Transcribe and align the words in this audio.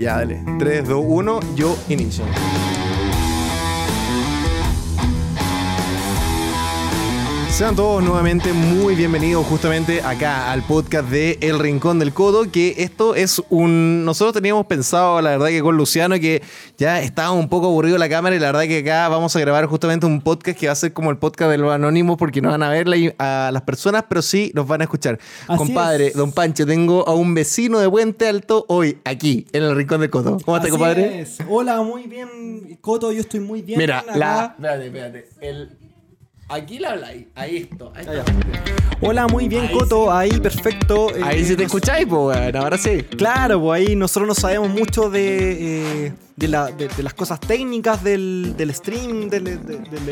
Ya, 0.00 0.16
dale. 0.16 0.40
3, 0.58 0.88
2, 0.88 0.98
1, 0.98 1.40
yo 1.56 1.76
inicio. 1.90 2.24
Sean 7.60 7.76
todos 7.76 8.02
nuevamente 8.02 8.54
muy 8.54 8.94
bienvenidos 8.94 9.44
justamente 9.44 10.00
acá 10.00 10.50
al 10.50 10.62
podcast 10.62 11.10
de 11.10 11.36
El 11.42 11.58
Rincón 11.58 11.98
del 11.98 12.14
Codo, 12.14 12.50
que 12.50 12.76
esto 12.78 13.14
es 13.14 13.42
un... 13.50 14.02
Nosotros 14.06 14.32
teníamos 14.32 14.64
pensado, 14.64 15.20
la 15.20 15.32
verdad 15.32 15.48
que 15.48 15.60
con 15.60 15.76
Luciano, 15.76 16.18
que 16.18 16.42
ya 16.78 17.02
estaba 17.02 17.32
un 17.32 17.50
poco 17.50 17.66
aburrido 17.66 17.98
la 17.98 18.08
cámara 18.08 18.34
y 18.34 18.38
la 18.38 18.46
verdad 18.46 18.62
que 18.62 18.78
acá 18.78 19.10
vamos 19.10 19.36
a 19.36 19.40
grabar 19.40 19.66
justamente 19.66 20.06
un 20.06 20.22
podcast 20.22 20.58
que 20.58 20.68
va 20.68 20.72
a 20.72 20.74
ser 20.74 20.94
como 20.94 21.10
el 21.10 21.18
podcast 21.18 21.50
de 21.50 21.58
los 21.58 21.70
anónimos 21.70 22.16
porque 22.16 22.40
no 22.40 22.48
van 22.48 22.62
a 22.62 22.70
ver 22.70 22.86
a 23.18 23.50
las 23.52 23.62
personas, 23.64 24.06
pero 24.08 24.22
sí 24.22 24.52
nos 24.54 24.66
van 24.66 24.80
a 24.80 24.84
escuchar. 24.84 25.18
Así 25.46 25.58
compadre, 25.58 26.06
es. 26.06 26.14
don 26.14 26.32
Pancho, 26.32 26.64
tengo 26.64 27.06
a 27.06 27.12
un 27.12 27.34
vecino 27.34 27.78
de 27.78 27.90
Puente 27.90 28.26
Alto 28.26 28.64
hoy 28.68 29.00
aquí 29.04 29.46
en 29.52 29.64
El 29.64 29.76
Rincón 29.76 30.00
del 30.00 30.08
Codo. 30.08 30.38
¿Cómo 30.42 30.56
estás, 30.56 30.70
compadre? 30.70 31.20
es. 31.20 31.36
Hola, 31.46 31.82
muy 31.82 32.04
bien, 32.04 32.78
Coto, 32.80 33.12
yo 33.12 33.20
estoy 33.20 33.40
muy 33.40 33.60
bien. 33.60 33.78
Mira, 33.78 33.98
acá. 33.98 34.16
la... 34.16 34.54
Espérate, 34.56 34.86
espérate. 34.86 35.28
El... 35.42 35.79
Aquí 36.50 36.78
la 36.80 36.90
habláis. 36.90 37.26
Ahí 37.36 37.68
esto. 37.70 37.92
Ahí 37.94 38.04
está. 38.06 38.24
Hola, 39.02 39.26
muy 39.28 39.48
bien, 39.48 39.66
Ahí 39.66 39.72
Coto, 39.72 40.12
ahí 40.12 40.30
perfecto. 40.40 41.14
eh, 41.14 41.20
Ahí 41.24 41.44
sí 41.44 41.50
te 41.56 41.62
nos- 41.62 41.66
escucháis, 41.72 42.06
pues. 42.06 42.54
Ahora 42.54 42.76
sí. 42.76 43.02
Claro, 43.16 43.60
pues 43.62 43.80
ahí 43.88 43.96
nosotros 43.96 44.26
no 44.28 44.34
sabemos 44.34 44.68
mucho 44.68 45.08
de, 45.08 46.06
eh, 46.08 46.12
de, 46.36 46.48
la- 46.48 46.70
de- 46.70 46.88
de 46.88 47.02
las 47.02 47.14
cosas 47.14 47.38
técnicas 47.40 48.02
del, 48.04 48.54
del 48.58 48.74
stream, 48.74 49.30
del, 49.30 49.44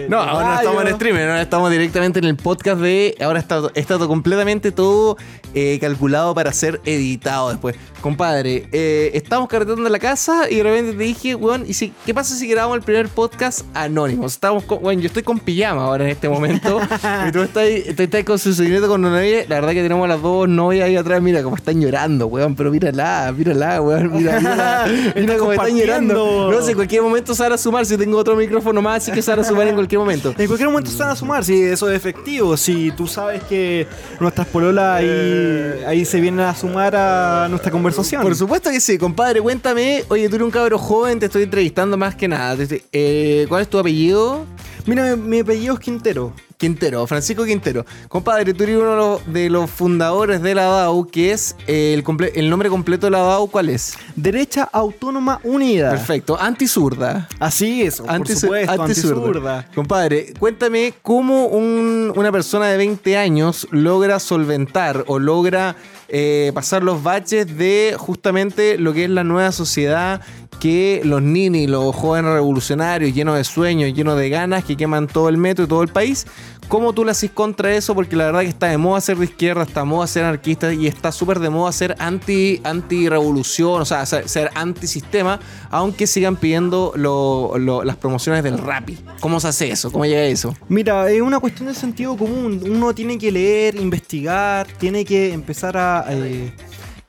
No, 0.08 0.20
del 0.20 0.28
ahora 0.28 0.48
no 0.48 0.54
estamos 0.60 0.82
en 0.82 0.88
streaming, 0.88 1.20
ahora 1.20 1.42
estamos 1.42 1.70
directamente 1.70 2.18
en 2.20 2.24
el 2.26 2.36
podcast 2.36 2.80
de. 2.80 3.14
Ahora 3.20 3.40
está, 3.40 3.60
está 3.74 3.96
todo- 3.98 4.08
completamente 4.08 4.70
todo 4.72 5.16
eh, 5.54 5.78
calculado 5.80 6.34
para 6.34 6.52
ser 6.52 6.80
editado 6.84 7.50
después. 7.50 7.76
Compadre, 8.00 8.68
eh, 8.72 9.10
estamos 9.14 9.48
carreteando 9.48 9.84
en 9.86 9.92
la 9.92 9.98
casa 9.98 10.48
y 10.48 10.56
de 10.56 10.62
repente 10.62 10.92
te 10.92 11.02
dije, 11.02 11.34
weón, 11.34 11.64
¿y 11.66 11.74
si, 11.74 11.92
qué 12.06 12.14
pasa 12.14 12.34
si 12.36 12.46
grabamos 12.46 12.76
el 12.78 12.82
primer 12.84 13.08
podcast 13.08 13.62
anónimo? 13.74 14.26
Estamos 14.26 14.62
con, 14.64 14.78
weón, 14.82 15.00
yo 15.00 15.08
estoy 15.08 15.24
con 15.24 15.40
pijama 15.40 15.84
ahora 15.84 16.04
en 16.04 16.10
este 16.10 16.27
momento 16.28 16.80
y 17.28 17.32
tú 17.32 17.42
estás, 17.42 17.64
estás 17.66 18.24
con 18.24 18.38
su 18.38 18.54
sobrinito 18.54 18.88
con 18.88 19.04
una 19.04 19.16
novia. 19.16 19.44
La 19.48 19.56
verdad 19.56 19.72
que 19.72 19.82
tenemos 19.82 20.04
a 20.04 20.08
las 20.08 20.22
dos 20.22 20.48
novias 20.48 20.86
ahí 20.86 20.96
atrás, 20.96 21.22
mira 21.22 21.42
cómo 21.42 21.56
están 21.56 21.80
llorando, 21.80 22.26
weón, 22.26 22.54
pero 22.54 22.70
mírala, 22.70 23.32
mírala, 23.36 23.80
weón, 23.80 24.12
mira, 24.12 24.40
mira, 24.40 24.86
mira 25.16 25.38
cómo 25.38 25.52
están 25.52 25.76
llorando. 25.76 26.50
No 26.50 26.62
sé, 26.62 26.70
en 26.72 26.76
cualquier 26.76 27.02
momento 27.02 27.34
se 27.34 27.42
van 27.42 27.52
a 27.52 27.58
sumar, 27.58 27.86
si 27.86 27.96
tengo 27.96 28.18
otro 28.18 28.36
micrófono 28.36 28.82
más, 28.82 29.02
así 29.02 29.12
que 29.12 29.22
se 29.22 29.30
van 29.30 29.40
a 29.40 29.44
sumar 29.44 29.68
en 29.68 29.74
cualquier 29.74 29.98
momento. 29.98 30.34
En 30.36 30.46
cualquier 30.46 30.68
momento 30.68 30.90
se 30.90 30.98
van 30.98 31.10
a 31.10 31.16
sumar, 31.16 31.44
si 31.44 31.62
eso 31.62 31.90
es 31.90 31.96
efectivo. 31.96 32.56
Si 32.56 32.90
tú 32.92 33.06
sabes 33.06 33.42
que 33.44 33.86
nuestras 34.20 34.46
pololas 34.48 34.98
ahí, 34.98 35.84
ahí 35.86 36.04
se 36.04 36.20
vienen 36.20 36.40
a 36.40 36.54
sumar 36.54 36.94
a 36.96 37.46
nuestra 37.48 37.70
conversación. 37.70 38.22
Por 38.22 38.34
supuesto 38.34 38.70
que 38.70 38.80
sí, 38.80 38.98
compadre, 38.98 39.40
cuéntame. 39.40 40.04
Oye, 40.08 40.28
tú 40.28 40.36
eres 40.36 40.44
un 40.44 40.50
cabro 40.50 40.78
joven, 40.78 41.18
te 41.18 41.26
estoy 41.26 41.44
entrevistando 41.44 41.96
más 41.96 42.14
que 42.14 42.28
nada. 42.28 42.56
Eh, 42.92 43.46
¿Cuál 43.48 43.62
es 43.62 43.68
tu 43.68 43.78
apellido? 43.78 44.44
Mira, 44.88 45.16
mi, 45.16 45.40
apellido 45.40 45.74
es 45.74 45.80
Quintero. 45.80 46.32
Quintero, 46.56 47.06
Francisco 47.06 47.44
Quintero. 47.44 47.84
Compadre, 48.08 48.54
tú 48.54 48.64
eres 48.64 48.78
uno 48.78 49.20
de 49.26 49.50
los, 49.50 49.70
fundadores 49.70 50.40
de 50.42 50.54
la 50.54 50.64
DAO, 50.64 51.06
que 51.06 51.30
es 51.32 51.54
el, 51.66 52.02
comple- 52.02 52.32
el 52.34 52.48
nombre 52.48 52.68
completo 52.70 53.06
de 53.06 53.10
la 53.12 53.18
DAO, 53.18 53.46
¿cuál 53.48 53.68
es? 53.68 53.94
Derecha 54.16 54.64
Autónoma 54.72 55.40
Unida. 55.44 55.90
Perfecto, 55.90 56.40
antizurda. 56.40 57.28
Así 57.38 57.82
es, 57.82 58.00
por 58.00 58.08
Antisu- 58.10 58.40
supuesto, 58.40 58.82
antizurda. 58.82 59.16
antizurda. 59.26 59.68
Compadre, 59.74 60.32
cuéntame 60.38 60.94
cómo 61.02 61.46
un- 61.46 62.12
una 62.16 62.32
persona 62.32 62.66
de 62.68 62.78
20 62.78 63.16
años 63.18 63.68
logra 63.70 64.18
solventar 64.18 65.04
o 65.06 65.18
logra 65.18 65.76
eh, 66.08 66.50
pasar 66.54 66.82
los 66.82 67.02
baches 67.02 67.56
de 67.58 67.94
justamente 67.98 68.78
lo 68.78 68.92
que 68.92 69.04
es 69.04 69.10
la 69.10 69.24
nueva 69.24 69.52
sociedad 69.52 70.20
que 70.60 71.02
los 71.04 71.22
nini, 71.22 71.66
los 71.68 71.94
jóvenes 71.94 72.32
revolucionarios, 72.32 73.14
llenos 73.14 73.36
de 73.36 73.44
sueños, 73.44 73.94
llenos 73.94 74.18
de 74.18 74.28
ganas, 74.28 74.64
que 74.64 74.76
queman 74.76 75.06
todo 75.06 75.28
el 75.28 75.36
metro 75.36 75.64
y 75.64 75.68
todo 75.68 75.82
el 75.82 75.88
país. 75.88 76.26
¿Cómo 76.66 76.92
tú 76.92 77.04
le 77.04 77.12
haces 77.12 77.30
contra 77.30 77.72
eso? 77.74 77.94
Porque 77.94 78.16
la 78.16 78.26
verdad 78.26 78.40
que 78.40 78.48
está 78.48 78.66
de 78.66 78.76
moda 78.76 79.00
ser 79.00 79.16
de 79.16 79.24
izquierda, 79.24 79.62
está 79.62 79.80
de 79.80 79.86
moda 79.86 80.06
ser 80.06 80.24
anarquista 80.24 80.72
y 80.74 80.86
está 80.86 81.12
súper 81.12 81.38
de 81.38 81.48
moda 81.48 81.70
ser 81.72 81.94
anti, 81.98 82.60
anti-revolución, 82.64 83.82
o 83.82 83.84
sea, 83.84 84.04
ser, 84.04 84.28
ser 84.28 84.50
antisistema, 84.54 85.40
aunque 85.70 86.06
sigan 86.06 86.36
pidiendo 86.36 86.92
lo- 86.96 87.56
lo- 87.56 87.84
las 87.84 87.96
promociones 87.96 88.42
del 88.42 88.58
Rappi. 88.58 88.98
¿Cómo 89.20 89.40
se 89.40 89.48
hace 89.48 89.70
eso? 89.70 89.90
¿Cómo 89.90 90.04
llega 90.04 90.24
eso? 90.24 90.54
Mira, 90.68 91.10
es 91.10 91.22
una 91.22 91.40
cuestión 91.40 91.68
de 91.68 91.74
sentido 91.74 92.16
común. 92.16 92.60
Uno 92.68 92.94
tiene 92.94 93.16
que 93.16 93.32
leer, 93.32 93.76
investigar, 93.76 94.66
tiene 94.78 95.04
que 95.04 95.32
empezar 95.32 95.76
a 95.76 95.97
eh, 96.08 96.52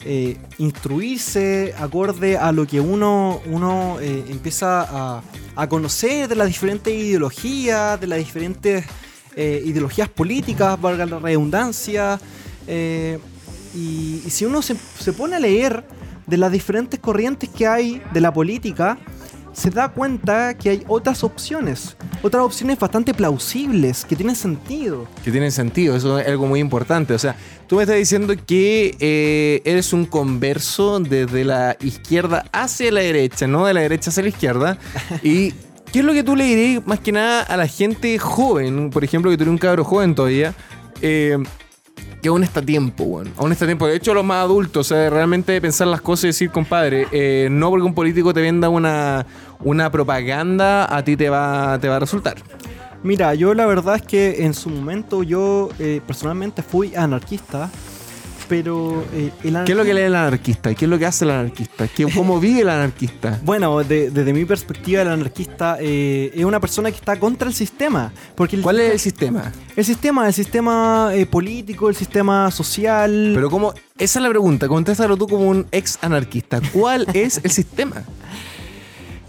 eh, 0.05 0.37
instruirse 0.57 1.73
acorde 1.77 2.37
a 2.37 2.51
lo 2.51 2.65
que 2.65 2.79
uno, 2.79 3.41
uno 3.45 3.99
eh, 3.99 4.25
empieza 4.29 4.81
a, 4.81 5.21
a 5.55 5.69
conocer 5.69 6.27
de 6.27 6.35
las 6.35 6.47
diferentes 6.47 6.93
ideologías, 6.93 7.99
de 7.99 8.07
las 8.07 8.19
diferentes 8.19 8.85
ideologías 9.35 10.09
políticas, 10.09 10.81
valga 10.81 11.05
la 11.05 11.17
redundancia. 11.17 12.19
y, 12.67 14.21
y 14.25 14.29
si 14.29 14.43
uno 14.43 14.61
se, 14.61 14.75
se 14.75 15.13
pone 15.13 15.37
a 15.37 15.39
leer 15.39 15.85
de 16.27 16.35
las 16.35 16.51
diferentes 16.51 16.99
corrientes 16.99 17.47
que 17.47 17.65
hay 17.65 18.01
de 18.11 18.19
la 18.19 18.33
política, 18.33 18.97
se 19.53 19.69
da 19.69 19.89
cuenta 19.89 20.53
que 20.53 20.69
hay 20.69 20.83
otras 20.87 21.23
opciones, 21.23 21.97
otras 22.21 22.43
opciones 22.43 22.79
bastante 22.79 23.13
plausibles, 23.13 24.05
que 24.05 24.15
tienen 24.15 24.35
sentido. 24.35 25.07
Que 25.23 25.31
tiene 25.31 25.51
sentido, 25.51 25.95
eso 25.95 26.19
es 26.19 26.27
algo 26.27 26.45
muy 26.47 26.59
importante. 26.59 27.13
O 27.13 27.19
sea, 27.19 27.35
tú 27.67 27.77
me 27.77 27.83
estás 27.83 27.97
diciendo 27.97 28.33
que 28.45 28.95
eh, 28.99 29.61
eres 29.65 29.93
un 29.93 30.05
converso 30.05 30.99
desde 30.99 31.43
la 31.43 31.77
izquierda 31.81 32.45
hacia 32.51 32.91
la 32.91 33.01
derecha, 33.01 33.47
no 33.47 33.65
de 33.65 33.73
la 33.73 33.81
derecha 33.81 34.09
hacia 34.09 34.23
la 34.23 34.29
izquierda. 34.29 34.77
Y, 35.23 35.51
¿qué 35.91 35.99
es 35.99 36.05
lo 36.05 36.13
que 36.13 36.23
tú 36.23 36.35
le 36.35 36.43
dirías 36.43 36.85
más 36.85 36.99
que 36.99 37.11
nada 37.11 37.41
a 37.41 37.57
la 37.57 37.67
gente 37.67 38.17
joven? 38.19 38.89
Por 38.89 39.03
ejemplo, 39.03 39.31
que 39.31 39.37
tú 39.37 39.43
eres 39.43 39.51
un 39.51 39.57
cabro 39.57 39.83
joven 39.83 40.15
todavía. 40.15 40.53
eh, 41.01 41.37
que 42.21 42.29
aún 42.29 42.43
está 42.43 42.61
tiempo, 42.61 43.03
weón. 43.03 43.31
Aún 43.37 43.51
está 43.51 43.65
tiempo. 43.65 43.87
De 43.87 43.95
hecho, 43.95 44.13
los 44.13 44.25
más 44.25 44.43
adultos, 44.43 44.87
o 44.91 44.95
sea, 44.95 45.09
realmente 45.09 45.59
pensar 45.61 45.87
las 45.87 46.01
cosas 46.01 46.25
y 46.25 46.27
decir, 46.27 46.51
compadre, 46.51 47.07
eh, 47.11 47.47
no 47.51 47.69
porque 47.69 47.85
un 47.85 47.93
político 47.93 48.33
te 48.33 48.41
venda 48.41 48.69
una, 48.69 49.25
una 49.63 49.91
propaganda, 49.91 50.93
a 50.93 51.03
ti 51.03 51.15
te 51.15 51.29
va, 51.29 51.77
te 51.79 51.87
va 51.87 51.97
a 51.97 51.99
resultar. 51.99 52.37
Mira, 53.01 53.33
yo 53.33 53.53
la 53.53 53.65
verdad 53.65 53.95
es 53.95 54.01
que 54.01 54.43
en 54.43 54.53
su 54.53 54.69
momento 54.69 55.23
yo 55.23 55.69
eh, 55.79 56.01
personalmente 56.05 56.61
fui 56.61 56.93
anarquista, 56.95 57.69
pero 58.49 59.05
eh, 59.13 59.31
el 59.43 59.63
¿Qué 59.63 59.71
es 59.71 59.77
lo 59.77 59.85
que 59.85 59.93
lee 59.93 60.01
el 60.01 60.15
anarquista? 60.15 60.73
¿Qué 60.75 60.85
es 60.85 60.89
lo 60.89 60.97
que 60.99 61.05
hace 61.05 61.23
el 61.23 61.31
anarquista? 61.31 61.87
¿Qué- 61.87 62.07
¿Cómo 62.13 62.39
vive 62.41 62.61
el 62.61 62.69
anarquista? 62.69 63.39
Bueno, 63.45 63.81
de- 63.83 64.09
desde 64.09 64.33
mi 64.33 64.43
perspectiva, 64.43 65.03
el 65.03 65.07
anarquista 65.09 65.77
eh, 65.79 66.31
es 66.33 66.43
una 66.43 66.59
persona 66.59 66.89
que 66.91 66.97
está 66.97 67.17
contra 67.19 67.47
el 67.47 67.53
sistema. 67.53 68.11
Porque 68.35 68.55
el, 68.57 68.61
¿Cuál 68.63 68.79
es 68.81 68.91
el 68.93 68.99
sistema? 68.99 69.51
el 69.75 69.85
sistema? 69.85 70.27
El 70.27 70.33
sistema 70.33 71.11
eh, 71.13 71.25
político, 71.25 71.87
el 71.87 71.95
sistema 71.95 72.51
social. 72.51 73.31
Pero 73.33 73.49
cómo, 73.49 73.73
esa 73.97 74.19
es 74.19 74.23
la 74.23 74.29
pregunta, 74.29 74.67
contéstalo 74.67 75.15
tú 75.15 75.27
como 75.27 75.47
un 75.47 75.67
ex 75.71 75.99
anarquista. 76.01 76.59
¿Cuál 76.73 77.05
es 77.13 77.39
el 77.43 77.51
sistema? 77.51 78.03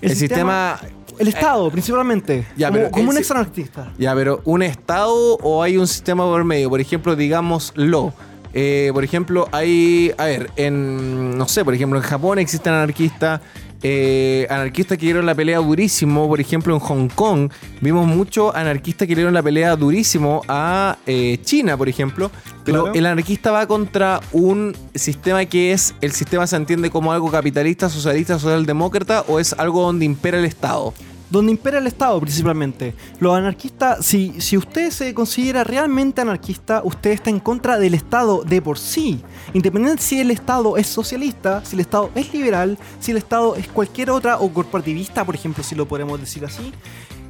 El, 0.00 0.16
sistema, 0.16 0.80
El 1.18 1.28
Estado, 1.28 1.70
principalmente. 1.70 2.46
Ya, 2.56 2.68
como, 2.68 2.78
pero 2.80 2.90
como 2.90 3.10
un 3.10 3.18
ex 3.18 3.30
anarquista. 3.30 3.92
Ya, 3.98 4.14
pero 4.14 4.40
¿un 4.44 4.62
estado 4.62 5.36
o 5.42 5.62
hay 5.62 5.76
un 5.76 5.86
sistema 5.86 6.24
por 6.24 6.42
medio? 6.42 6.70
Por 6.70 6.80
ejemplo, 6.80 7.14
digámoslo. 7.14 8.14
Eh, 8.52 8.90
por 8.92 9.04
ejemplo, 9.04 9.48
hay, 9.52 10.12
a 10.18 10.24
ver, 10.24 10.50
en, 10.56 11.36
no 11.38 11.46
sé, 11.46 11.64
por 11.64 11.74
ejemplo, 11.74 11.98
en 11.98 12.04
Japón 12.04 12.38
existen 12.38 12.72
anarquistas, 12.72 13.40
eh, 13.82 14.46
anarquistas 14.50 14.98
que 14.98 15.06
dieron 15.06 15.24
la 15.24 15.34
pelea 15.34 15.58
durísimo, 15.58 16.28
por 16.28 16.40
ejemplo, 16.40 16.74
en 16.74 16.80
Hong 16.80 17.08
Kong 17.08 17.50
vimos 17.80 18.06
muchos 18.06 18.54
anarquistas 18.54 19.08
que 19.08 19.14
dieron 19.14 19.32
la 19.32 19.42
pelea 19.42 19.74
durísimo 19.76 20.42
a 20.48 20.98
eh, 21.06 21.38
China, 21.42 21.76
por 21.78 21.88
ejemplo, 21.88 22.30
pero 22.64 22.82
Claro. 22.82 22.98
el 22.98 23.06
anarquista 23.06 23.52
va 23.52 23.66
contra 23.66 24.20
un 24.32 24.76
sistema 24.94 25.44
que 25.46 25.72
es, 25.72 25.94
el 26.02 26.12
sistema 26.12 26.46
se 26.46 26.56
entiende 26.56 26.90
como 26.90 27.12
algo 27.12 27.30
capitalista, 27.30 27.88
socialista, 27.88 28.38
socialdemócrata 28.38 29.24
o 29.28 29.38
es 29.40 29.54
algo 29.54 29.82
donde 29.82 30.04
impera 30.04 30.38
el 30.38 30.44
Estado. 30.44 30.92
Donde 31.30 31.52
impera 31.52 31.78
el 31.78 31.86
Estado 31.86 32.20
principalmente. 32.20 32.94
Los 33.20 33.36
anarquistas, 33.36 34.04
si, 34.04 34.40
si 34.40 34.56
usted 34.56 34.90
se 34.90 35.14
considera 35.14 35.62
realmente 35.62 36.20
anarquista, 36.20 36.82
usted 36.84 37.10
está 37.10 37.30
en 37.30 37.38
contra 37.38 37.78
del 37.78 37.94
Estado 37.94 38.42
de 38.42 38.60
por 38.60 38.78
sí. 38.78 39.22
Independiente 39.54 40.02
si 40.02 40.20
el 40.20 40.32
Estado 40.32 40.76
es 40.76 40.88
socialista, 40.88 41.64
si 41.64 41.76
el 41.76 41.80
Estado 41.80 42.10
es 42.16 42.34
liberal, 42.34 42.78
si 42.98 43.12
el 43.12 43.16
Estado 43.16 43.54
es 43.54 43.68
cualquier 43.68 44.10
otra 44.10 44.38
o 44.38 44.52
corporativista, 44.52 45.24
por 45.24 45.36
ejemplo, 45.36 45.62
si 45.62 45.76
lo 45.76 45.86
podemos 45.86 46.20
decir 46.20 46.44
así. 46.44 46.72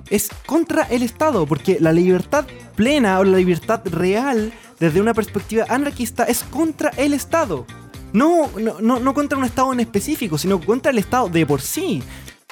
Es 0.09 0.31
contra 0.47 0.85
el 0.85 1.03
Estado, 1.03 1.47
porque 1.47 1.79
la 1.79 1.93
libertad 1.93 2.47
plena 2.75 3.21
o 3.21 3.25
la 3.25 3.37
libertad 3.37 3.83
real, 3.85 4.53
desde 4.79 5.01
una 5.01 5.15
perspectiva 5.15 5.67
anarquista, 5.69 6.25
es 6.25 6.43
contra 6.43 6.91
el 6.97 7.13
Estado. 7.13 7.67
No, 8.13 8.51
no, 8.59 8.81
no, 8.81 8.99
no 8.99 9.15
contra 9.15 9.39
un 9.39 9.45
Estado 9.45 9.73
en 9.73 9.81
específico, 9.81 10.37
sino 10.37 10.61
contra 10.61 10.91
el 10.91 10.99
Estado 10.99 11.29
de 11.29 11.47
por 11.47 11.61
sí. 11.61 12.03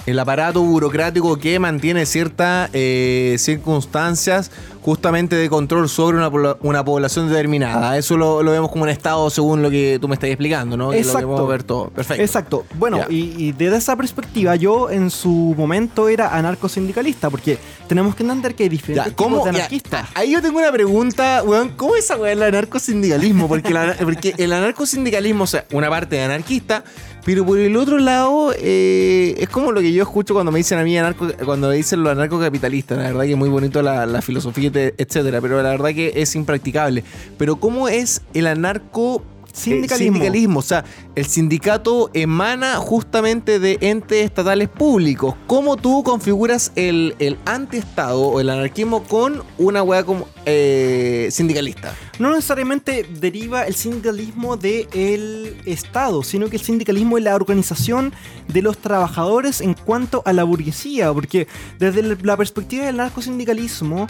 El 0.06 0.19
aparato 0.19 0.62
burocrático 0.62 1.39
que 1.39 1.59
mantiene 1.59 2.06
ciertas 2.06 2.71
eh, 2.73 3.37
circunstancias 3.39 4.50
justamente 4.82 5.36
de 5.36 5.48
control 5.48 5.88
sobre 5.88 6.16
una, 6.19 6.28
una 6.60 6.84
población 6.84 7.28
determinada. 7.28 7.96
Eso 7.98 8.16
lo, 8.16 8.42
lo 8.42 8.50
vemos 8.52 8.70
como 8.70 8.84
un 8.84 8.88
estado 8.88 9.28
según 9.30 9.62
lo 9.62 9.70
que 9.70 9.98
tú 10.00 10.08
me 10.08 10.14
estás 10.14 10.30
explicando, 10.30 10.76
¿no? 10.76 10.90
Que 10.90 10.96
lo 10.96 11.02
Exacto. 11.02 11.26
podemos 11.28 11.48
ver 11.48 11.62
todo. 11.62 11.88
Perfecto. 11.90 12.22
Exacto. 12.22 12.64
Bueno, 12.75 13.00
y, 13.10 13.34
y 13.36 13.52
desde 13.52 13.76
esa 13.76 13.96
perspectiva, 13.96 14.56
yo 14.56 14.90
en 14.90 15.10
su 15.10 15.54
momento 15.56 16.08
era 16.08 16.34
anarcosindicalista, 16.36 17.30
porque 17.30 17.58
tenemos 17.86 18.14
que 18.14 18.22
entender 18.22 18.54
que 18.54 18.64
hay 18.64 18.69
diferentes 18.69 19.12
Ya, 19.12 19.16
¿cómo? 19.16 19.36
tipos 19.36 19.44
de 19.46 19.52
Ya, 19.52 19.58
anarquistas. 19.58 20.08
ahí 20.14 20.32
yo 20.32 20.42
tengo 20.42 20.58
una 20.58 20.72
pregunta, 20.72 21.42
weón. 21.44 21.70
¿Cómo 21.76 21.96
es 21.96 22.04
esa 22.04 22.16
weá 22.16 22.32
el 22.32 22.42
anarcosindicalismo? 22.42 23.48
Porque, 23.48 23.72
la- 23.72 23.94
porque 24.02 24.34
el 24.38 24.52
anarcosindicalismo, 24.52 25.44
o 25.44 25.46
sea, 25.46 25.64
una 25.72 25.88
parte 25.90 26.16
de 26.16 26.22
anarquista, 26.22 26.84
pero 27.25 27.44
por 27.44 27.58
el 27.58 27.76
otro 27.76 27.98
lado, 27.98 28.54
eh, 28.56 29.34
es 29.38 29.48
como 29.50 29.70
lo 29.72 29.80
que 29.80 29.92
yo 29.92 30.02
escucho 30.02 30.32
cuando 30.32 30.50
me 30.50 30.58
dicen 30.58 30.78
a 30.78 30.82
mí 30.84 30.96
anarco, 30.96 31.26
cuando 31.44 31.69
me 31.69 31.75
dicen 31.75 32.02
los 32.02 32.12
anarcocapitalistas. 32.12 32.96
La 32.96 33.04
verdad 33.04 33.25
que 33.25 33.32
es 33.32 33.36
muy 33.36 33.50
bonito 33.50 33.82
la, 33.82 34.06
la 34.06 34.22
filosofía, 34.22 34.70
etcétera, 34.98 35.40
pero 35.40 35.62
la 35.62 35.70
verdad 35.70 35.90
que 35.90 36.12
es 36.16 36.34
impracticable. 36.34 37.04
Pero 37.36 37.56
¿cómo 37.56 37.88
es 37.88 38.22
el 38.34 38.46
anarco 38.46 39.22
eh, 39.48 39.50
Sindicalismo. 39.52 40.14
sindicalismo? 40.14 40.58
O 40.60 40.62
sea, 40.62 40.84
el 41.14 41.26
sindicato 41.26 42.10
emana 42.14 42.76
justamente 42.76 43.58
de 43.58 43.78
entes 43.80 44.25
estatales 44.25 44.69
públicos. 44.69 45.34
¿Cómo 45.46 45.76
tú 45.76 46.02
configuras 46.04 46.70
el, 46.76 47.16
el 47.19 47.38
antiestado 47.44 48.20
o 48.20 48.40
el 48.40 48.50
anarquismo 48.50 49.02
con 49.04 49.42
una 49.58 49.82
weá 49.82 50.04
como 50.04 50.28
eh, 50.46 51.28
sindicalista? 51.32 51.94
No 52.19 52.30
necesariamente 52.30 53.04
deriva 53.20 53.64
el 53.64 53.75
sindicalismo 53.75 54.56
del 54.56 55.56
Estado, 55.66 56.22
sino 56.22 56.48
que 56.48 56.56
el 56.56 56.62
sindicalismo 56.62 57.19
es 57.19 57.25
la 57.25 57.34
organización 57.34 58.12
de 58.48 58.62
los 58.62 58.78
trabajadores 58.78 59.60
en 59.60 59.75
cuanto 59.75 60.22
a 60.25 60.32
la 60.32 60.44
burguesía, 60.44 61.12
porque 61.12 61.48
desde 61.78 62.02
la 62.02 62.36
perspectiva 62.36 62.86
del 62.86 62.96
narcosindicalismo, 62.96 64.06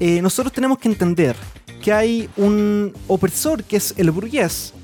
eh, 0.00 0.20
nosotros 0.22 0.52
tenemos 0.52 0.78
que 0.78 0.88
entender 0.88 1.36
que 1.82 1.92
hay 1.92 2.28
un 2.36 2.92
opresor 3.06 3.62
que 3.64 3.76
es 3.76 3.94
el 3.96 4.10
burgués, 4.10 4.74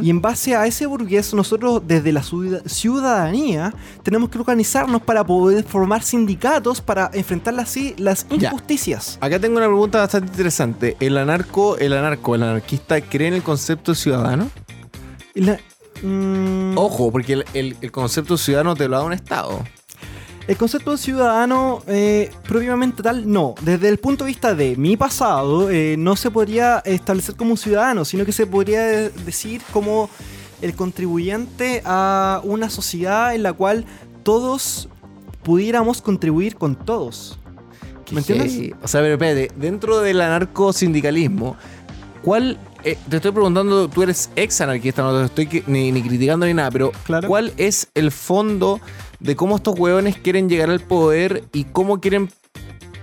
y 0.00 0.10
en 0.10 0.20
base 0.22 0.54
a 0.54 0.64
ese 0.64 0.86
burgués, 0.86 1.34
nosotros 1.34 1.82
desde 1.84 2.12
la 2.12 2.22
ciud- 2.22 2.62
ciudadanía 2.68 3.74
tenemos 4.04 4.30
que 4.30 4.38
organizarnos 4.38 5.02
para 5.02 5.26
poder 5.26 5.64
formar 5.64 6.04
sindicatos 6.04 6.80
para 6.80 7.10
enfrentar 7.12 7.58
así 7.58 7.92
las 7.98 8.28
Ya. 8.28 8.46
injusticias. 8.50 9.18
Acá 9.20 9.40
tengo 9.40 9.56
una 9.56 9.66
pregunta 9.66 9.98
bastante 9.98 10.28
interesante. 10.30 10.96
¿El 11.00 11.18
anarco, 11.18 11.76
el 11.78 11.94
anarco, 11.94 12.36
el 12.36 12.44
anarquista 12.44 13.00
cree 13.00 13.26
en 13.26 13.34
el 13.34 13.42
concepto 13.42 13.96
ciudadano? 13.96 14.48
La- 15.34 15.58
mm, 16.00 16.78
Ojo, 16.78 17.10
porque 17.10 17.32
el, 17.32 17.44
el- 17.52 17.76
el 17.80 17.90
concepto 17.90 18.36
ciudadano 18.38 18.76
te 18.76 18.86
lo 18.86 18.96
da 18.98 19.02
un 19.02 19.14
Estado. 19.14 19.64
El 20.48 20.56
concepto 20.56 20.92
de 20.92 20.98
ciudadano, 20.98 21.82
eh, 21.88 22.30
propiamente 22.46 23.02
tal, 23.02 23.30
no. 23.30 23.56
Desde 23.62 23.88
el 23.88 23.98
punto 23.98 24.24
de 24.24 24.28
vista 24.28 24.54
de 24.54 24.76
mi 24.76 24.96
pasado, 24.96 25.70
eh, 25.70 25.96
no 25.98 26.14
se 26.14 26.30
podría 26.30 26.78
establecer 26.84 27.34
como 27.34 27.50
un 27.52 27.56
ciudadano, 27.56 28.04
sino 28.04 28.24
que 28.24 28.30
se 28.32 28.46
podría 28.46 28.82
de- 28.86 29.10
decir 29.10 29.60
como 29.72 30.08
el 30.62 30.74
contribuyente 30.76 31.82
a 31.84 32.40
una 32.44 32.70
sociedad 32.70 33.34
en 33.34 33.42
la 33.42 33.52
cual 33.52 33.86
todos 34.22 34.88
pudiéramos 35.42 36.00
contribuir 36.00 36.54
con 36.56 36.76
todos. 36.76 37.38
¿Me 38.12 38.20
entiendes? 38.20 38.52
Sí. 38.52 38.72
O 38.82 38.86
sea, 38.86 39.00
pero 39.00 39.14
espérate, 39.14 39.50
dentro 39.56 39.98
del 40.00 40.20
anarcosindicalismo, 40.20 41.56
¿cuál. 42.22 42.56
Eh, 42.84 42.96
te 43.08 43.16
estoy 43.16 43.32
preguntando, 43.32 43.88
tú 43.88 44.02
eres 44.02 44.30
ex 44.36 44.60
anarquista, 44.60 45.02
no 45.02 45.18
te 45.28 45.42
estoy 45.42 45.62
ni, 45.66 45.92
ni 45.92 46.02
criticando 46.02 46.46
ni 46.46 46.54
nada, 46.54 46.70
pero 46.70 46.92
Claro. 47.04 47.28
¿cuál 47.28 47.52
es 47.56 47.88
el 47.94 48.10
fondo 48.12 48.80
de 49.20 49.34
cómo 49.36 49.56
estos 49.56 49.78
hueones 49.78 50.16
quieren 50.16 50.48
llegar 50.48 50.70
al 50.70 50.80
poder 50.80 51.44
y 51.52 51.64
cómo 51.64 52.00
quieren 52.00 52.28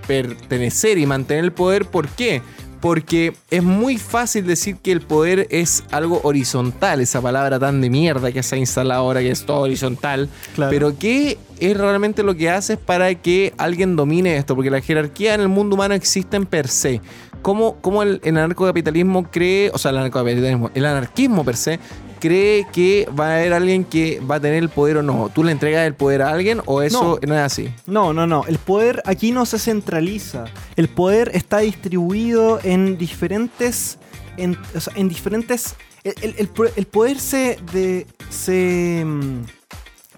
pertenecer 0.06 0.98
y 0.98 1.06
mantener 1.06 1.44
el 1.44 1.52
poder? 1.52 1.86
¿Por 1.86 2.08
qué? 2.08 2.42
Porque 2.84 3.32
es 3.50 3.62
muy 3.62 3.96
fácil 3.96 4.46
decir 4.46 4.76
que 4.76 4.92
el 4.92 5.00
poder 5.00 5.46
es 5.48 5.84
algo 5.90 6.20
horizontal, 6.22 7.00
esa 7.00 7.22
palabra 7.22 7.58
tan 7.58 7.80
de 7.80 7.88
mierda 7.88 8.30
que 8.30 8.42
se 8.42 8.56
ha 8.56 8.58
instalado 8.58 9.00
ahora, 9.00 9.20
que 9.20 9.30
es 9.30 9.46
todo 9.46 9.60
horizontal. 9.60 10.28
Claro. 10.54 10.70
Pero 10.70 10.98
¿qué 10.98 11.38
es 11.60 11.74
realmente 11.78 12.22
lo 12.22 12.34
que 12.34 12.50
haces 12.50 12.76
para 12.76 13.14
que 13.14 13.54
alguien 13.56 13.96
domine 13.96 14.36
esto? 14.36 14.54
Porque 14.54 14.70
la 14.70 14.82
jerarquía 14.82 15.32
en 15.32 15.40
el 15.40 15.48
mundo 15.48 15.76
humano 15.76 15.94
existe 15.94 16.36
en 16.36 16.44
per 16.44 16.68
se. 16.68 17.00
¿Cómo, 17.40 17.76
cómo 17.80 18.02
el, 18.02 18.20
el 18.22 18.36
anarcocapitalismo 18.36 19.30
cree, 19.30 19.70
o 19.72 19.78
sea, 19.78 19.90
el 19.90 19.96
anarcocapitalismo, 19.96 20.70
el 20.74 20.84
anarquismo 20.84 21.42
per 21.42 21.56
se, 21.56 21.80
cree 22.28 22.66
que 22.72 23.06
va 23.18 23.28
a 23.28 23.36
haber 23.36 23.52
alguien 23.52 23.84
que 23.84 24.20
va 24.20 24.36
a 24.36 24.40
tener 24.40 24.62
el 24.62 24.70
poder 24.70 24.96
o 24.98 25.02
no? 25.02 25.30
¿Tú 25.34 25.44
le 25.44 25.52
entregas 25.52 25.86
el 25.86 25.94
poder 25.94 26.22
a 26.22 26.30
alguien 26.30 26.62
o 26.64 26.80
eso 26.80 27.18
no, 27.26 27.34
es 27.34 27.40
así? 27.40 27.68
No, 27.86 28.12
no, 28.14 28.26
no. 28.26 28.44
El 28.46 28.56
poder 28.58 29.02
aquí 29.04 29.30
no 29.32 29.44
se 29.44 29.58
centraliza. 29.58 30.46
El 30.76 30.88
poder 30.88 31.30
está 31.34 31.58
distribuido 31.58 32.60
en 32.62 32.96
diferentes. 32.96 33.98
En, 34.38 34.56
o 34.74 34.80
sea, 34.80 34.92
en 34.96 35.08
diferentes. 35.08 35.74
El, 36.02 36.14
el- 36.22 36.34
el 36.38 36.48
po- 36.48 36.72
el 36.74 36.86
poder 36.86 37.18
se. 37.20 37.58
De, 37.72 38.06
se 38.30 39.02
mm, 39.04 39.42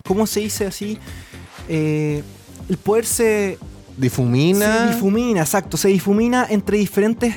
¿Cómo 0.07 0.27
se 0.27 0.41
dice 0.41 0.67
así? 0.67 0.99
Eh, 1.69 2.23
el 2.69 2.77
poder 2.77 3.05
se. 3.07 3.59
Difumina. 3.97 4.89
Se 4.91 4.95
difumina, 4.95 5.41
exacto. 5.41 5.77
Se 5.77 5.89
difumina 5.89 6.47
entre 6.51 6.79
diferentes 6.79 7.35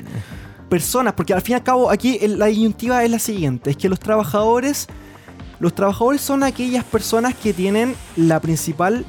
personas. 0.70 1.14
Porque 1.14 1.34
al 1.34 1.42
fin 1.42 1.54
y 1.54 1.56
al 1.56 1.64
cabo, 1.64 1.90
aquí 1.90 2.20
la 2.20 2.46
disyuntiva 2.46 3.04
es 3.04 3.12
la 3.12 3.20
siguiente: 3.20 3.72
es 3.72 3.78
que 3.78 3.90
los 3.90 4.00
trabajadores. 4.00 4.88
Los 5.60 5.76
trabajadores 5.76 6.22
son 6.22 6.44
aquellas 6.44 6.86
personas 6.86 7.36
que 7.36 7.52
tienen 7.54 7.96
la 8.16 8.40
principal. 8.40 9.06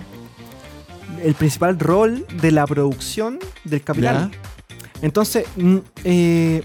El 1.22 1.34
principal 1.34 1.78
rol 1.78 2.26
de 2.40 2.50
la 2.50 2.66
producción 2.66 3.38
del 3.64 3.82
capital. 3.82 4.30
Entonces, 5.02 5.44
mm, 5.56 5.76
eh, 6.04 6.64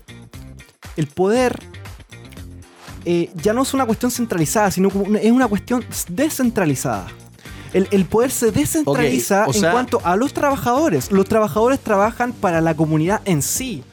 el 0.98 1.08
poder 1.08 1.60
eh, 3.06 3.30
ya 3.36 3.54
no 3.54 3.62
es 3.62 3.74
una 3.74 3.86
cuestión 3.86 4.12
centralizada, 4.12 4.72
sino 4.72 4.90
como 4.90 5.16
es 5.16 5.32
una 5.32 5.48
cuestión 5.48 5.86
descentralizada. 6.10 7.08
El, 7.72 7.88
el 7.92 8.06
poder 8.06 8.32
se 8.32 8.52
descentraliza 8.52 9.46
o 9.48 9.54
en 9.54 9.72
cuanto 9.72 10.02
a 10.04 10.16
los 10.16 10.34
trabajadores. 10.34 11.12
Los 11.12 11.26
trabajadores 11.26 11.80
trabajan 11.80 12.34
para 12.34 12.62
la 12.62 12.74
comunidad 12.74 13.22
en 13.26 13.42
sí. 13.42 13.84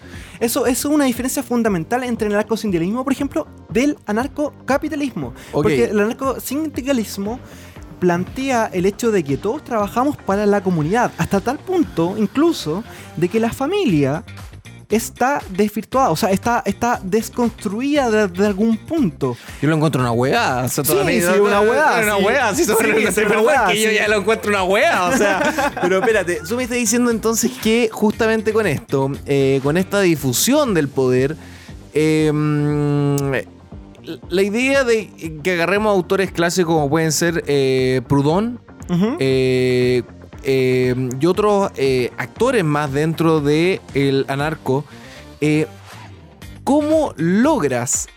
Eso, 0.43 0.67
es 0.67 0.85
una 0.85 1.05
diferencia 1.05 1.41
fundamental 1.41 2.03
entre 2.03 2.27
el 2.27 2.35
anarcosindicalismo, 2.35 3.05
por 3.05 3.12
ejemplo, 3.12 3.47
del 3.69 3.97
anarcocapitalismo. 4.06 5.35
Porque 5.53 5.85
el 5.85 6.00
anarcosindicalismo 6.00 7.39
plantea 8.00 8.69
el 8.73 8.85
hecho 8.85 9.12
de 9.12 9.23
que 9.23 9.37
todos 9.37 9.62
trabajamos 9.62 10.17
para 10.17 10.44
la 10.44 10.61
comunidad, 10.61 11.12
hasta 11.17 11.41
tal 11.41 11.61
punto 11.61 12.17
incluso 12.19 12.83
de 13.17 13.29
que 13.29 13.39
la 13.39 13.53
familia 13.53 14.25
está 14.93 15.43
desvirtuada, 15.49 16.11
o 16.11 16.17
sea, 16.17 16.31
está, 16.31 16.62
está 16.67 17.00
desconstruida 17.03 18.11
de, 18.11 18.29
de 18.29 18.47
algún 18.47 18.77
punto. 18.77 19.37
Yo 19.61 19.69
lo 19.69 19.75
encuentro 19.77 20.00
una 20.03 20.12
hueá. 20.12 20.62
O 20.65 20.69
sea, 20.69 20.85
Sí, 20.85 20.93
sí, 20.93 21.41
una 21.41 21.61
hueá, 21.62 22.00
Una 22.03 22.17
sí. 22.19 22.23
hueá, 22.25 22.55
sí, 22.55 22.62
una 23.27 23.41
hueá, 23.41 23.67
que 23.69 23.81
yo 23.81 23.91
ya 23.91 24.06
lo 24.09 24.19
encuentro 24.19 24.50
una 24.50 24.64
hueá. 24.64 25.07
O 25.07 25.16
sea, 25.16 25.73
pero 25.83 25.99
espérate, 25.99 26.40
tú 26.47 26.57
me 26.57 26.64
estás 26.64 26.76
diciendo 26.78 27.11
entonces 27.11 27.50
que 27.62 27.88
justamente 27.90 28.52
con 28.52 28.66
esto, 28.66 29.11
eh, 29.26 29.61
con 29.62 29.76
esta 29.78 30.00
difusión 30.02 30.75
del 30.75 30.88
poder, 30.88 31.37
eh, 31.95 32.31
mm, 32.33 33.16
la 34.28 34.43
idea 34.43 34.85
de 34.85 35.11
que 35.43 35.52
agarremos 35.52 35.93
autores 35.93 36.33
clásicos 36.33 36.75
como 36.75 36.90
pueden 36.90 37.12
ser 37.12 37.45
eh, 37.47 38.02
Proudhon, 38.09 38.61
eh, 39.21 40.02
eh, 40.44 40.94
y 41.20 41.26
otros 41.26 41.70
eh, 41.76 42.11
actores 42.16 42.64
más 42.64 42.92
dentro 42.92 43.40
del 43.40 43.80
el 43.94 44.25
anarco, 44.28 44.84
eh, 45.40 45.66
¿cómo 46.64 47.14
logras 47.16 48.08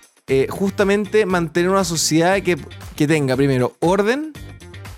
justamente 0.50 1.27
mantener 1.27 1.70
una 1.70 1.84
sociedad 1.84 2.41
que, 2.41 2.58
que 2.96 3.08
tenga 3.08 3.36
primero 3.36 3.74
orden, 3.79 4.34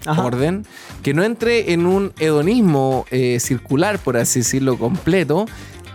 Ajá. 0.05 0.23
orden, 0.23 0.65
que 1.03 1.13
no 1.13 1.21
entre 1.23 1.73
en 1.73 1.85
un 1.85 2.13
hedonismo 2.17 3.05
circular, 3.39 3.99
por 3.99 4.15
así 4.15 4.39
decirlo, 4.39 4.77
completo, 4.77 5.45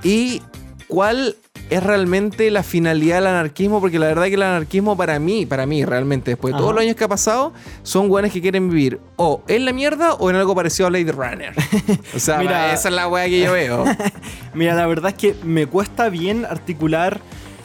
y 0.03 0.43
cuál 0.87 1.37
es 1.71 1.83
realmente 1.83 2.51
la 2.51 2.63
finalidad 2.63 3.17
del 3.17 3.29
anarquismo, 3.29 3.81
porque 3.81 3.99
la 3.99 4.07
verdad 4.07 4.25
que 4.27 4.35
el 4.35 4.43
anarquismo 4.43 4.95
para 4.97 5.19
mí, 5.19 5.47
para 5.47 5.65
mí 5.65 5.85
realmente, 5.87 6.33
después 6.33 6.53
de 6.53 6.59
todos 6.59 6.75
los 6.75 6.83
años 6.83 6.97
que 6.97 7.05
ha 7.05 7.09
pasado, 7.09 7.53
son 7.83 8.09
guanes 8.09 8.31
que 8.33 8.43
quieren 8.43 8.69
vivir 8.69 9.01
o 9.17 9.43
en 9.49 9.65
la 9.65 9.73
mierda 9.73 10.15
o 10.15 10.29
en 10.29 10.37
algo 10.37 10.55
parecido 10.55 10.87
a 10.87 10.91
Blade 10.91 11.13
Runner. 11.13 11.55
O 12.15 12.19
sea, 12.19 12.39
Mira. 12.39 12.73
esa 12.75 12.89
es 12.91 12.95
la 12.95 13.09
weá 13.09 13.25
que 13.27 13.41
yo 13.41 13.53
veo. 13.53 13.85
Mira, 14.55 14.75
la 14.75 14.87
verdad 14.87 15.13
es 15.13 15.17
que 15.17 15.35
me 15.45 15.67
cuesta 15.67 16.09
bien 16.11 16.45
articular 16.45 17.21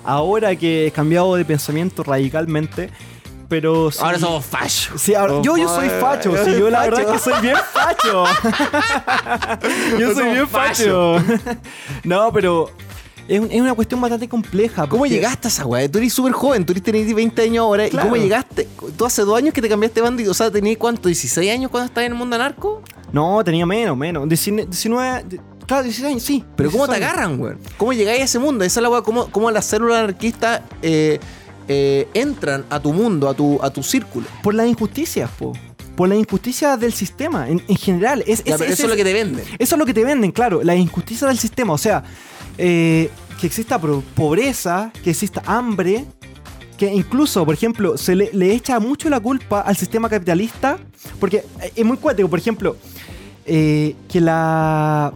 ahora 0.05 0.55
que 0.55 0.87
he 0.87 0.91
cambiado 0.91 1.35
de 1.35 1.43
pensamiento 1.43 2.01
radicalmente, 2.03 2.89
pero... 3.49 3.91
sí- 3.91 3.99
Ahora 4.01 4.19
somos 4.19 4.45
fachos. 4.45 5.01
Sí, 5.01 5.15
ahora- 5.15 5.41
yo, 5.41 5.57
yo 5.57 5.67
soy 5.67 5.89
facho, 5.89 6.33
sí, 6.45 6.51
yo 6.57 6.69
la 6.69 6.83
verdad 6.83 7.01
es 7.01 7.07
que 7.07 7.19
soy 7.19 7.41
bien 7.41 7.57
facho. 7.73 8.23
yo 9.99 10.13
soy 10.13 10.29
bien 10.31 10.47
facho. 10.47 11.17
no, 12.05 12.31
pero 12.31 12.69
es, 13.27 13.39
un- 13.39 13.51
es 13.51 13.61
una 13.61 13.73
cuestión 13.73 13.99
bastante 14.01 14.27
compleja. 14.27 14.87
¿Cómo 14.87 14.99
porque- 15.03 15.13
llegaste 15.15 15.47
a 15.47 15.49
esa 15.49 15.65
weá? 15.65 15.89
Tú 15.91 15.97
eres 15.97 16.13
súper 16.13 16.33
joven, 16.33 16.65
tú 16.65 16.73
eres- 16.73 16.83
tenés 16.83 17.13
20 17.13 17.41
años 17.41 17.59
ahora. 17.63 17.87
Claro. 17.89 18.07
¿Y 18.07 18.09
cómo 18.11 18.21
llegaste? 18.21 18.67
¿Tú 18.97 19.05
hace 19.05 19.21
dos 19.23 19.37
años 19.37 19.53
que 19.53 19.61
te 19.61 19.69
cambiaste 19.69 20.01
de 20.01 20.09
bando? 20.09 20.29
O 20.29 20.33
sea, 20.33 20.49
¿tenías 20.51 20.77
cuánto? 20.77 21.09
¿16 21.09 21.49
años 21.51 21.69
cuando 21.71 21.87
estabas 21.87 22.05
en 22.07 22.13
el 22.13 22.17
mundo 22.17 22.35
anarco? 22.35 22.81
No, 23.11 23.43
tenía 23.43 23.65
menos, 23.65 23.95
menos. 23.97 24.27
19, 24.27 24.67
19 24.69 25.23
Claro, 25.65 25.83
16 25.83 26.11
años, 26.13 26.23
sí. 26.23 26.45
Pero 26.55 26.71
¿cómo 26.71 26.85
te 26.87 26.93
16 26.93 27.03
años. 27.03 27.13
agarran, 27.27 27.41
weón? 27.41 27.59
¿Cómo 27.77 27.91
llegáis 27.91 28.21
a 28.21 28.23
ese 28.23 28.39
mundo? 28.39 28.63
Esa 28.63 28.79
es 28.79 28.83
la 28.83 28.89
weá, 28.89 29.01
¿cómo, 29.01 29.29
cómo 29.31 29.51
las 29.51 29.65
células 29.65 29.97
anarquistas 29.99 30.61
eh, 30.81 31.19
eh, 31.67 32.07
entran 32.13 32.63
a 32.69 32.79
tu 32.79 32.93
mundo, 32.93 33.27
a 33.27 33.33
tu, 33.33 33.59
a 33.61 33.69
tu 33.69 33.83
círculo? 33.83 34.25
Por 34.41 34.53
las 34.55 34.65
injusticias, 34.67 35.29
po. 35.31 35.51
Por 35.97 36.07
las 36.07 36.17
injusticias 36.19 36.79
del 36.79 36.93
sistema, 36.93 37.49
en, 37.49 37.61
en 37.67 37.75
general. 37.75 38.23
Es, 38.27 38.43
Ya, 38.45 38.53
es- 38.53 38.59
pero 38.61 38.71
eso 38.71 38.83
es 38.83 38.89
lo 38.89 38.95
que 38.95 39.03
te 39.03 39.11
venden. 39.13 39.43
Eso 39.59 39.75
es 39.75 39.79
lo 39.79 39.85
que 39.85 39.93
te 39.93 40.05
venden, 40.05 40.31
claro. 40.31 40.63
La 40.63 40.73
injusticia 40.75 41.27
del 41.27 41.37
sistema. 41.37 41.73
O 41.73 41.77
sea, 41.77 42.01
eh, 42.57 43.09
que 43.39 43.47
exista 43.47 43.79
pobreza, 43.79 44.91
que 45.03 45.11
exista 45.11 45.41
hambre. 45.45 46.05
Que 46.77 46.93
incluso, 46.93 47.43
por 47.43 47.55
ejemplo, 47.55 47.97
se 47.97 48.15
le, 48.15 48.53
echa 48.53 48.79
mucho 48.79 49.09
la 49.09 49.19
culpa 49.19 49.61
al 49.61 49.75
sistema 49.75 50.07
capitalista. 50.09 50.77
Porque 51.19 51.37
eh, 51.61 51.71
es 51.75 51.85
muy 51.85 51.97
cuático, 51.97 52.29
por 52.29 52.39
ejemplo, 52.39 52.77
eh, 53.45 53.95
que 54.07 54.21
la. 54.21 55.13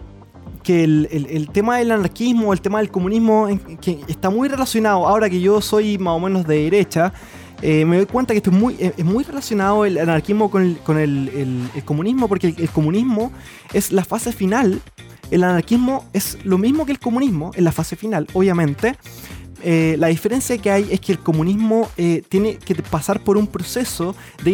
Que 0.63 0.83
el, 0.83 1.07
el- 1.11 1.49
tema 1.49 1.77
del 1.77 1.89
anarquismo, 1.91 2.53
el 2.53 2.61
tema 2.61 2.77
del 2.79 2.91
comunismo, 2.91 3.47
que 3.81 3.99
está 4.07 4.29
muy 4.29 4.47
relacionado. 4.47 5.07
Ahora 5.07 5.27
que 5.27 5.41
yo 5.41 5.59
soy 5.59 5.97
más 5.97 6.13
o 6.15 6.19
menos 6.19 6.45
de 6.45 6.63
derecha, 6.63 7.13
eh, 7.61 7.85
me 7.85 7.97
doy 7.97 8.05
cuenta 8.05 8.33
que 8.33 8.37
esto 8.37 8.49
es 8.51 8.55
muy, 8.57 8.75
es 8.79 8.93
es 8.97 9.05
muy 9.05 9.23
relacionado 9.23 9.85
el 9.85 9.97
anarquismo 9.97 10.49
con 10.49 10.63
el, 10.63 10.77
con 10.79 10.97
el- 10.97 11.29
el- 11.29 11.69
el 11.75 11.83
comunismo, 11.85 12.27
porque 12.27 12.47
el, 12.47 12.55
el 12.59 12.69
comunismo 12.69 13.31
es 13.73 13.91
la 13.91 14.03
fase 14.03 14.31
final. 14.31 14.81
El 15.29 15.43
anarquismo 15.43 16.05
es 16.13 16.37
lo 16.43 16.57
mismo 16.57 16.85
que 16.85 16.91
el 16.91 16.99
comunismo 16.99 17.51
en 17.55 17.63
la 17.63 17.71
fase 17.71 17.95
final, 17.95 18.27
obviamente. 18.33 18.95
Eh, 19.63 19.95
la 19.99 20.07
diferencia 20.07 20.57
que 20.57 20.71
hay 20.71 20.87
es 20.91 20.99
que 20.99 21.11
el 21.11 21.19
comunismo 21.19 21.87
eh, 21.95 22.23
tiene 22.27 22.57
que 22.57 22.73
pasar 22.75 23.23
por 23.23 23.37
un 23.37 23.45
proceso 23.47 24.15
de 24.43 24.51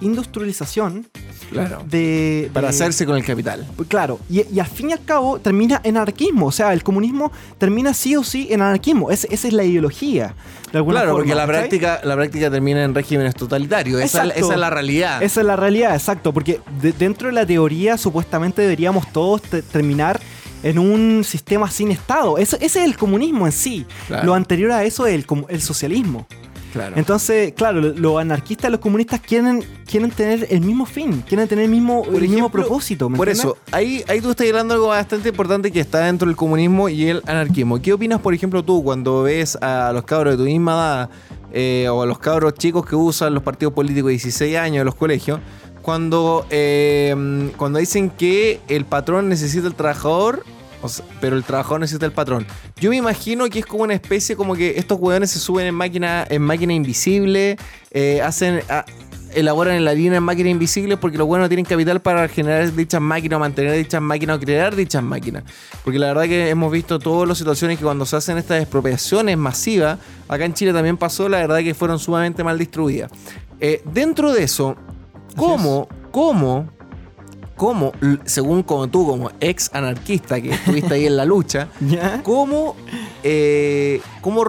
industrialización 0.00 1.06
Claro. 1.54 1.84
de, 1.88 2.50
Para 2.52 2.68
de- 2.68 2.70
hacerse 2.74 3.06
con 3.06 3.16
el 3.16 3.24
capital. 3.24 3.66
Claro, 3.88 4.18
y, 4.28 4.44
y 4.54 4.60
al 4.60 4.66
fin 4.66 4.90
y 4.90 4.92
al 4.92 5.04
cabo 5.04 5.38
termina 5.38 5.80
en 5.84 5.96
anarquismo. 5.96 6.46
O 6.46 6.52
sea, 6.52 6.72
el 6.72 6.82
comunismo 6.82 7.32
termina 7.58 7.94
sí 7.94 8.16
o 8.16 8.22
sí 8.24 8.48
en 8.50 8.62
anarquismo. 8.62 9.10
Es- 9.10 9.26
esa 9.30 9.48
es 9.48 9.54
la 9.54 9.64
ideología. 9.64 10.34
De 10.72 10.78
alguna 10.78 10.96
Claro, 11.00 11.12
forma, 11.12 11.18
porque 11.24 11.34
la 11.36 11.46
práctica, 11.46 12.00
la 12.02 12.14
práctica 12.16 12.50
termina 12.50 12.82
en 12.84 12.94
regímenes 12.94 13.34
totalitarios. 13.34 14.00
Esa, 14.00 14.06
es- 14.06 14.14
Exacto. 14.30 14.44
esa 14.46 14.54
es 14.54 14.60
la 14.60 14.70
realidad. 14.70 15.22
Esa 15.22 15.40
es 15.40 15.46
la 15.46 15.56
realidad, 15.56 15.94
exacto. 15.94 16.32
Porque 16.32 16.60
de- 16.82 16.92
dentro 16.92 17.28
de 17.28 17.34
la 17.34 17.46
teoría, 17.46 17.96
supuestamente 17.96 18.62
deberíamos 18.62 19.10
todos 19.12 19.42
te- 19.42 19.62
terminar 19.62 20.20
en 20.64 20.78
un 20.78 21.22
sistema 21.24 21.70
sin 21.70 21.90
Estado. 21.92 22.38
Eso- 22.38 22.56
ese 22.56 22.80
es 22.80 22.84
el 22.86 22.96
comunismo 22.96 23.46
en 23.46 23.52
sí. 23.52 23.86
Claro. 24.08 24.24
Lo 24.26 24.34
anterior 24.34 24.72
a 24.72 24.82
eso 24.82 25.06
es 25.06 25.14
el, 25.14 25.26
el 25.48 25.60
socialismo. 25.62 26.26
Claro. 26.74 26.94
Entonces, 26.96 27.52
claro, 27.54 27.80
lo- 27.80 27.94
los 27.94 28.20
anarquistas 28.20 28.68
y 28.68 28.72
los 28.72 28.80
comunistas 28.80 29.20
quieren, 29.20 29.64
quieren 29.86 30.10
tener 30.10 30.46
el 30.50 30.60
mismo 30.60 30.84
fin, 30.84 31.22
quieren 31.26 31.48
tener 31.48 31.64
el 31.64 31.70
mismo, 31.70 32.02
Por 32.02 32.16
el 32.22 32.28
mismo 32.28 32.50
propósito. 32.50 33.08
¿me 33.08 33.16
Por 33.16 33.28
entiendes? 33.28 33.56
eso, 33.56 33.64
ahí, 33.74 34.04
ahí 34.08 34.20
tú 34.20 34.30
estás 34.32 34.46
hablando 34.48 34.74
de 34.74 34.78
algo 34.78 34.88
bastante 34.88 35.28
importante 35.30 35.70
que 35.70 35.80
está 35.80 36.00
dentro 36.00 36.26
del 36.28 36.36
comunismo 36.36 36.88
y 36.88 37.08
el 37.08 37.22
anarquismo. 37.26 37.80
¿Qué 37.80 37.92
opinas, 37.92 38.20
por 38.20 38.34
ejemplo, 38.34 38.62
tú 38.62 38.82
cuando 38.84 39.22
ves 39.22 39.56
a 39.62 39.92
los 39.94 40.02
cabros 40.04 40.34
de 40.36 40.44
tu 40.44 40.50
misma 40.50 40.72
edad 40.74 41.10
eh, 41.52 41.88
o 41.88 42.02
a 42.02 42.06
los 42.06 42.18
cabros 42.18 42.54
chicos 42.54 42.84
que 42.84 42.96
usan 42.96 43.32
los 43.32 43.42
partidos 43.44 43.72
políticos 43.72 44.08
de 44.08 44.12
16 44.14 44.56
años 44.56 44.80
de 44.80 44.84
los 44.84 44.96
colegios? 44.96 45.38
Cuando, 45.82 46.46
eh, 46.50 47.50
cuando 47.56 47.78
dicen 47.78 48.10
que 48.10 48.60
el 48.68 48.84
patrón 48.84 49.28
necesita 49.28 49.66
el 49.66 49.74
trabajador, 49.74 50.42
o 50.84 50.88
sea, 50.88 51.04
pero 51.20 51.34
el 51.36 51.44
trabajador 51.44 51.80
necesita 51.80 52.04
el 52.06 52.12
patrón. 52.12 52.46
Yo 52.76 52.90
me 52.90 52.96
imagino 52.96 53.48
que 53.48 53.60
es 53.60 53.66
como 53.66 53.84
una 53.84 53.94
especie 53.94 54.36
como 54.36 54.54
que 54.54 54.78
estos 54.78 54.98
hueones 55.00 55.30
se 55.30 55.38
suben 55.38 55.66
en 55.66 55.74
máquina, 55.74 56.26
en 56.28 56.42
máquina 56.42 56.72
invisible, 56.74 57.56
eh, 57.90 58.20
hacen... 58.22 58.60
a- 58.68 58.84
elaboran 59.34 59.74
en 59.74 59.84
la 59.84 59.90
harina 59.90 60.18
en 60.18 60.22
máquinas 60.22 60.52
invisibles 60.52 60.96
porque 60.96 61.18
los 61.18 61.26
buenos 61.26 61.46
no 61.46 61.48
tienen 61.48 61.64
capital 61.64 62.00
para 62.00 62.28
generar 62.28 62.72
dichas 62.72 63.00
máquinas 63.00 63.36
o 63.38 63.40
mantener 63.40 63.72
dichas 63.76 64.00
máquinas 64.00 64.36
o 64.36 64.40
crear 64.40 64.76
dichas 64.76 65.02
máquinas. 65.02 65.42
Porque 65.82 65.98
la 65.98 66.06
verdad 66.06 66.22
que 66.26 66.50
hemos 66.50 66.70
visto 66.70 67.00
todas 67.00 67.26
las 67.28 67.36
situaciones 67.38 67.76
que 67.78 67.82
cuando 67.84 68.06
se 68.06 68.14
hacen 68.14 68.38
estas 68.38 68.60
expropiaciones 68.62 69.36
masivas, 69.36 69.98
acá 70.28 70.44
en 70.44 70.54
Chile 70.54 70.72
también 70.72 70.96
pasó, 70.96 71.28
la 71.28 71.38
verdad 71.38 71.58
que 71.64 71.74
fueron 71.74 71.98
sumamente 71.98 72.44
mal 72.44 72.56
distribuidas. 72.56 73.10
Eh, 73.58 73.82
dentro 73.92 74.32
de 74.32 74.44
eso, 74.44 74.76
¿cómo, 75.34 75.88
cómo, 76.12 76.68
cómo, 77.56 77.92
según 78.24 78.62
como 78.62 78.88
tú, 78.88 79.06
como 79.06 79.30
ex 79.40 79.70
anarquista 79.72 80.40
que 80.40 80.50
estuviste 80.50 80.94
ahí 80.94 81.06
en 81.06 81.16
la 81.16 81.24
lucha, 81.24 81.68
¿Ya? 81.80 82.22
¿Cómo, 82.22 82.76
eh, 83.22 84.00
cómo 84.24 84.42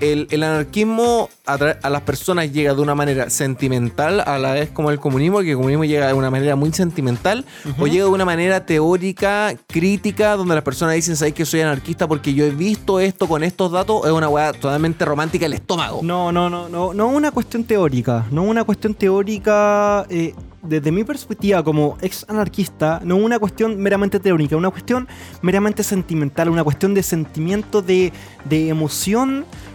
el, 0.00 0.26
el 0.32 0.42
anarquismo 0.42 1.28
a, 1.46 1.56
las 1.56 2.00
personas 2.02 2.52
llega 2.52 2.74
de 2.74 2.82
una 2.82 2.96
manera 2.96 3.30
sentimental 3.30 4.18
a 4.18 4.36
la 4.36 4.50
vez 4.50 4.70
como 4.70 4.90
el 4.90 4.98
comunismo, 4.98 5.38
que 5.42 5.50
el 5.52 5.56
comunismo 5.56 5.84
llega 5.84 6.08
de 6.08 6.14
una 6.14 6.28
manera 6.28 6.56
muy 6.56 6.72
sentimental, 6.72 7.44
o 7.78 7.86
llega 7.86 8.02
de 8.06 8.10
una 8.10 8.24
manera 8.24 8.66
teórica, 8.66 9.54
crítica, 9.68 10.34
donde 10.34 10.56
las 10.56 10.64
personas 10.64 10.96
dicen, 10.96 11.14
¿sabes 11.14 11.34
que 11.34 11.44
soy 11.44 11.60
anarquista 11.60 12.08
porque 12.08 12.34
yo 12.34 12.44
he 12.44 12.50
visto 12.50 12.98
esto 12.98 13.28
con 13.28 13.44
estos 13.44 13.70
datos? 13.70 14.04
Es 14.04 14.10
una 14.10 14.28
weá 14.28 14.52
totalmente 14.52 15.04
romántica 15.04 15.46
el 15.46 15.52
estómago. 15.52 16.00
No, 16.02 16.32
no, 16.32 16.50
no, 16.50 16.68
no, 16.68 16.92
no 16.92 17.06
una 17.06 17.30
cuestión 17.30 17.62
teórica, 17.62 18.26
no 18.32 18.42
una 18.42 18.64
cuestión 18.64 18.92
teórica 18.92 20.04
eh, 20.10 20.34
desde 20.62 20.92
mi 20.92 21.04
perspectiva 21.04 21.62
como 21.62 21.98
ex 22.00 22.24
anarquista, 22.28 23.00
no 23.04 23.16
una 23.16 23.38
cuestión 23.38 23.78
meramente 23.78 24.20
teórica, 24.20 24.56
una 24.56 24.70
cuestión 24.70 25.08
meramente 25.42 25.82
sentimental, 25.82 26.48
una 26.48 26.62
cuestión 26.62 26.94
de 26.94 27.02
sentimiento, 27.02 27.82
de, 27.82 28.12
de 28.44 28.68
emoción, 28.68 29.11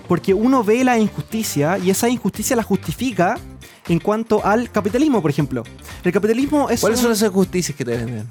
porque 0.08 0.34
uno 0.34 0.64
ve 0.64 0.84
la 0.84 0.98
injusticia 0.98 1.78
y 1.78 1.90
esa 1.90 2.10
injusticia 2.10 2.56
la 2.56 2.64
justifica 2.64 3.38
en 3.88 4.00
cuanto 4.00 4.46
al 4.46 4.70
capitalismo, 4.72 5.22
por 5.22 5.32
ejemplo. 5.32 5.64
El 6.04 6.12
capitalismo 6.12 6.70
es 6.70 6.82
¿Cuáles 6.82 7.00
un- 7.00 7.04
son 7.04 7.12
esas 7.14 7.30
justicias 7.32 7.76
que 7.78 7.86
te 7.86 7.92
venden? 7.98 8.30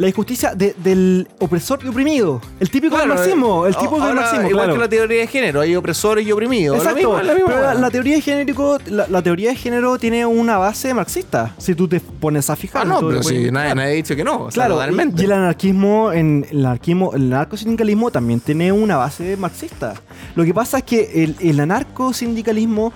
La 0.00 0.08
injusticia 0.08 0.54
de- 0.54 0.74
del 0.82 1.28
opresor 1.40 1.80
y 1.84 1.88
oprimido, 1.88 2.40
el 2.58 2.70
típico 2.70 2.96
del 2.96 3.08
marxismo, 3.08 3.66
el 3.66 3.74
eh, 3.74 3.76
típico 3.78 4.02
del 4.06 4.14
marxismo, 4.14 4.48
Igual 4.48 4.64
claro. 4.64 4.72
que 4.72 4.78
la 4.80 4.88
teoría 4.88 5.20
de 5.20 5.26
género, 5.26 5.60
hay 5.60 5.76
opresores 5.76 6.26
y 6.26 6.32
oprimidos. 6.32 6.78
Exacto, 6.78 6.96
mismo, 6.96 7.20
la 7.20 7.34
misma 7.34 7.48
pero 7.50 7.74
la, 7.80 7.90
teoría 7.90 8.14
de 8.16 8.22
género, 8.22 8.78
la, 8.86 9.06
la 9.08 9.22
teoría 9.22 9.50
de 9.50 9.56
género 9.56 9.98
tiene 9.98 10.24
una 10.24 10.56
base 10.56 10.94
marxista, 10.94 11.54
si 11.58 11.74
tú 11.74 11.86
te 11.86 12.00
pones 12.00 12.48
a 12.48 12.56
fijar. 12.56 12.82
Ah, 12.82 12.84
no, 12.86 13.00
pero 13.06 13.20
puedes 13.20 13.26
sí, 13.44 13.50
nadie, 13.50 13.74
nadie 13.74 13.90
ha 13.90 13.94
dicho 13.94 14.16
que 14.16 14.24
no. 14.24 14.44
o 14.44 14.50
sea, 14.50 14.62
Claro, 14.62 14.74
totalmente. 14.76 15.20
y 15.20 15.24
el 15.26 15.32
anarquismo, 15.32 16.12
en 16.12 16.46
el 16.50 16.64
anarquismo, 16.64 17.12
el 17.14 17.32
anarcosindicalismo 17.32 18.10
también 18.10 18.40
tiene 18.40 18.72
una 18.72 18.96
base 18.96 19.36
marxista. 19.36 19.94
Lo 20.34 20.44
que 20.44 20.54
pasa 20.54 20.78
es 20.78 20.84
que 20.84 21.24
el, 21.24 21.36
el 21.40 21.60
anarcosindicalismo 21.60 22.92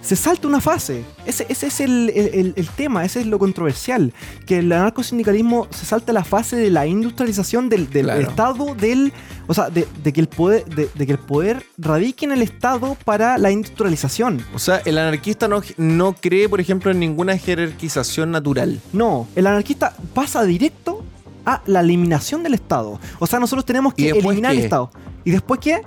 se 0.00 0.16
salta 0.16 0.48
una 0.48 0.60
fase. 0.60 1.04
Ese, 1.26 1.44
ese 1.48 1.66
es 1.66 1.80
el, 1.80 2.10
el- 2.10 2.52
el- 2.56 2.68
tema, 2.68 3.04
ese 3.04 3.20
es 3.20 3.26
lo 3.26 3.38
controversial. 3.38 4.12
Que 4.46 4.58
el 4.60 4.72
anarcosindicalismo 4.72 5.66
se 5.70 5.84
salta 5.86 6.12
la 6.12 6.24
fase 6.24 6.56
de 6.56 6.70
la 6.70 6.86
industrialización 6.86 7.68
del, 7.68 7.90
del 7.90 8.04
Claro. 8.06 8.20
Estado, 8.20 8.74
del. 8.74 9.12
O 9.48 9.54
sea, 9.54 9.70
de, 9.70 9.86
de 10.02 10.12
que 10.12 10.20
el 10.20 10.28
poder, 10.28 10.64
de, 10.66 10.88
de 10.94 11.06
que 11.06 11.12
el 11.12 11.18
poder 11.18 11.64
radique 11.78 12.24
en 12.24 12.32
el 12.32 12.42
Estado 12.42 12.96
para 13.04 13.38
la 13.38 13.50
industrialización. 13.50 14.44
O 14.54 14.58
sea, 14.58 14.76
el 14.84 14.98
anarquista 14.98 15.48
no, 15.48 15.62
no 15.76 16.12
cree, 16.14 16.48
por 16.48 16.60
ejemplo, 16.60 16.90
en 16.90 17.00
ninguna 17.00 17.36
jerarquización 17.36 18.30
natural. 18.30 18.80
No, 18.92 19.26
el 19.34 19.46
anarquista 19.46 19.94
pasa 20.14 20.44
directo 20.44 21.04
a 21.44 21.62
la 21.66 21.80
eliminación 21.80 22.42
del 22.42 22.54
Estado. 22.54 23.00
O 23.18 23.26
sea, 23.26 23.40
nosotros 23.40 23.64
tenemos 23.64 23.94
¿Y 23.96 24.04
que 24.04 24.10
eliminar 24.10 24.52
el? 24.52 24.58
Estado. 24.60 24.90
¿Y 25.24 25.30
después 25.30 25.60
qué? 25.60 25.80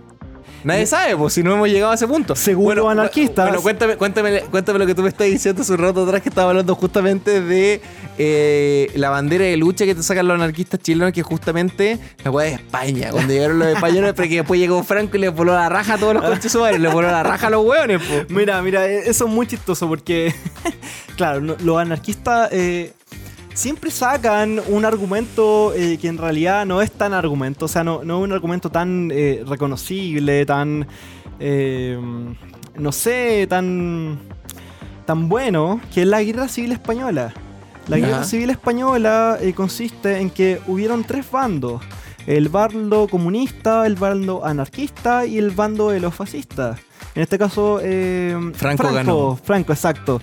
Nadie 0.64 0.86
sabe, 0.86 1.16
pues 1.18 1.34
si 1.34 1.44
no 1.44 1.54
hemos 1.54 1.68
llegado 1.70 1.92
a 1.92 1.96
ese 1.96 2.08
punto. 2.08 2.36
Según 2.36 2.76
los 2.76 2.86
anarquistas- 2.88 3.46
Bueno, 3.48 3.62
cuéntame, 3.62 3.96
cuéntame, 3.98 4.42
cuéntame 4.42 4.80
lo 4.80 4.86
que 4.86 4.96
tú 4.96 5.02
me 5.02 5.10
estás 5.10 5.28
diciendo 5.28 5.62
hace 5.62 5.72
un 5.74 5.80
rato 5.80 6.04
atrás 6.04 6.22
que 6.22 6.30
estaba 6.30 6.50
hablando 6.52 6.76
justamente 6.76 7.42
de 7.42 7.82
eh, 8.18 8.92
la 8.96 9.10
bandera 9.10 9.46
de 9.46 9.58
lucha 9.58 9.86
que 9.86 9.96
te 9.96 10.04
sacan 10.04 10.28
los 10.28 10.36
anarquistas 10.36 10.80
chilenos, 10.80 11.12
que 11.14 11.24
justamente 11.24 11.98
la 12.24 12.32
weá 12.32 12.48
de 12.50 12.54
España. 12.56 13.10
Cuando 13.12 13.34
llegaron 13.34 13.60
los 13.60 13.68
españoles, 13.70 14.14
pero 14.16 14.30
que 14.30 14.36
después 14.36 14.60
llegó 14.60 14.84
Franco 14.84 15.18
y 15.18 15.20
le 15.22 15.30
voló 15.30 15.54
la 15.54 15.70
raja 15.70 15.96
a 15.96 15.98
todos 15.98 16.14
los 16.16 16.52
sumares, 16.52 16.80
le 16.80 16.90
voló 16.90 17.10
la 17.10 17.24
raja 17.24 17.48
a 17.48 17.50
los 17.50 17.66
hueones, 17.66 18.02
pues. 18.08 18.30
Mira, 18.30 18.62
mira, 18.62 18.86
eh, 18.88 19.04
eso 19.06 19.26
es 19.26 19.32
muy 19.32 19.48
chistoso 19.48 19.88
porque, 19.88 20.34
claro, 21.16 21.40
los 21.42 21.78
anarquistas 21.78 22.50
eh, 22.52 22.94
siempre 23.62 23.92
sacan 23.92 24.60
un 24.70 24.86
argumento 24.86 25.72
eh, 25.76 26.00
que 26.02 26.08
en 26.08 26.18
realidad 26.18 26.66
no 26.66 26.82
es 26.82 26.92
tan 26.92 27.14
argumento, 27.14 27.66
o 27.66 27.68
sea, 27.68 27.84
no, 27.84 28.04
no 28.04 28.18
es 28.18 28.24
un 28.24 28.32
argumento 28.34 28.72
tan 28.72 29.12
eh, 29.14 29.44
reconocible, 29.46 30.48
tan, 30.48 30.88
eh, 31.40 31.96
no 32.76 32.92
sé, 32.92 33.46
tan, 33.48 34.18
tan 35.06 35.30
bueno, 35.30 35.80
que 35.94 36.02
es 36.02 36.08
la 36.08 36.24
guerra 36.24 36.48
civil 36.48 36.72
española. 36.72 37.34
La 37.88 37.98
guerra 37.98 38.24
civil 38.24 38.50
española 38.50 39.38
eh, 39.40 39.54
consiste 39.54 40.20
en 40.20 40.32
que 40.32 40.60
hubieron 40.66 41.04
tres 41.04 41.30
bandos. 41.30 41.84
El 42.26 42.50
bando 42.50 43.08
comunista, 43.08 43.86
el 43.86 43.96
bando 43.96 44.44
anarquista 44.46 45.26
y 45.26 45.38
el 45.38 45.52
bando 45.52 45.90
de 45.90 46.00
los 46.00 46.16
fascistas. 46.16 46.80
En 47.16 47.24
este 47.24 47.38
caso, 47.38 47.80
eh, 47.82 48.36
Franco 48.54 48.84
Franco, 48.84 48.94
ganó. 48.94 49.40
Franco, 49.44 49.74
exacto. 49.74 50.22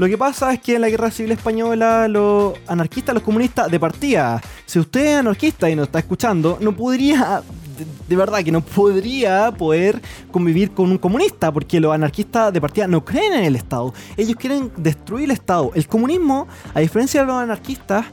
Lo 0.00 0.06
que 0.08 0.16
pasa 0.16 0.50
es 0.54 0.60
que 0.60 0.76
en 0.76 0.80
la 0.80 0.88
guerra 0.88 1.10
civil 1.10 1.32
española, 1.32 2.08
los 2.08 2.54
anarquistas, 2.66 3.14
los 3.14 3.22
comunistas, 3.22 3.70
de 3.70 3.78
partida, 3.78 4.40
si 4.64 4.78
usted 4.78 5.04
es 5.04 5.16
anarquista 5.18 5.68
y 5.68 5.76
nos 5.76 5.88
está 5.88 5.98
escuchando, 5.98 6.56
no 6.58 6.74
podría, 6.74 7.42
de, 7.76 7.84
de 8.08 8.16
verdad 8.16 8.42
que 8.42 8.50
no 8.50 8.62
podría 8.62 9.50
poder 9.52 10.00
convivir 10.32 10.70
con 10.70 10.90
un 10.90 10.96
comunista, 10.96 11.52
porque 11.52 11.78
los 11.80 11.92
anarquistas 11.92 12.50
de 12.50 12.62
partida 12.62 12.86
no 12.86 13.04
creen 13.04 13.34
en 13.34 13.44
el 13.44 13.56
Estado. 13.56 13.92
Ellos 14.16 14.36
quieren 14.36 14.72
destruir 14.78 15.24
el 15.26 15.32
Estado. 15.32 15.70
El 15.74 15.86
comunismo, 15.86 16.48
a 16.72 16.80
diferencia 16.80 17.20
de 17.20 17.26
los 17.26 17.36
anarquistas, 17.36 18.06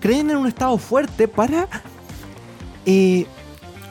creen 0.00 0.30
en 0.30 0.38
un 0.38 0.48
Estado 0.48 0.76
fuerte 0.76 1.28
para 1.28 1.68
eh, 2.84 3.26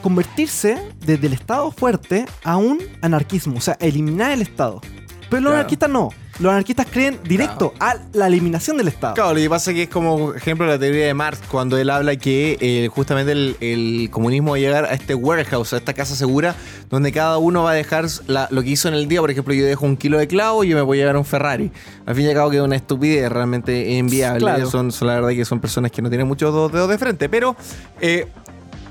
convertirse 0.02 0.82
desde 1.00 1.26
el 1.26 1.32
Estado 1.32 1.70
fuerte 1.70 2.26
a 2.44 2.58
un 2.58 2.78
anarquismo, 3.00 3.56
o 3.56 3.60
sea, 3.62 3.78
eliminar 3.80 4.32
el 4.32 4.42
Estado. 4.42 4.82
Pero 5.30 5.40
los 5.40 5.48
Claro. 5.48 5.54
anarquistas 5.54 5.88
no. 5.88 6.10
Los 6.40 6.50
anarquistas 6.52 6.86
creen 6.90 7.18
directo 7.24 7.74
a 7.80 7.96
la 8.12 8.26
eliminación 8.28 8.76
del 8.76 8.88
Estado. 8.88 9.14
Claro, 9.14 9.34
lo 9.34 9.40
que 9.40 9.50
pasa 9.50 9.70
es 9.72 9.74
que 9.74 9.82
es 9.84 9.88
como 9.88 10.34
ejemplo 10.34 10.66
la 10.66 10.78
teoría 10.78 11.06
de 11.06 11.14
Marx, 11.14 11.40
cuando 11.50 11.76
él 11.78 11.90
habla 11.90 12.14
que 12.16 12.56
eh, 12.60 12.88
justamente 12.88 13.32
el, 13.32 13.56
el 13.60 14.08
comunismo 14.10 14.52
va 14.52 14.56
a 14.56 14.60
llegar 14.60 14.84
a 14.84 14.94
este 14.94 15.14
warehouse, 15.16 15.72
a 15.72 15.78
esta 15.78 15.94
casa 15.94 16.14
segura, 16.14 16.54
donde 16.90 17.10
cada 17.10 17.38
uno 17.38 17.64
va 17.64 17.72
a 17.72 17.74
dejar 17.74 18.06
la- 18.28 18.46
lo 18.52 18.62
que 18.62 18.70
hizo 18.70 18.86
en 18.88 18.94
el 18.94 19.08
día. 19.08 19.20
Por 19.20 19.30
ejemplo, 19.32 19.52
yo 19.52 19.66
dejo 19.66 19.84
un 19.84 19.96
kilo 19.96 20.16
de 20.18 20.28
clavo 20.28 20.62
y 20.62 20.68
yo 20.68 20.76
me 20.76 20.82
voy 20.82 20.98
a 20.98 21.00
llevar 21.02 21.16
un 21.16 21.24
Ferrari. 21.24 21.72
Al 22.06 22.14
fin 22.14 22.26
y 22.26 22.28
al 22.28 22.34
cabo, 22.34 22.50
que 22.50 22.56
es 22.58 22.62
una 22.62 22.76
estupidez 22.76 23.30
realmente 23.30 23.98
enviable. 23.98 24.38
Claro. 24.40 24.70
Son, 24.70 24.92
son 24.92 25.08
la 25.08 25.14
verdad 25.14 25.30
que 25.30 25.44
son 25.44 25.58
personas 25.60 25.90
que 25.90 26.02
no 26.02 26.08
tienen 26.08 26.28
muchos 26.28 26.54
dos 26.54 26.70
dedos 26.70 26.88
de 26.88 26.98
frente. 26.98 27.28
Pero 27.28 27.56
eh, 28.00 28.26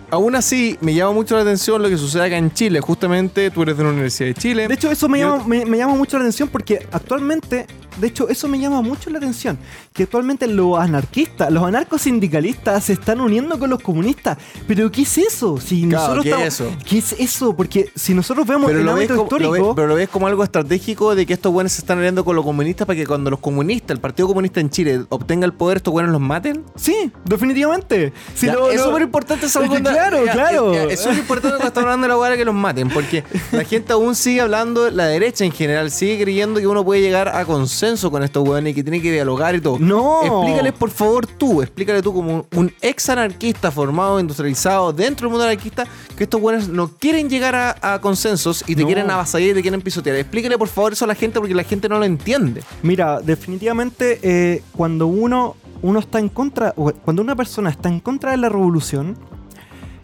aún 0.10 0.36
así, 0.36 0.78
me 0.82 0.94
llama 0.94 1.14
mucho 1.14 1.36
la 1.36 1.42
atención 1.42 1.82
lo 1.82 1.90
que 1.90 1.98
sucede 1.98 2.26
acá 2.26 2.38
en 2.38 2.52
Chile. 2.52 2.80
Justamente, 2.82 3.52
tú 3.52 3.64
eres 3.64 3.78
de 3.78 3.84
la 3.84 3.90
Universidad 3.90 4.28
de 4.30 4.34
Chile. 4.36 4.68
De 4.68 4.74
hecho, 4.74 4.92
eso 4.92 5.10
me 5.10 5.20
llama, 5.20 5.44
me, 5.46 5.66
me 5.66 5.78
llama 5.78 5.96
mucho 5.96 6.18
la 6.18 6.24
atención 6.24 6.50
porque 6.50 6.88
actualmente, 6.92 7.68
de 8.00 8.08
hecho, 8.08 8.30
eso 8.30 8.48
me 8.48 8.60
llama 8.60 8.82
mucho 8.82 9.10
la 9.10 9.18
atención. 9.18 9.58
Que 9.94 10.04
actualmente 10.04 10.48
los 10.48 10.78
anarquistas, 10.80 11.52
los 11.52 11.64
anarcosindicalistas 11.64 12.84
se 12.86 12.94
están 12.94 13.20
uniendo 13.22 13.58
con 13.60 13.70
los 13.70 13.82
comunistas. 13.82 14.38
Pero 14.68 14.92
¿qué 14.92 15.02
es 15.02 15.18
eso? 15.18 15.60
Si 15.60 15.88
Claro, 15.88 16.16
nosotros 16.16 16.24
¿qué 16.24 16.30
es 16.30 16.54
estamos- 16.54 16.74
eso? 16.74 16.86
¿Qué 16.88 16.98
es 17.00 17.16
eso? 17.20 17.56
Porque 17.56 17.92
si 17.96 18.14
nosotros 18.14 18.46
vemos 18.48 18.68
Pero 18.68 18.80
el 18.82 18.90
ámbito 18.90 19.16
como, 19.16 19.30
lo 19.30 19.38
ves- 19.38 19.44
histórico. 19.60 19.76
pero 19.76 19.88
lo 19.88 19.96
ves 19.96 20.10
como 20.10 20.28
algo 20.28 20.44
estratégico 20.44 21.16
de 21.16 21.26
que 21.26 21.34
estos 21.34 21.52
buenos 21.52 21.72
se 21.74 21.82
están 21.82 21.98
aliando 22.00 22.24
con 22.24 22.36
los 22.36 22.46
comunistas 22.46 22.86
para 22.88 22.98
que 22.98 23.06
cuando 23.06 23.30
los 23.30 23.40
comunistas, 23.40 23.92
el 23.92 24.00
Partido 24.00 24.28
Comunista 24.28 24.60
en 24.60 24.70
Chile, 24.70 25.06
obtenga 25.10 25.46
el 25.46 25.54
poder, 25.54 25.78
estos 25.78 25.92
buenos 25.92 26.12
los 26.12 26.22
maten. 26.22 26.64
Sí, 26.76 27.12
definitivamente. 27.26 28.14
Si 28.36 28.46
Ya, 28.46 28.54
lo- 28.54 28.70
es 28.70 28.78
lo- 28.78 28.86
súper 28.86 29.02
importante 29.04 29.46
esa 29.48 29.58
Es 29.68 29.82
claro, 29.82 30.26
ya, 30.26 30.32
claro. 30.34 30.74
ya, 30.74 30.84
Es 30.86 31.00
súper 31.02 31.18
importante 31.20 31.58
cuando 31.58 31.68
estamos 31.68 31.86
hablando 31.86 32.04
de 32.06 32.10
la 32.10 32.18
hueá 32.18 32.38
que 32.38 32.46
los 32.46 32.56
maten, 32.56 32.90
porque 32.90 33.24
la 33.52 33.64
gente 33.64 33.94
aún 33.94 34.16
sigue 34.16 34.42
hablando, 34.42 34.90
la 34.92 35.06
derecha 35.08 35.44
en 35.46 35.52
general, 35.52 35.92
sigue 35.92 36.22
creyendo 36.22 36.60
que 36.60 36.68
uno 36.68 36.84
puede 36.86 37.02
llegar 37.02 37.30
a 37.30 37.46
consenso 37.46 37.87
con 38.12 38.22
estos 38.24 38.48
hueones 38.48 38.72
y 38.72 38.76
que 38.76 38.84
tiene 38.84 39.02
que 39.02 39.12
dialogar 39.12 39.56
y 39.56 39.62
todo. 39.62 39.78
No. 39.80 40.22
Explícales, 40.24 40.74
por 40.74 40.90
favor, 40.90 41.26
tú, 41.26 41.62
explícale 41.62 42.02
tú 42.02 42.14
como 42.14 42.34
un, 42.36 42.46
un 42.56 42.74
ex 42.82 43.10
anarquista 43.10 43.72
formado, 43.72 44.20
industrializado 44.20 44.92
dentro 44.94 45.26
del 45.28 45.32
mundo 45.32 45.46
anarquista, 45.46 45.86
que 46.18 46.26
estos 46.26 46.42
hueones 46.42 46.68
no 46.68 46.90
quieren 46.90 47.30
llegar 47.30 47.56
a, 47.56 47.76
a 47.94 48.02
consensos 48.02 48.64
y 48.68 48.76
te 48.76 48.82
No. 48.82 48.88
quieren 48.88 49.10
avasallar 49.10 49.50
y 49.50 49.54
te 49.54 49.62
quieren 49.62 49.82
pisotear. 49.82 50.18
Explícale, 50.18 50.58
por 50.58 50.68
favor, 50.68 50.94
eso 50.94 51.06
a 51.06 51.08
la 51.08 51.16
gente 51.16 51.40
porque 51.40 51.56
la 51.56 51.64
gente 51.64 51.88
no 51.90 51.98
lo 51.98 52.06
entiende. 52.06 52.62
Mira, 52.84 53.22
definitivamente 53.22 54.20
eh, 54.22 54.62
cuando 54.76 55.08
uno, 55.08 55.56
uno 55.82 56.00
está 56.00 56.20
en 56.20 56.30
contra, 56.30 56.74
cuando 56.74 57.22
una 57.22 57.36
persona 57.36 57.70
está 57.70 57.90
en 57.90 58.00
contra 58.00 58.32
de 58.32 58.38
la 58.38 58.50
revolución, 58.50 59.18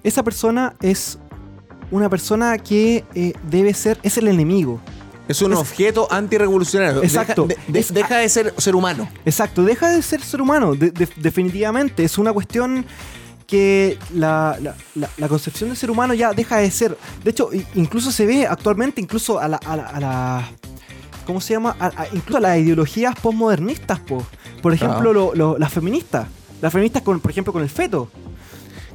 esa 0.03 0.23
persona 0.23 0.75
es 0.81 1.19
una 1.91 2.09
persona 2.09 2.57
que 2.57 3.03
eh, 3.13 3.33
debe 3.49 3.73
ser, 3.73 3.99
es 4.03 4.17
el 4.17 4.27
enemigo. 4.27 4.79
Es 5.27 5.41
un 5.41 5.53
Es- 5.53 5.59
objeto 5.59 6.07
antirrevolucionario. 6.11 7.01
Exacto. 7.03 7.45
Deja 7.47 7.61
de, 7.67 7.71
de- 7.73 7.79
Es- 7.79 7.93
deja 7.93 8.17
de 8.17 8.29
ser 8.29 8.53
ser 8.57 8.75
humano. 8.75 9.09
Exacto, 9.25 9.63
deja 9.63 9.89
de 9.89 10.01
ser 10.01 10.21
ser 10.21 10.41
humano, 10.41 10.75
de- 10.75 10.91
de- 10.91 11.09
definitivamente. 11.17 12.03
Es 12.03 12.17
una 12.17 12.33
cuestión 12.33 12.85
que 13.47 13.97
la, 14.13 14.57
la- 14.61 14.75
la- 14.95 15.09
la 15.17 15.27
concepción 15.27 15.69
de 15.69 15.75
ser 15.75 15.91
humano 15.91 16.13
ya 16.13 16.33
deja 16.33 16.57
de 16.57 16.69
ser. 16.71 16.97
De 17.23 17.31
hecho, 17.31 17.49
incluso 17.75 18.11
se 18.11 18.25
ve 18.25 18.47
actualmente, 18.47 18.99
incluso 19.01 19.39
a 19.39 19.47
la. 19.47 19.57
A 19.57 19.75
la, 19.77 19.83
a 19.87 19.99
la- 19.99 20.49
¿Cómo 21.25 21.39
se 21.39 21.53
llama? 21.53 21.73
A- 21.79 21.85
a- 22.03 22.07
incluso 22.11 22.37
a 22.37 22.41
las 22.41 22.57
ideologías 22.57 23.15
postmodernistas, 23.17 23.99
po. 24.01 24.25
Por 24.61 24.73
ejemplo, 24.73 25.09
Ah. 25.11 25.13
lo- 25.13 25.33
lo- 25.35 25.57
las 25.57 25.71
feministas. 25.71 26.27
Las 26.61 26.71
feministas, 26.73 27.01
con, 27.01 27.19
por 27.21 27.31
ejemplo, 27.31 27.53
con 27.53 27.61
el 27.61 27.69
feto. 27.69 28.09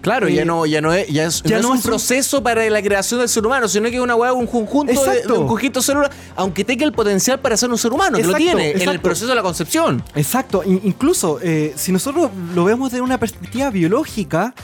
Claro, 0.00 0.28
Eh, 0.28 0.34
ya 0.34 0.44
no, 0.44 0.64
ya 0.66 0.80
no 0.80 0.92
es, 0.92 1.08
ya 1.08 1.24
es, 1.26 1.42
ya 1.42 1.50
no 1.50 1.56
es 1.56 1.62
no 1.62 1.70
un 1.72 1.78
es 1.78 1.84
un- 1.84 1.90
proceso 1.90 2.42
para 2.42 2.68
la 2.70 2.82
creación 2.82 3.20
del 3.20 3.28
ser 3.28 3.44
humano, 3.44 3.68
sino 3.68 3.88
que 3.90 3.96
es 3.96 4.02
una 4.02 4.14
hueá, 4.14 4.32
un 4.32 4.46
conjunto 4.46 4.92
de, 5.04 5.32
un 5.32 5.46
conjunto 5.46 5.80
de 5.80 5.84
células, 5.86 6.10
aunque 6.36 6.64
tenga 6.64 6.84
el 6.84 6.92
potencial 6.92 7.40
para 7.40 7.56
ser 7.56 7.70
un 7.70 7.78
ser 7.78 7.92
humano, 7.92 8.16
que 8.16 8.22
lo 8.24 8.30
Exacto, 8.36 8.44
tiene 8.58 8.82
en 8.82 8.88
el 8.88 9.00
proceso 9.00 9.26
de 9.28 9.34
la 9.34 9.42
concepción. 9.42 10.02
Exacto, 10.14 10.62
in- 10.64 10.80
incluso 10.84 11.38
eh, 11.42 11.72
si 11.76 11.92
nosotros 11.92 12.30
lo 12.54 12.64
vemos 12.64 12.90
desde 12.92 13.02
una 13.02 13.18
perspectiva 13.18 13.70
biológica, 13.70 14.54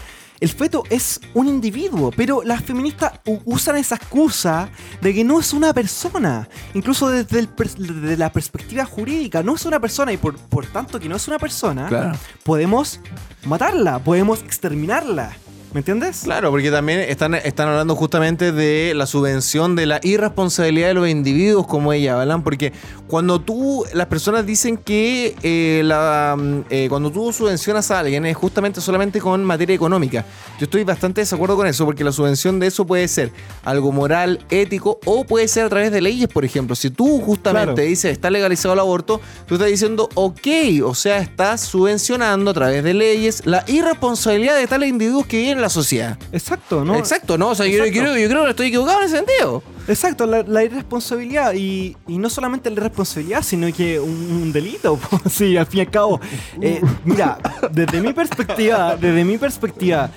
el 0.40 0.48
feto 0.48 0.82
es 0.90 1.20
un 1.32 1.48
individuo, 1.48 2.10
pero 2.16 2.42
las 2.42 2.62
feministas 2.62 3.12
usan 3.44 3.76
esa 3.76 3.94
excusa 3.96 4.68
de 5.00 5.14
que 5.14 5.24
no 5.24 5.40
es 5.40 5.52
una 5.52 5.72
persona, 5.72 6.48
incluso 6.74 7.08
desde, 7.08 7.38
el 7.38 7.48
pers- 7.54 7.76
desde 7.76 8.16
la 8.16 8.32
perspectiva 8.32 8.84
jurídica, 8.84 9.42
no 9.42 9.54
es 9.54 9.64
una 9.64 9.80
persona 9.80 10.12
y 10.12 10.16
por, 10.16 10.36
por 10.36 10.66
tanto 10.66 10.98
que 11.00 11.08
no 11.08 11.16
es 11.16 11.26
una 11.28 11.38
persona, 11.38 11.88
Claro. 11.88 12.18
podemos 12.42 13.00
matarla, 13.46 13.98
podemos 14.00 14.40
exterminarla, 14.42 15.36
¿me 15.74 15.80
entiendes? 15.80 16.20
Claro, 16.22 16.52
porque 16.52 16.70
también 16.70 17.00
están, 17.00 17.34
están 17.34 17.68
hablando 17.68 17.96
justamente 17.96 18.52
de 18.52 18.94
la 18.94 19.06
subvención 19.06 19.74
de 19.74 19.86
la 19.86 19.98
irresponsabilidad 20.04 20.86
de 20.86 20.94
los 20.94 21.08
individuos, 21.08 21.66
como 21.66 21.92
ella 21.92 22.20
hablan, 22.20 22.44
porque 22.44 22.72
cuando 23.08 23.40
tú, 23.40 23.84
las 23.92 24.06
personas 24.06 24.46
dicen 24.46 24.76
que 24.76 25.34
eh, 25.42 25.82
la, 25.84 26.36
eh, 26.70 26.86
cuando 26.88 27.10
tú 27.10 27.32
subvencionas 27.32 27.90
a 27.90 27.98
alguien 27.98 28.24
es 28.24 28.36
justamente 28.36 28.80
solamente 28.80 29.20
con 29.20 29.44
materia 29.44 29.74
económica. 29.74 30.24
Yo 30.60 30.66
estoy 30.66 30.84
bastante 30.84 31.20
de 31.20 31.24
desacuerdo 31.24 31.56
con 31.56 31.66
eso, 31.66 31.84
porque 31.84 32.04
la 32.04 32.12
subvención 32.12 32.60
de 32.60 32.68
eso 32.68 32.86
puede 32.86 33.08
ser 33.08 33.32
algo 33.64 33.90
moral, 33.90 34.46
ético, 34.50 35.00
o 35.04 35.24
puede 35.24 35.48
ser 35.48 35.64
a 35.64 35.68
través 35.70 35.90
de 35.90 36.00
leyes, 36.00 36.28
por 36.28 36.44
ejemplo. 36.44 36.76
Si 36.76 36.90
tú 36.90 37.20
justamente 37.20 37.74
Claro. 37.74 37.88
dices 37.88 38.12
está 38.12 38.30
legalizado 38.30 38.74
el 38.74 38.80
aborto, 38.80 39.20
tú 39.46 39.54
estás 39.56 39.68
diciendo 39.70 40.08
ok, 40.14 40.46
o 40.84 40.94
sea, 40.94 41.18
estás 41.18 41.62
subvencionando 41.62 42.52
a 42.52 42.54
través 42.54 42.84
de 42.84 42.94
leyes 42.94 43.42
la 43.44 43.64
irresponsabilidad 43.66 44.56
de 44.56 44.68
tales 44.68 44.88
individuos 44.88 45.26
que 45.26 45.38
viven 45.38 45.58
en 45.58 45.63
la 45.64 45.70
sociedad. 45.70 46.18
Exacto, 46.32 46.84
¿no? 46.84 46.96
Exacto, 46.96 47.36
¿no? 47.38 47.48
O 47.48 47.54
sea, 47.54 47.66
yo, 47.66 47.78
creo, 47.84 48.16
yo 48.16 48.28
creo 48.28 48.44
que 48.44 48.50
estoy 48.50 48.66
equivocado 48.68 49.00
en 49.00 49.06
ese 49.06 49.16
sentido. 49.16 49.62
Exacto, 49.88 50.26
la, 50.26 50.42
la 50.42 50.62
irresponsabilidad. 50.62 51.54
Y, 51.54 51.96
y 52.06 52.18
no 52.18 52.28
solamente 52.30 52.70
la 52.70 52.76
irresponsabilidad, 52.76 53.42
sino 53.42 53.72
que 53.72 53.98
un, 53.98 54.10
un 54.10 54.52
delito. 54.52 54.98
Sí, 55.30 55.56
al 55.56 55.66
fin 55.66 55.78
y 55.78 55.80
al 55.82 55.90
cabo. 55.90 56.20
Eh, 56.60 56.80
mira, 57.04 57.38
desde 57.72 58.00
mi 58.00 58.12
perspectiva, 58.12 58.96
desde 58.96 59.24
mi 59.24 59.38
perspectiva, 59.38 60.10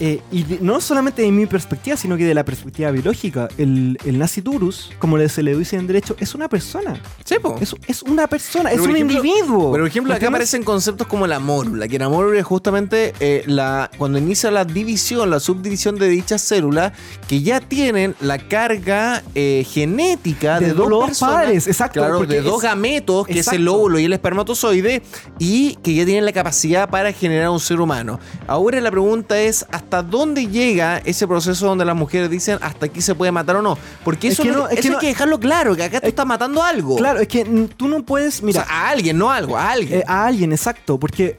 eh, 0.00 0.20
y 0.32 0.42
de- 0.44 0.58
no 0.60 0.80
solamente 0.80 1.22
de 1.22 1.30
mi 1.30 1.46
perspectiva, 1.46 1.96
sino 1.96 2.16
que 2.16 2.24
de 2.24 2.34
la 2.34 2.44
perspectiva 2.44 2.90
biológica, 2.90 3.48
el, 3.58 3.98
el 4.04 4.18
naciturus, 4.18 4.90
como 4.98 5.18
se 5.28 5.42
le 5.42 5.54
dice 5.56 5.76
en 5.76 5.86
derecho, 5.86 6.16
es 6.18 6.34
una 6.34 6.48
persona. 6.48 7.00
Sí, 7.24 7.36
po. 7.40 7.56
Es, 7.60 7.74
es 7.86 8.02
una 8.02 8.26
persona, 8.26 8.70
Pero 8.70 8.82
es 8.82 8.88
un 8.88 8.96
ejemplo- 8.96 9.16
individuo. 9.18 9.70
Por 9.70 9.86
ejemplo, 9.86 10.12
¿Me 10.12 10.16
acá 10.16 10.28
aparecen 10.28 10.62
conceptos 10.64 11.06
como 11.06 11.26
la 11.26 11.38
mórula, 11.38 11.86
que 11.86 11.98
la 11.98 12.08
mórula 12.08 12.38
es 12.40 12.46
justamente 12.46 13.12
eh, 13.20 13.44
la, 13.46 13.90
cuando 13.98 14.18
inicia 14.18 14.50
la 14.50 14.64
división, 14.64 15.28
la 15.30 15.38
subdivisión 15.40 15.96
de 15.96 16.08
dichas 16.08 16.40
células, 16.40 16.92
que 17.28 17.42
ya 17.42 17.60
tienen 17.60 18.14
la 18.20 18.38
carga 18.38 19.22
eh, 19.34 19.66
genética 19.70 20.58
de, 20.60 20.66
De 20.68 20.72
dos, 20.72 20.88
dos 20.88 21.04
personas, 21.06 21.34
padres, 21.34 21.66
exacto, 21.66 22.00
Claro, 22.00 22.24
de 22.24 22.40
dos 22.40 22.56
es- 22.56 22.62
gametos, 22.62 23.26
que 23.26 23.40
es 23.40 23.48
el 23.48 23.68
óvulo 23.68 23.98
y 23.98 24.04
el 24.06 24.12
espermatozoide, 24.14 25.02
y 25.38 25.74
que 25.82 25.94
ya 25.94 26.04
tienen 26.04 26.24
la 26.24 26.32
capacidad 26.32 26.88
para 26.88 27.12
generar 27.12 27.50
un 27.50 27.60
ser 27.60 27.80
humano. 27.80 28.18
Ahora 28.46 28.80
la 28.80 28.90
pregunta 28.90 29.38
es, 29.40 29.66
¿hasta 29.70 29.89
dónde 30.02 30.46
llega 30.46 30.98
ese 30.98 31.26
proceso 31.26 31.66
donde 31.66 31.84
las 31.84 31.96
mujeres 31.96 32.30
dicen 32.30 32.58
hasta 32.62 32.86
aquí 32.86 33.02
se 33.02 33.14
puede 33.14 33.32
matar 33.32 33.56
o 33.56 33.62
no? 33.62 33.76
Porque 34.04 34.28
Es 34.28 34.34
eso, 34.34 34.42
que 34.44 34.50
no- 34.52 34.68
es 34.68 34.78
eso 34.78 34.82
que 34.82 34.88
hay 34.88 34.92
no- 34.94 34.98
que 35.00 35.06
dejarlo 35.08 35.40
claro, 35.40 35.76
que 35.76 35.82
acá 35.84 36.00
te 36.00 36.08
está 36.08 36.24
matando 36.24 36.62
algo. 36.62 36.96
Claro, 36.96 37.20
es 37.20 37.28
que 37.28 37.44
tú 37.76 37.88
no 37.88 38.02
puedes. 38.04 38.42
Mira, 38.42 38.62
o 38.62 38.64
sea, 38.64 38.72
a 38.72 38.88
alguien, 38.90 39.18
no 39.18 39.30
a 39.30 39.36
algo, 39.36 39.56
a 39.58 39.70
alguien. 39.72 40.00
Eh, 40.00 40.04
a 40.06 40.26
alguien, 40.26 40.52
exacto. 40.52 40.98
Porque 40.98 41.36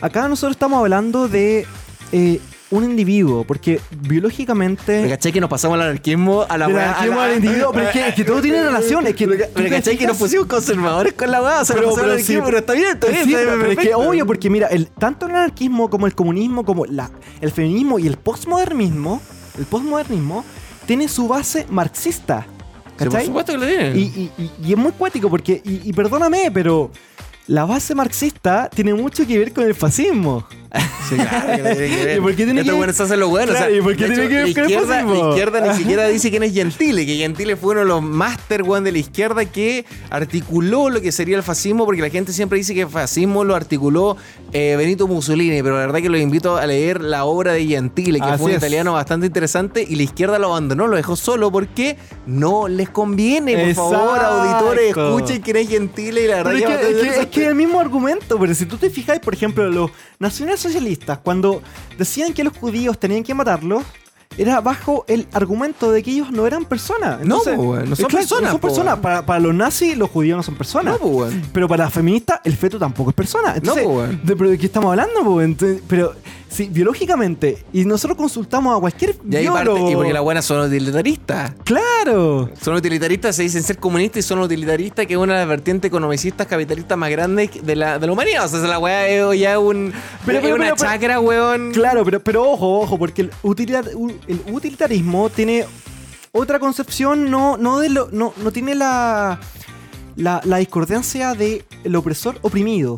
acá 0.00 0.28
nosotros 0.28 0.52
estamos 0.56 0.78
hablando 0.78 1.28
de 1.28 1.66
eh, 2.12 2.40
un 2.70 2.84
individuo. 2.84 3.44
Porque 3.44 3.80
biológicamente. 4.00 5.02
¿Me 5.02 5.08
cachai 5.08 5.32
que 5.32 5.40
nos 5.40 5.48
pasamos 5.50 5.76
al 5.76 5.82
anarquismo 5.82 6.44
a 6.48 6.58
la 6.58 6.66
Del 6.66 6.78
anarquismo 6.78 7.20
al 7.20 7.34
individuo, 7.36 7.70
pero 7.72 7.86
es 7.86 7.92
que- 7.92 8.08
es 8.08 8.14
que 8.14 8.24
todo 8.24 8.40
tiene 8.42 8.62
relación, 8.64 9.06
es 9.06 9.14
que 9.14 9.26
¿Me, 9.26 9.70
cachai 9.70 9.96
que 9.96 10.06
nos 10.06 10.16
pusimos 10.16 10.46
conservadores 10.46 11.12
con 11.14 11.30
la 11.30 11.42
weá? 11.42 11.60
O 11.60 11.64
sea, 11.64 11.76
Pero- 11.76 11.94
pero 11.94 12.12
al 12.12 12.20
sí, 12.22 12.38
pero 12.44 12.58
está 12.58 12.72
bien, 12.74 12.88
está 12.94 13.06
bien. 13.08 13.24
Sí, 13.24 13.34
está 13.34 13.44
bien, 13.46 13.60
pero 13.60 13.72
es 13.72 13.78
que 13.78 13.94
obvio, 13.94 14.26
porque 14.26 14.50
mira, 14.50 14.66
el, 14.68 14.88
tanto 14.88 15.26
el 15.26 15.32
anarquismo 15.32 15.88
como 15.90 16.06
el 16.06 16.14
comunismo, 16.14 16.64
como 16.64 16.84
la, 16.86 17.10
el 17.40 17.50
feminismo 17.52 17.98
y 17.98 18.06
el 18.06 18.16
postmodernismo, 18.16 19.20
el 19.58 19.64
postmodernismo 19.66 20.44
tiene 20.86 21.08
su 21.08 21.28
base 21.28 21.66
marxista. 21.70 22.46
Sí, 22.98 23.04
por 23.04 23.08
¿Cachai? 23.12 23.26
supuesto 23.26 23.52
que 23.52 23.58
lo 23.58 23.66
tienen. 23.66 23.96
Y, 23.96 24.00
y- 24.02 24.32
y- 24.38 24.50
y 24.68 24.72
es 24.72 24.78
muy 24.78 24.92
cuático 24.92 25.30
porque, 25.30 25.60
y, 25.64 25.88
y 25.88 25.92
perdóname, 25.92 26.50
pero 26.52 26.90
la 27.46 27.64
base 27.64 27.94
marxista 27.94 28.68
tiene 28.74 28.92
mucho 28.92 29.24
que 29.26 29.38
ver 29.38 29.52
con 29.52 29.64
el 29.64 29.74
fascismo. 29.74 30.46
Sí, 31.08 31.14
claro, 31.14 31.46
que 31.48 31.56
que 31.56 31.62
ver. 32.04 32.18
¿Y 32.18 32.20
por 32.20 32.30
qué 32.36 32.44
tiene 32.44 32.60
Estos 32.60 32.72
que- 32.72 32.76
buenos 32.76 32.96
se 32.96 33.02
hacen 33.02 33.20
los 33.20 33.30
buenos. 33.30 33.56
Claro, 33.56 33.66
o 33.66 33.68
sea, 33.70 33.78
¿y 33.78 33.82
por 33.82 33.96
qué 33.96 34.08
de 34.08 34.14
tiene 34.14 34.22
hecho, 34.24 34.28
que 34.30 34.34
ver 34.36 34.46
la 34.48 34.52
con 34.52 34.62
el 34.64 34.70
izquierda, 34.70 34.94
fascismo? 34.94 35.22
La 35.24 35.28
izquierda 35.30 35.60
ni 35.60 35.74
siquiera 35.78 36.08
dice 36.08 36.30
quién 36.30 36.42
es 36.42 36.52
Gentile, 36.52 37.06
que 37.06 37.16
Gentile 37.16 37.56
fue 37.56 37.70
uno 37.72 37.80
de 37.80 37.86
los 37.86 38.02
máster 38.02 38.62
weón, 38.62 38.84
de 38.84 38.92
la 38.92 38.98
izquierda 38.98 39.44
que 39.46 39.84
articuló 40.10 40.90
lo 40.90 41.00
que 41.00 41.12
sería 41.12 41.36
el 41.36 41.42
fascismo, 41.42 41.84
porque 41.86 42.02
la 42.02 42.10
gente 42.10 42.32
siempre 42.32 42.58
dice 42.58 42.74
que 42.74 42.82
el 42.82 42.88
fascismo 42.88 43.44
lo 43.44 43.54
articuló 43.54 44.16
eh, 44.52 44.74
Benito 44.76 45.06
Mussolini, 45.06 45.62
pero 45.62 45.74
la 45.76 45.86
verdad 45.86 46.00
que 46.00 46.08
los 46.08 46.20
invito 46.20 46.56
a 46.56 46.66
leer 46.66 47.00
la 47.00 47.24
obra 47.24 47.52
de 47.52 47.64
Gentile, 47.66 48.18
que 48.20 48.26
Así 48.26 48.38
fue 48.38 48.46
un 48.46 48.50
es. 48.52 48.58
italiano 48.58 48.92
bastante 48.92 49.26
interesante, 49.26 49.84
y 49.88 49.96
la 49.96 50.02
izquierda 50.02 50.38
lo 50.38 50.48
abandonó, 50.48 50.86
lo 50.86 50.96
dejó 50.96 51.16
solo 51.16 51.50
porque 51.50 51.96
no 52.26 52.68
les 52.68 52.88
conviene. 52.90 53.56
Por 53.74 53.74
favor, 53.74 54.18
auditores, 54.18 54.88
escuchen 54.96 55.40
quién 55.42 55.56
es 55.56 55.68
Gentile 55.68 56.24
y 56.24 56.26
la 56.26 56.42
verdad 56.42 56.52
que 56.52 56.64
es, 56.90 56.96
que, 57.14 57.20
es 57.20 57.26
que 57.28 57.46
el 57.46 57.54
mismo 57.54 57.80
argumento, 57.80 58.38
pero 58.38 58.54
si 58.54 58.66
tú 58.66 58.76
te 58.76 58.90
fijas, 58.90 59.18
por 59.20 59.34
ejemplo, 59.34 59.68
los 59.68 59.90
socialistas, 60.58 61.18
cuando 61.18 61.62
decían 61.96 62.32
que 62.32 62.44
los 62.44 62.56
judíos 62.56 62.98
tenían 62.98 63.22
que 63.22 63.34
matarlos, 63.34 63.84
era 64.36 64.60
bajo 64.60 65.04
el 65.08 65.26
argumento 65.32 65.90
de 65.90 66.02
que 66.02 66.12
ellos 66.12 66.30
no 66.30 66.46
eran 66.46 66.64
personas. 66.64 67.20
Entonces, 67.22 67.56
no 67.56 67.96
son 67.96 68.06
claro, 68.06 68.10
personas, 68.10 68.42
No 68.42 68.50
son 68.50 68.60
personas. 68.60 68.98
Para, 68.98 69.26
para 69.26 69.40
los 69.40 69.54
nazis, 69.54 69.96
los 69.96 70.10
judíos 70.10 70.36
no 70.36 70.42
son 70.42 70.54
personas. 70.54 70.98
No. 71.00 71.26
Pero 71.52 71.66
para 71.66 71.84
las 71.84 71.92
feministas, 71.92 72.40
el 72.44 72.56
feto 72.56 72.78
tampoco 72.78 73.10
es 73.10 73.16
persona. 73.16 73.54
Entonces, 73.56 73.86
de, 74.22 74.36
¿Pero 74.36 74.50
de 74.50 74.58
qué 74.58 74.66
estamos 74.66 74.90
hablando? 74.90 75.42
Entonces, 75.42 75.82
pero, 75.88 76.14
sí, 76.58 76.68
biológicamente, 76.72 77.64
y 77.72 77.84
nosotros 77.84 78.16
consultamos 78.16 78.76
a 78.76 78.80
cualquier 78.80 79.14
Y 79.30 79.36
ahí 79.36 79.46
parte, 79.46 79.62
biólogo. 79.70 79.90
y 79.90 79.94
porque 79.94 80.12
las 80.12 80.22
buenas 80.22 80.44
son 80.44 80.66
utilitaristas. 80.66 81.52
¡Claro! 81.64 82.50
Son 82.60 82.74
utilitaristas, 82.74 83.36
se 83.36 83.44
dicen 83.44 83.62
ser 83.62 83.78
comunistas 83.78 84.24
y 84.24 84.28
son 84.28 84.40
utilitaristas, 84.40 85.06
que 85.06 85.14
es 85.14 85.18
una 85.18 85.34
de 85.34 85.38
las 85.40 85.48
vertientes 85.48 85.88
economicistas 85.88 86.46
capitalistas 86.46 86.98
más 86.98 87.10
grandes 87.10 87.50
de 87.64 87.76
la, 87.76 87.98
de 87.98 88.06
la 88.08 88.12
humanidad. 88.12 88.44
O 88.44 88.48
sea, 88.48 88.58
la 88.60 88.78
weá 88.78 89.06
es 89.08 89.38
ya 89.40 89.58
un. 89.58 89.92
Pero- 90.26 90.38
es 90.38 90.42
pero- 90.44 90.56
una 90.56 90.64
pero- 90.64 90.76
chacra, 90.76 91.20
weón. 91.20 91.70
Claro, 91.72 92.04
pero, 92.04 92.20
pero 92.20 92.50
ojo, 92.50 92.80
ojo, 92.80 92.98
porque 92.98 93.22
el, 93.22 93.30
utilitar- 93.42 93.88
el 94.26 94.40
utilitarismo 94.52 95.30
tiene 95.30 95.64
otra 96.32 96.58
concepción, 96.58 97.30
no, 97.30 97.56
no, 97.56 97.78
de 97.78 97.88
lo, 97.88 98.08
no, 98.12 98.32
no 98.42 98.50
tiene 98.52 98.74
la, 98.74 99.38
la, 100.16 100.40
la 100.44 100.56
discordancia 100.58 101.34
de 101.34 101.64
el 101.84 101.94
opresor 101.96 102.36
oprimido. 102.42 102.96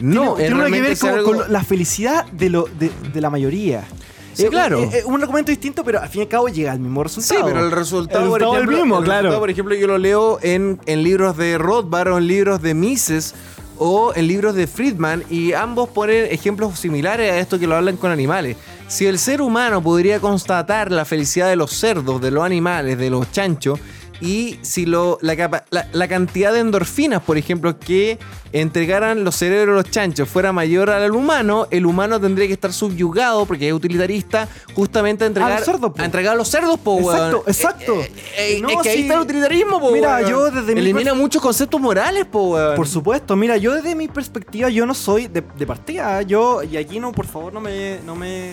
No, 0.00 0.34
tiene, 0.34 0.48
tiene 0.50 0.54
una 0.54 0.64
que 0.76 0.80
ver 0.82 0.98
con, 0.98 1.10
algo- 1.10 1.24
con 1.44 1.52
la 1.52 1.62
felicidad 1.64 2.26
de, 2.26 2.50
lo, 2.50 2.68
de, 2.78 2.90
de 3.12 3.20
la 3.20 3.30
mayoría. 3.30 3.84
Sí, 4.32 4.46
Eh, 4.46 4.48
claro. 4.48 4.80
eh, 4.82 4.90
eh, 4.94 5.02
un 5.04 5.22
argumento 5.22 5.50
distinto, 5.52 5.84
pero 5.84 6.00
al 6.00 6.08
fin 6.08 6.22
y 6.22 6.24
al 6.24 6.28
cabo 6.28 6.48
llega 6.48 6.72
al 6.72 6.80
mismo 6.80 7.00
Sí, 7.02 7.20
resultado. 7.20 7.46
pero 7.46 7.60
el 7.64 7.70
resultado, 7.70 8.24
El 8.24 8.30
por 8.30 8.40
resultado 8.40 8.62
es 8.64 8.68
el 8.68 8.76
mismo, 8.76 8.98
el 8.98 9.04
claro. 9.04 9.18
resultado, 9.22 9.40
por 9.40 9.50
ejemplo, 9.50 9.74
yo 9.76 9.86
lo 9.86 9.98
leo 9.98 10.38
en, 10.42 10.80
en 10.86 11.02
libros 11.04 11.36
de 11.36 11.56
Rothbard 11.58 12.08
o 12.08 12.18
en 12.18 12.26
libros 12.26 12.60
de 12.60 12.74
Mises 12.74 13.34
o 13.78 14.12
en 14.16 14.26
libros 14.26 14.54
de 14.56 14.66
Friedman 14.66 15.22
y 15.30 15.52
ambos 15.52 15.88
ponen 15.88 16.26
ejemplos 16.30 16.78
similares 16.78 17.30
a 17.32 17.38
esto 17.38 17.58
que 17.60 17.66
lo 17.68 17.76
hablan 17.76 17.96
con 17.96 18.10
animales. 18.10 18.56
Si 18.88 19.06
el 19.06 19.18
ser 19.20 19.40
humano 19.40 19.80
podría 19.82 20.18
constatar 20.20 20.90
la 20.90 21.04
felicidad 21.04 21.48
de 21.48 21.56
los 21.56 21.70
cerdos, 21.72 22.20
de 22.20 22.30
los 22.32 22.44
animales, 22.44 22.98
de 22.98 23.10
los 23.10 23.30
chanchos, 23.30 23.78
y 24.20 24.58
si 24.62 24.86
lo, 24.86 25.18
la, 25.22 25.36
capa- 25.36 25.64
la- 25.70 25.88
la 25.92 26.08
cantidad 26.08 26.52
de 26.52 26.60
endorfinas, 26.60 27.22
por 27.22 27.36
ejemplo, 27.36 27.78
que 27.78 28.18
entregaran 28.52 29.24
los 29.24 29.34
cerebros 29.36 29.76
de 29.76 29.82
los 29.82 29.90
chanchos 29.90 30.28
fuera 30.28 30.52
mayor 30.52 30.88
al 30.90 31.10
humano, 31.12 31.66
el 31.70 31.84
humano 31.86 32.20
tendría 32.20 32.46
que 32.46 32.52
estar 32.52 32.72
subyugado, 32.72 33.44
porque 33.46 33.66
es 33.68 33.74
utilitarista, 33.74 34.48
justamente 34.74 35.24
a 35.24 35.26
entregar, 35.26 35.56
los 35.56 35.64
cerdos, 35.64 35.92
po. 35.92 36.00
a 36.00 36.04
entregar 36.04 36.34
a 36.34 36.36
los 36.36 36.48
cerdos, 36.48 36.78
po, 36.78 36.94
weón. 36.94 37.16
Exacto, 37.16 37.44
exacto. 37.46 38.00
Eh, 38.02 38.12
eh, 38.38 38.58
No, 38.62 38.70
es 38.70 38.76
que 38.82 38.88
ahí 38.90 38.96
sí. 38.96 39.02
está 39.02 39.14
el 39.14 39.20
utilitarismo, 39.20 39.80
po, 39.80 39.90
Mira, 39.90 40.16
weón. 40.18 40.30
yo 40.30 40.50
desde 40.50 40.74
mi 40.74 40.80
Elimina 40.80 41.12
muchos 41.14 41.42
conceptos 41.42 41.80
morales, 41.80 42.24
po, 42.26 42.50
weón. 42.50 42.76
Por 42.76 42.86
supuesto, 42.86 43.34
mira, 43.36 43.56
yo 43.56 43.74
desde 43.74 43.94
mi 43.94 44.06
perspectiva, 44.08 44.68
yo 44.70 44.86
no 44.86 44.94
soy 44.94 45.26
de, 45.26 45.42
de 45.56 45.66
partida. 45.66 46.22
Yo, 46.22 46.62
y 46.62 46.76
aquí 46.76 47.00
no, 47.00 47.10
por 47.12 47.26
favor, 47.26 47.52
no 47.52 47.60
me. 47.60 47.98
No 48.06 48.14
me. 48.14 48.52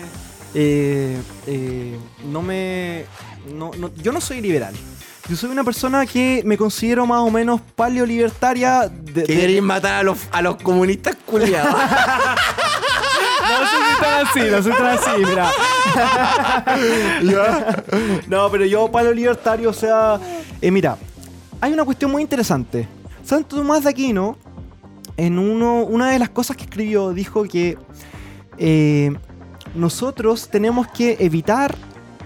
eh, 0.54 1.16
eh, 1.46 1.96
no 2.24 2.42
me. 2.42 3.04
No, 3.54 3.70
no- 3.78 3.90
yo 3.96 4.12
no 4.12 4.20
soy 4.20 4.40
liberal. 4.40 4.74
Yo 5.28 5.36
soy 5.36 5.50
una 5.50 5.62
persona 5.64 6.04
que 6.04 6.42
me 6.44 6.56
considero 6.58 7.06
más 7.06 7.20
o 7.20 7.30
menos 7.30 7.60
paleolibertaria. 7.76 8.88
De, 8.88 9.22
Que 9.24 9.32
de- 9.32 9.40
queréis 9.40 9.62
matar 9.62 9.94
a 9.94 10.02
los, 10.02 10.18
a 10.30 10.42
los 10.42 10.56
comunistas 10.56 11.16
culiados. 11.26 11.74
No 13.42 13.58
soy 13.66 14.00
tan 14.00 14.26
así, 14.26 14.40
no 14.50 14.62
soy 14.62 14.72
tan 14.72 14.86
así, 14.86 15.10
mira. 15.18 15.50
No, 18.28 18.50
pero 18.50 18.64
yo 18.64 18.90
palo 18.90 19.12
libertario, 19.12 19.68
o 19.70 19.72
sea, 19.72 20.18
eh, 20.60 20.70
mira, 20.70 20.96
hay 21.60 21.72
una 21.72 21.84
cuestión 21.84 22.10
muy 22.10 22.22
interesante. 22.22 22.88
Santo 23.24 23.56
Tomás 23.56 23.84
de 23.84 23.90
Aquino, 23.90 24.38
en 25.16 25.38
uno, 25.38 25.82
una 25.84 26.10
de 26.10 26.18
las 26.18 26.30
cosas 26.30 26.56
que 26.56 26.64
escribió, 26.64 27.10
dijo 27.12 27.42
que 27.44 27.76
eh, 28.58 29.12
nosotros 29.74 30.48
tenemos 30.48 30.86
que 30.88 31.16
evitar 31.20 31.74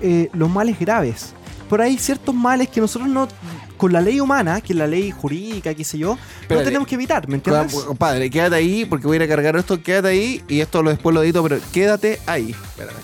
eh, 0.00 0.28
los 0.32 0.48
males 0.50 0.78
graves. 0.78 1.34
Por 1.68 1.80
ahí 1.80 1.92
hay 1.92 1.98
ciertos 1.98 2.34
males 2.34 2.68
que 2.68 2.80
nosotros 2.80 3.08
no, 3.08 3.28
con 3.76 3.92
la 3.92 4.00
ley 4.00 4.20
humana, 4.20 4.60
que 4.60 4.72
es 4.72 4.78
la 4.78 4.86
ley 4.86 5.10
jurídica, 5.10 5.74
qué 5.74 5.84
sé 5.84 5.98
yo, 5.98 6.18
Espérate. 6.40 6.54
no 6.54 6.62
tenemos 6.62 6.88
que 6.88 6.94
evitar, 6.94 7.28
¿me 7.28 7.36
entiendes? 7.36 7.74
Compadre, 7.74 8.30
quédate 8.30 8.56
ahí 8.56 8.84
porque 8.84 9.06
voy 9.06 9.16
a 9.16 9.18
ir 9.18 9.22
a 9.22 9.28
cargar 9.28 9.56
esto. 9.56 9.82
Quédate 9.82 10.08
ahí 10.08 10.42
y 10.48 10.60
esto 10.60 10.82
lo 10.82 10.90
después 10.90 11.14
lo 11.14 11.22
edito, 11.22 11.42
pero 11.42 11.58
quédate 11.72 12.20
ahí. 12.26 12.50
Espérame. 12.50 12.96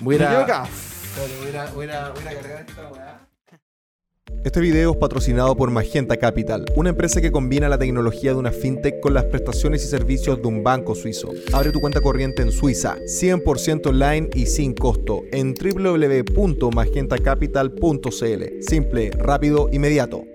Voy 0.00 0.14
a 0.14 0.18
ir 0.18 0.24
a-. 0.24 0.64
Espérate, 0.64 1.38
voy 1.40 1.56
a 1.56 1.66
voy 1.72 1.88
a 1.88 2.10
voy 2.10 2.22
a 2.22 2.40
cargar 2.40 2.64
esta. 2.68 3.03
Este 4.44 4.60
video 4.60 4.92
es 4.92 4.98
patrocinado 4.98 5.56
por 5.56 5.70
Magenta 5.70 6.18
Capital, 6.18 6.66
una 6.76 6.90
empresa 6.90 7.22
que 7.22 7.32
combina 7.32 7.68
la 7.68 7.78
tecnología 7.78 8.32
de 8.32 8.38
una 8.38 8.52
fintech 8.52 9.00
con 9.00 9.14
las 9.14 9.24
prestaciones 9.24 9.82
y 9.84 9.88
servicios 9.88 10.42
de 10.42 10.48
un 10.48 10.62
banco 10.62 10.94
suizo. 10.94 11.32
Abre 11.54 11.72
tu 11.72 11.80
cuenta 11.80 12.02
corriente 12.02 12.42
en 12.42 12.52
Suiza, 12.52 12.98
100% 13.06 13.86
online 13.86 14.28
y 14.34 14.44
sin 14.44 14.74
costo, 14.74 15.22
en 15.32 15.54
www.magentacapital.cl. 15.54 18.42
Simple, 18.60 19.10
rápido, 19.12 19.70
inmediato. 19.72 20.33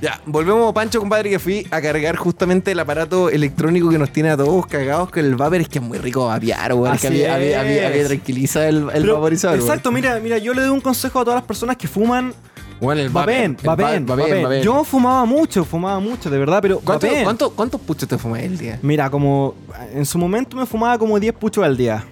Ya, 0.00 0.20
volvemos, 0.26 0.72
Pancho, 0.72 1.00
compadre, 1.00 1.30
que 1.30 1.38
fui 1.38 1.66
a 1.70 1.80
cargar 1.80 2.16
justamente 2.16 2.72
el 2.72 2.80
aparato 2.80 3.30
electrónico 3.30 3.88
que 3.90 3.98
nos 3.98 4.10
tiene 4.12 4.30
a 4.30 4.36
todos 4.36 4.66
cagados 4.66 5.10
con 5.10 5.24
el 5.24 5.34
vapor. 5.36 5.60
Es 5.60 5.68
que 5.68 5.78
es 5.78 5.84
muy 5.84 5.98
rico 5.98 6.26
vapear, 6.26 6.74
weón. 6.74 6.94
Es 6.94 7.00
que 7.00 7.06
había- 7.08 7.38
es. 7.40 7.56
había 7.56 8.06
tranquiliza 8.06 8.68
el, 8.68 8.76
el 8.92 9.02
Pero, 9.02 9.14
vaporizador. 9.14 9.58
Exacto, 9.58 9.90
mira, 9.92 10.18
mira, 10.20 10.38
yo 10.38 10.52
le 10.54 10.62
doy 10.62 10.70
un 10.70 10.80
consejo 10.80 11.20
a 11.20 11.24
todas 11.24 11.38
las 11.38 11.44
personas 11.46 11.76
que 11.76 11.88
fuman. 11.88 12.34
Bueno, 12.78 13.00
el 13.00 13.08
Vapen, 13.08 13.56
vapen, 13.64 14.04
vapen. 14.04 14.62
Yo 14.62 14.84
fumaba 14.84 15.24
mucho, 15.24 15.64
fumaba 15.64 15.98
mucho, 15.98 16.28
de 16.28 16.38
verdad, 16.38 16.58
pero 16.60 16.78
¿Cuánto- 16.80 17.50
¿Cuántos 17.52 17.80
puchos 17.80 18.06
te 18.06 18.18
fumas 18.18 18.42
el 18.42 18.58
día? 18.58 18.78
Mira, 18.82 19.08
como 19.08 19.54
en 19.94 20.04
su 20.04 20.18
momento 20.18 20.58
me 20.58 20.66
fumaba 20.66 20.98
como 20.98 21.18
10 21.18 21.32
puchos 21.32 21.64
al 21.64 21.74
día. 21.74 22.04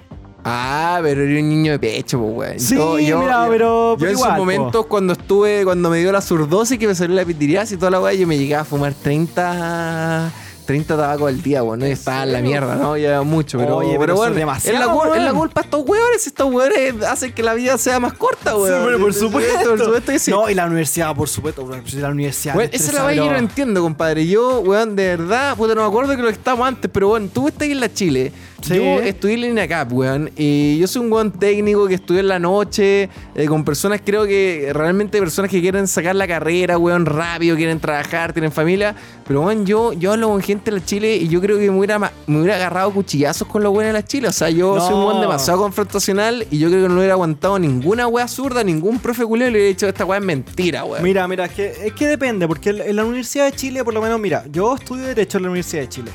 Ah, 0.44 1.00
pero 1.02 1.22
era 1.22 1.40
un 1.40 1.48
niño 1.48 1.72
de 1.72 1.78
pecho, 1.78 2.18
pues, 2.20 2.34
weón. 2.34 2.60
Sí, 2.60 2.74
mira, 3.14 3.46
pero- 3.48 3.96
Yo 3.98 4.06
en 4.06 4.12
igual, 4.12 4.30
po. 4.32 4.36
momentos, 4.36 4.86
cuando 4.86 5.14
estuve, 5.14 5.64
cuando 5.64 5.88
me 5.90 5.98
dio 5.98 6.12
la 6.12 6.20
surdosis, 6.20 6.78
que 6.78 6.86
me 6.86 6.94
salió 6.94 7.16
la 7.16 7.24
pitiriasis 7.24 7.72
y 7.72 7.76
toda 7.78 7.90
la 7.90 8.00
weá, 8.00 8.12
yo 8.12 8.26
me 8.26 8.36
llegaba 8.36 8.62
a 8.62 8.64
fumar 8.66 8.92
30. 8.92 10.30
30 10.64 10.96
tabacos 10.96 11.28
al 11.28 11.42
día, 11.42 11.60
bueno, 11.60 11.86
y 11.86 11.90
estaba 11.90 12.22
en 12.22 12.32
la 12.32 12.40
mierda, 12.40 12.76
¿no? 12.76 12.96
Ya 12.96 13.20
mucho, 13.22 13.58
pero, 13.58 13.76
Oye, 13.76 13.88
pero, 13.88 14.00
pero 14.00 14.16
bueno, 14.16 14.34
es 14.34 14.72
la, 14.72 14.88
weón. 14.94 15.36
culpa 15.36 15.60
de 15.60 15.66
estos 15.66 15.86
weones, 15.86 16.26
estos 16.26 16.50
weones 16.50 17.02
hacen 17.04 17.32
que 17.34 17.42
la 17.42 17.52
vida 17.52 17.76
sea 17.76 18.00
más 18.00 18.14
corta, 18.14 18.56
weón. 18.56 18.68
Sí, 18.78 18.82
pero 18.86 18.98
por 18.98 19.12
supuesto. 19.12 19.70
Por 19.70 19.78
supuesto 19.78 20.12
que 20.12 20.18
sí. 20.18 20.30
No, 20.30 20.48
y 20.48 20.54
la 20.54 20.64
universidad, 20.64 21.14
por 21.14 21.28
supuesto, 21.28 21.64
weón, 21.64 21.82
pues 21.82 21.92
la 21.94 22.08
universidad. 22.08 22.56
Weón, 22.56 22.70
esa 22.72 22.90
es 22.90 22.94
la 22.94 23.08
que 23.08 23.16
yo 23.16 23.30
no 23.30 23.36
entiendo, 23.36 23.82
compadre. 23.82 24.26
Yo, 24.26 24.60
weón, 24.60 24.96
de 24.96 25.16
verdad, 25.16 25.54
puta, 25.54 25.74
no 25.74 25.82
me 25.82 25.86
acuerdo 25.88 26.16
que 26.16 26.22
lo 26.22 26.28
que 26.28 26.34
estábamos 26.34 26.66
antes, 26.66 26.90
pero 26.90 27.08
bueno, 27.08 27.28
tú 27.32 27.48
estás 27.48 27.68
en 27.68 27.80
la 27.80 27.92
Chile. 27.92 28.32
Sí. 28.66 28.76
Yo 28.76 29.00
estudié 29.00 29.34
en 29.34 29.44
INACAP, 29.52 29.92
weón. 29.92 30.30
Y 30.36 30.78
yo 30.78 30.86
soy 30.86 31.04
un 31.04 31.12
weón 31.12 31.30
técnico 31.32 31.86
que 31.86 31.94
estudió 31.94 32.20
en 32.20 32.28
la 32.28 32.38
noche, 32.38 33.08
eh, 33.34 33.46
con 33.46 33.64
personas, 33.64 34.00
creo 34.04 34.26
que 34.26 34.70
realmente 34.72 35.18
personas 35.18 35.50
que 35.50 35.60
quieren 35.60 35.86
sacar 35.86 36.16
la 36.16 36.26
carrera, 36.26 36.78
weón, 36.78 37.04
rápido, 37.06 37.56
quieren 37.56 37.78
trabajar, 37.80 38.32
tienen 38.32 38.52
familia. 38.52 38.94
Pero, 39.26 39.42
weón, 39.42 39.66
yo, 39.66 39.92
yo 39.92 40.12
hablo 40.12 40.28
con 40.28 40.40
gente 40.40 40.70
de 40.70 40.78
la 40.78 40.84
Chile 40.84 41.16
y 41.16 41.28
yo 41.28 41.40
creo 41.40 41.58
que 41.58 41.70
me 41.70 41.76
hubiera, 41.78 41.98
me 42.26 42.38
hubiera 42.38 42.56
agarrado 42.56 42.90
cuchillazos 42.92 43.46
con 43.48 43.62
los 43.62 43.72
weones 43.72 43.92
de 43.92 44.00
la 44.00 44.04
Chile. 44.04 44.28
O 44.28 44.32
sea, 44.32 44.50
yo 44.50 44.74
No. 44.76 44.80
soy 44.86 44.94
un 44.94 45.04
weón 45.04 45.20
demasiado 45.20 45.60
confrontacional 45.60 46.46
y 46.50 46.58
yo 46.58 46.68
creo 46.68 46.82
que 46.82 46.88
no 46.88 46.96
hubiera 46.96 47.14
aguantado 47.14 47.58
ninguna 47.58 48.06
weá 48.06 48.26
zurda, 48.28 48.64
ningún 48.64 48.98
profe 48.98 49.24
culero 49.24 49.50
y 49.50 49.52
le 49.52 49.58
hubiera 49.58 49.68
dicho, 49.74 49.86
esta 49.88 50.04
weá 50.04 50.18
es 50.18 50.24
mentira, 50.24 50.84
weón. 50.84 51.02
Mira, 51.02 51.26
mira, 51.28 51.44
es 51.46 51.52
que, 51.52 51.66
es 51.86 51.92
que 51.92 52.06
depende, 52.06 52.48
porque 52.48 52.70
en 52.70 52.96
la 52.96 53.04
Universidad 53.04 53.44
de 53.46 53.52
Chile, 53.52 53.84
por 53.84 53.92
lo 53.94 54.00
menos, 54.00 54.18
mira, 54.20 54.44
yo 54.50 54.74
estudio 54.74 55.04
Derecho 55.06 55.38
en 55.38 55.42
la 55.44 55.50
Universidad 55.50 55.82
de 55.82 55.88
Chile. 55.88 56.10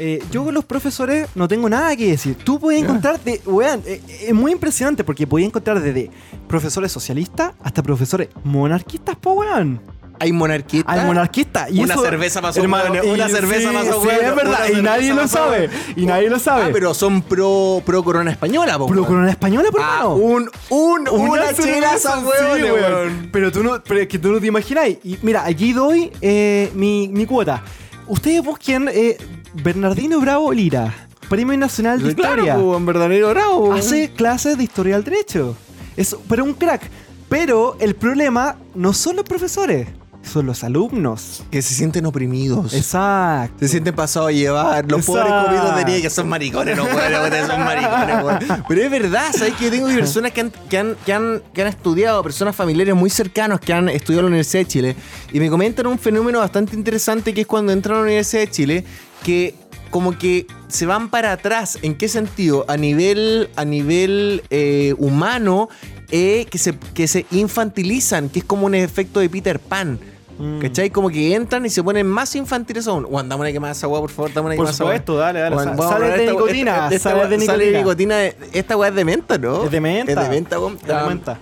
Eh, 0.00 0.22
yo 0.30 0.44
con 0.44 0.54
los 0.54 0.64
profesores 0.64 1.26
no 1.34 1.48
tengo 1.48 1.68
nada 1.68 1.96
que 1.96 2.10
decir. 2.10 2.36
Tú 2.44 2.60
puedes 2.60 2.80
encontrar, 2.82 3.18
de, 3.24 3.40
weón, 3.44 3.82
eh, 3.84 4.00
es 4.28 4.32
muy 4.32 4.52
impresionante 4.52 5.02
porque 5.02 5.26
puedes 5.26 5.46
encontrar 5.48 5.80
desde 5.80 6.10
profesores 6.46 6.92
socialistas 6.92 7.52
hasta 7.62 7.82
profesores 7.82 8.28
monarquistas, 8.44 9.16
po, 9.16 9.32
weón. 9.32 9.80
Hay 10.20 10.32
monarquistas. 10.32 10.96
Hay 10.98 11.04
monarquistas. 11.06 11.70
Y 11.70 11.80
Una 11.80 11.94
eso- 11.94 12.02
cerveza 12.02 12.40
pasó, 12.42 12.60
hermano, 12.60 12.92
una 13.04 13.28
y 13.28 13.30
cerveza 13.30 13.70
sí, 13.70 13.74
pasó, 13.76 14.02
sí, 14.02 14.08
es 14.08 14.34
verdad, 14.36 14.66
una 14.70 14.78
y 14.78 14.82
nadie 14.82 15.14
lo 15.14 15.28
sabe. 15.28 15.70
Y 15.96 16.06
nadie 16.06 16.28
lo 16.28 16.38
sabe. 16.40 16.64
Ah, 16.64 16.70
pero 16.72 16.92
son 16.94 17.22
pro, 17.22 17.82
pro 17.86 18.02
corona 18.02 18.30
española, 18.32 18.78
po, 18.78 18.86
weón. 18.86 19.04
corona 19.04 19.30
española, 19.30 19.68
por 19.70 19.80
Ah, 19.82 20.06
un, 20.08 20.50
un, 20.70 21.08
una, 21.08 21.52
chela 21.54 21.54
cerveza, 21.54 21.94
esa 21.96 22.20
sí. 22.20 23.28
Pero 23.32 23.52
tú 23.52 23.62
no, 23.62 23.80
pero 23.82 24.00
es 24.00 24.08
que 24.08 24.18
tú 24.18 24.32
no 24.32 24.40
te 24.40 24.46
imagináis. 24.48 24.98
Y 25.04 25.18
mira, 25.22 25.44
aquí 25.44 25.72
doy 25.72 26.10
eh, 26.20 26.70
mi, 26.74 27.08
mi 27.08 27.24
cuota. 27.26 27.62
Ustedes 28.08 28.42
busquen 28.42 28.88
eh, 28.90 29.18
Bernardino 29.62 30.20
Bravo 30.20 30.52
Lira, 30.52 30.94
Premio 31.28 31.56
Nacional 31.56 32.02
de 32.02 32.14
Claro, 32.14 32.36
Historia. 32.42 32.54
po, 32.56 32.70
weón, 32.70 32.86
verdadero 32.86 33.30
bravo. 33.30 33.72
Hace 33.74 34.10
clases 34.10 34.56
de 34.56 34.64
historia 34.64 34.94
del 34.94 35.04
derecho. 35.04 35.56
Es, 35.96 36.16
pero 36.28 36.44
un 36.44 36.54
crack. 36.54 36.82
Pero 37.28 37.76
el 37.80 37.94
problema 37.94 38.56
no 38.74 38.94
son 38.94 39.16
los 39.16 39.24
profesores, 39.26 39.86
son 40.22 40.46
los 40.46 40.64
alumnos. 40.64 41.42
que 41.50 41.60
se 41.60 41.74
sienten 41.74 42.06
oprimidos. 42.06 42.72
Exacto. 42.72 43.56
Se 43.60 43.68
sienten 43.68 43.94
pasados 43.94 44.30
a 44.30 44.32
llevar. 44.32 44.90
Los 44.90 45.04
pobres 45.04 45.26
Exacto. 45.26 45.50
comidos 45.50 45.76
de 45.76 45.84
nieve 45.84 46.02
que 46.02 46.10
son 46.10 46.28
maricones, 46.28 46.76
no 46.76 46.84
ustedes 46.84 47.46
son 47.46 47.60
maricones. 47.64 48.48
Pero 48.66 48.82
es 48.82 48.90
verdad, 48.90 49.26
¿sabes? 49.36 49.54
Que 49.54 49.64
yo 49.66 49.70
tengo 49.70 49.86
personas 49.94 50.32
que 50.32 50.40
han, 50.40 50.50
que, 50.70 50.78
han, 50.78 50.96
que, 51.04 51.12
han, 51.12 51.42
que 51.52 51.60
han 51.62 51.68
estudiado, 51.68 52.22
personas 52.22 52.56
familiares 52.56 52.94
muy 52.94 53.10
cercanos 53.10 53.60
que 53.60 53.74
han 53.74 53.90
estudiado 53.90 54.20
en 54.20 54.24
la 54.26 54.28
Universidad 54.28 54.62
de 54.62 54.68
Chile, 54.68 54.96
y 55.32 55.40
me 55.40 55.50
comentan 55.50 55.86
un 55.86 55.98
fenómeno 55.98 56.38
bastante 56.38 56.74
interesante 56.76 57.34
que 57.34 57.42
es 57.42 57.46
cuando 57.46 57.72
entran 57.72 57.96
a 57.96 57.98
la 57.98 58.04
Universidad 58.04 58.40
de 58.42 58.50
Chile, 58.50 58.84
que 59.28 59.54
como 59.90 60.16
que 60.18 60.46
se 60.68 60.86
van 60.86 61.10
para 61.10 61.32
atrás. 61.32 61.78
¿En 61.82 61.94
qué 61.96 62.08
sentido? 62.08 62.64
A 62.68 62.76
nivel, 62.78 63.50
a 63.56 63.64
nivel 63.66 64.42
eh, 64.48 64.94
humano, 64.98 65.68
eh, 66.10 66.46
que, 66.50 66.56
se, 66.58 66.74
que 66.94 67.06
se 67.08 67.26
infantilizan, 67.30 68.30
que 68.30 68.38
es 68.38 68.44
como 68.46 68.64
un 68.66 68.74
efecto 68.74 69.20
de 69.20 69.28
Peter 69.28 69.58
Pan. 69.58 69.98
Mm. 70.38 70.60
¿Cachai? 70.60 70.90
Como 70.90 71.10
que 71.10 71.34
entran 71.34 71.66
y 71.66 71.68
se 71.70 71.82
ponen 71.82 72.06
más 72.06 72.34
infantiles 72.36 72.86
aún. 72.86 73.04
Juan, 73.04 73.28
dame 73.28 73.40
una 73.42 73.52
que 73.52 73.60
más 73.60 73.76
esa 73.76 73.88
weá, 73.88 74.00
por 74.00 74.10
favor, 74.10 74.32
dame 74.32 74.46
una 74.46 74.54
que 74.54 74.58
Por 74.58 74.66
más 74.66 74.80
agua. 74.80 74.92
supuesto, 74.92 75.16
dale, 75.16 75.40
dale. 75.40 75.56
Juan, 75.56 75.76
sale 75.76 76.06
de 76.06 76.10
esta- 76.24 76.32
nicotina, 76.32 76.72
esta- 76.72 76.94
esta 76.94 77.10
sale 77.10 77.36
de 77.38 77.44
Sale 77.46 77.64
de 77.66 77.78
nicotina. 77.78 78.22
nicotina. 78.24 78.48
Esta 78.58 78.76
weá 78.78 78.88
es 78.90 78.94
de 78.94 79.04
menta, 79.04 79.36
¿no? 79.38 79.64
Es 79.64 79.70
de 79.70 79.80
menta. 79.80 80.12
Es 80.12 80.18
de 80.20 80.28
menta, 80.28 80.58
weón. 80.60 80.78
Es 80.80 80.86
de 80.86 81.02
menta. 81.08 81.38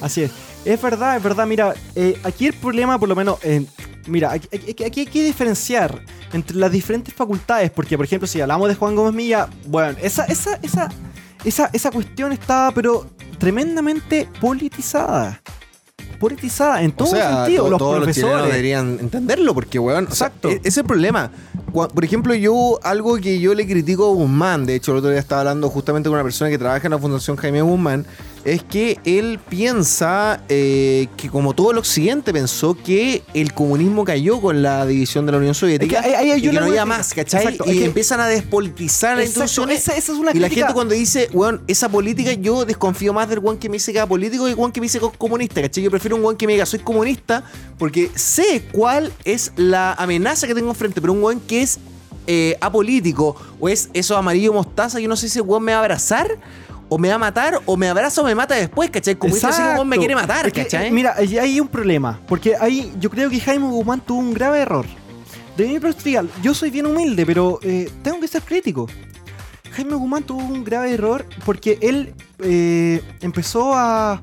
Así 0.00 0.22
es. 0.22 0.30
Es 0.64 0.80
verdad, 0.82 1.16
es 1.16 1.22
verdad. 1.22 1.46
Mira, 1.46 1.74
eh, 1.94 2.18
aquí 2.24 2.46
el 2.46 2.54
problema, 2.54 2.98
por 2.98 3.08
lo 3.08 3.14
menos, 3.16 3.38
eh, 3.44 3.64
mira, 4.06 4.32
aquí, 4.32 4.48
aquí- 4.70 4.84
aquí 4.84 5.00
hay 5.00 5.06
que 5.06 5.22
diferenciar 5.24 6.00
entre 6.32 6.56
las 6.56 6.70
diferentes 6.72 7.12
facultades, 7.14 7.70
porque, 7.70 7.96
por 7.96 8.04
ejemplo, 8.06 8.26
si 8.28 8.40
hablamos 8.40 8.68
de 8.68 8.74
Juan 8.74 8.94
Gómez 8.94 9.14
Milla, 9.14 9.48
bueno, 9.66 9.96
esa, 10.02 10.24
esa, 10.26 10.58
esa, 10.62 10.88
esa, 11.44 11.70
esa 11.72 11.90
cuestión 11.90 12.32
está, 12.32 12.70
pero 12.74 13.06
tremendamente 13.38 14.28
politizada. 14.40 15.40
Politizada 16.18 16.82
en 16.82 16.92
todo 16.92 17.08
o 17.08 17.10
sea, 17.12 17.44
sentido. 17.44 17.64
to- 17.64 17.70
los 17.70 17.78
todos 17.78 17.98
los 18.06 18.14
chilenos 18.14 18.30
profesores. 18.32 18.52
deberían 18.52 18.98
entenderlo, 19.00 19.54
porque, 19.54 19.78
weón, 19.78 20.04
o 20.10 20.14
sea, 20.14 20.26
Exacto. 20.28 20.50
e- 20.50 20.56
ese 20.56 20.68
es 20.68 20.76
el 20.78 20.84
problema. 20.84 21.30
Por 21.72 22.04
ejemplo, 22.04 22.34
yo, 22.34 22.78
algo 22.82 23.16
que 23.16 23.38
yo 23.40 23.54
le 23.54 23.66
critico 23.66 24.06
a 24.10 24.14
Guzmán, 24.14 24.66
de 24.66 24.74
hecho, 24.74 24.92
el 24.92 24.98
otro 24.98 25.10
día 25.10 25.18
estaba 25.20 25.40
hablando 25.42 25.70
justamente 25.70 26.08
con 26.08 26.14
una 26.16 26.24
persona 26.24 26.50
que 26.50 26.58
trabaja 26.58 26.86
en 26.86 26.90
la 26.90 26.98
Fundación 26.98 27.36
Jaime 27.36 27.62
Guzmán, 27.62 28.04
es 28.44 28.62
que 28.62 28.98
él 29.04 29.38
piensa 29.48 30.42
eh, 30.48 31.08
que, 31.16 31.28
como 31.28 31.54
todo 31.54 31.72
el 31.72 31.78
occidente, 31.78 32.32
pensó 32.32 32.74
que 32.74 33.22
el 33.34 33.52
comunismo 33.52 34.04
cayó 34.04 34.40
con 34.40 34.62
la 34.62 34.86
división 34.86 35.26
de 35.26 35.32
la 35.32 35.38
Unión 35.38 35.54
Soviética 35.54 36.00
Es 36.00 36.06
que 36.06 36.14
ahí- 36.16 36.30
ahí 36.30 36.38
y 36.38 36.42
que 36.42 36.52
no 36.52 36.66
había 36.66 36.84
más, 36.86 37.12
¿cachai? 37.12 37.42
Exacto, 37.44 37.64
y 37.66 37.70
es 37.72 37.76
que- 37.78 37.84
empiezan 37.84 38.20
a 38.20 38.26
despolitizar 38.26 39.16
las 39.16 39.26
Exacto, 39.26 39.42
instituciones. 39.44 39.78
esa, 39.82 39.96
esa 39.96 40.12
es 40.12 40.18
una 40.18 40.30
Y 40.34 40.38
la 40.38 40.48
gente 40.48 40.72
cuando 40.72 40.94
dice, 40.94 41.28
weón, 41.32 41.62
esa 41.66 41.88
política, 41.88 42.32
yo 42.32 42.64
desconfío 42.64 43.12
más 43.12 43.28
del 43.28 43.40
weón 43.40 43.58
que 43.58 43.68
me 43.68 43.74
dice 43.76 43.92
que 43.92 43.98
era 43.98 44.06
político 44.06 44.44
que 44.44 44.50
el 44.52 44.56
weón 44.56 44.72
que 44.72 44.80
me 44.80 44.86
dice 44.86 44.98
que 45.00 45.06
es 45.06 45.12
comunista, 45.18 45.60
¿cachai? 45.60 45.84
Yo 45.84 45.90
prefiero 45.90 46.16
un 46.16 46.24
weón 46.24 46.36
que 46.36 46.46
me 46.46 46.54
diga 46.54 46.64
soy 46.66 46.80
comunista 46.80 47.44
porque 47.78 48.10
sé 48.14 48.62
cuál 48.72 49.12
es 49.24 49.52
la 49.56 49.92
amenaza 49.94 50.46
que 50.46 50.54
tengo 50.54 50.70
enfrente, 50.70 51.00
pero 51.00 51.12
un 51.12 51.22
weón 51.22 51.40
que 51.40 51.62
es 51.62 51.78
eh, 52.26 52.56
apolítico 52.60 53.34
o 53.58 53.68
es 53.68 53.88
eso 53.92 54.16
amarillo 54.16 54.52
mostaza, 54.52 55.00
yo 55.00 55.08
no 55.08 55.16
sé 55.16 55.22
si 55.28 55.38
ese 55.38 55.40
weón 55.40 55.62
me 55.64 55.72
va 55.72 55.78
a 55.78 55.80
abrazar 55.82 56.38
o 56.90 56.98
me 56.98 57.08
va 57.08 57.14
a 57.14 57.18
matar 57.18 57.58
o 57.64 57.76
me 57.76 57.88
abraza 57.88 58.20
o 58.20 58.24
me 58.24 58.34
mata 58.34 58.54
después, 58.56 58.90
¿cachai? 58.90 59.16
Si 59.22 59.36
un 59.62 59.66
weón 59.76 59.88
me 59.88 59.96
quiere 59.96 60.14
matar, 60.14 60.46
Es 60.48 60.52
que, 60.52 60.64
¿cachai? 60.64 60.88
eh, 60.88 60.90
mira, 60.90 61.14
ahí 61.16 61.38
hay 61.38 61.58
un 61.60 61.68
problema. 61.68 62.20
Porque 62.28 62.54
ahí 62.56 62.92
yo 63.00 63.08
creo 63.08 63.30
que 63.30 63.40
Jaime 63.40 63.66
Guzmán 63.66 64.00
tuvo 64.02 64.18
un 64.18 64.34
grave 64.34 64.60
error. 64.60 64.84
De 65.56 65.66
mi 65.66 65.78
perspectiva, 65.80 66.24
yo 66.42 66.52
soy 66.52 66.70
bien 66.70 66.86
humilde, 66.86 67.24
pero 67.24 67.58
eh, 67.62 67.90
tengo 68.02 68.20
que 68.20 68.28
ser 68.28 68.42
crítico. 68.42 68.86
Jaime 69.72 69.94
Guzmán 69.94 70.24
tuvo 70.24 70.40
un 70.42 70.64
grave 70.64 70.92
error 70.92 71.24
porque 71.46 71.78
él 71.80 72.12
eh, 72.40 73.00
empezó 73.20 73.72
a, 73.74 74.20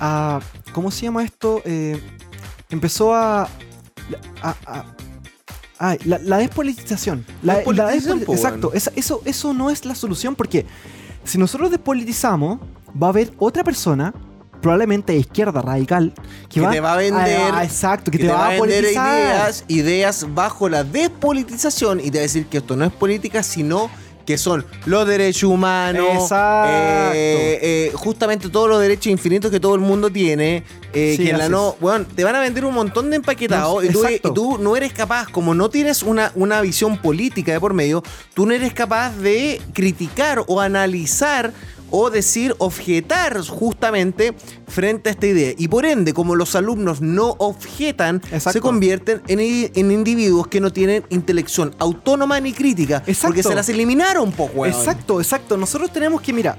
a. 0.00 0.40
¿Cómo 0.72 0.90
se 0.90 1.02
llama 1.02 1.24
esto? 1.24 1.62
Eh, 1.64 2.00
empezó 2.70 3.14
a. 3.14 3.42
a- 4.42 4.56
a- 4.66 4.84
ah, 5.80 5.96
la, 6.04 6.18
la 6.18 6.38
despolitización. 6.38 7.24
La, 7.42 7.54
la 7.54 7.58
Despolitización, 7.58 8.20
despoli- 8.20 8.24
po, 8.26 8.32
exacto. 8.34 8.72
esa- 8.74 8.92
eso, 8.94 9.20
eso 9.24 9.52
no 9.52 9.70
es 9.70 9.84
la 9.84 9.94
solución 9.94 10.34
porque 10.36 10.64
si 11.24 11.38
nosotros 11.38 11.70
despolitizamos, 11.70 12.58
va 13.00 13.08
a 13.08 13.10
haber 13.10 13.32
otra 13.38 13.64
persona, 13.64 14.12
probablemente 14.60 15.12
de 15.12 15.18
izquierda 15.20 15.60
radical, 15.62 16.12
que, 16.48 16.60
Que 16.60 16.66
te 16.68 16.80
va 16.80 16.92
a 16.92 16.96
vender- 16.96 17.50
Ah, 17.52 17.64
exacto, 17.64 18.10
que, 18.10 18.18
que 18.18 18.24
te, 18.24 18.30
va, 18.32 18.46
a 18.48 18.50
vender 18.50 18.84
ideas, 18.84 19.64
ideas 19.68 20.26
bajo 20.34 20.68
la 20.68 20.84
despolitización 20.84 22.00
y 22.00 22.10
te 22.10 22.18
va 22.18 22.20
a 22.20 22.22
decir 22.22 22.46
que 22.46 22.58
esto 22.58 22.76
no 22.76 22.84
es 22.84 22.92
política, 22.92 23.42
sino 23.42 23.90
que 24.32 24.38
son 24.38 24.64
los 24.86 25.06
derechos 25.06 25.42
humanos, 25.42 26.30
eh, 26.32 27.58
eh, 27.62 27.92
justamente 27.94 28.48
todos 28.48 28.66
los 28.66 28.80
derechos 28.80 29.08
infinitos 29.08 29.50
que 29.50 29.60
todo 29.60 29.74
el 29.74 29.82
mundo 29.82 30.10
tiene, 30.10 30.64
eh, 30.94 31.16
Sí, 31.18 31.24
que 31.24 31.34
la 31.34 31.50
no, 31.50 31.76
bueno, 31.80 32.06
te 32.16 32.24
van 32.24 32.34
a 32.34 32.40
vender 32.40 32.64
un 32.64 32.72
montón 32.72 33.10
de 33.10 33.16
empaquetados 33.16 33.74
No, 33.74 33.82
y, 33.82 33.92
tú, 33.92 34.04
exacto. 34.04 34.30
y 34.30 34.34
tú 34.34 34.58
no 34.58 34.74
eres 34.74 34.94
capaz, 34.94 35.28
como 35.28 35.54
no 35.54 35.68
tienes 35.68 36.02
una, 36.02 36.32
una 36.34 36.62
visión 36.62 36.96
política 36.96 37.52
de 37.52 37.60
por 37.60 37.74
medio, 37.74 38.02
tú 38.32 38.46
no 38.46 38.54
eres 38.54 38.72
capaz 38.72 39.10
de 39.18 39.60
criticar 39.74 40.42
o 40.46 40.62
analizar 40.62 41.52
o 41.92 42.10
decir, 42.10 42.56
objetar 42.58 43.38
justamente 43.46 44.34
frente 44.66 45.10
a 45.10 45.12
esta 45.12 45.26
idea. 45.26 45.54
Y 45.56 45.68
por 45.68 45.86
ende, 45.86 46.12
como 46.12 46.34
los 46.34 46.56
alumnos 46.56 47.00
no 47.00 47.36
objetan, 47.38 48.16
Exacto. 48.32 48.52
se 48.52 48.60
convierten 48.60 49.22
en, 49.28 49.38
en 49.40 49.92
individuos 49.92 50.48
que 50.48 50.60
no 50.60 50.72
tienen 50.72 51.04
intelección 51.10 51.74
autónoma 51.78 52.40
ni 52.40 52.52
crítica. 52.52 53.02
Exacto. 53.06 53.28
Porque 53.28 53.42
se 53.42 53.54
las 53.54 53.68
eliminaron, 53.68 54.32
po, 54.32 54.50
weón. 54.54 54.74
Exacto, 54.74 55.20
exacto. 55.20 55.56
Nosotros 55.56 55.92
tenemos 55.92 56.22
que, 56.22 56.32
mira, 56.32 56.56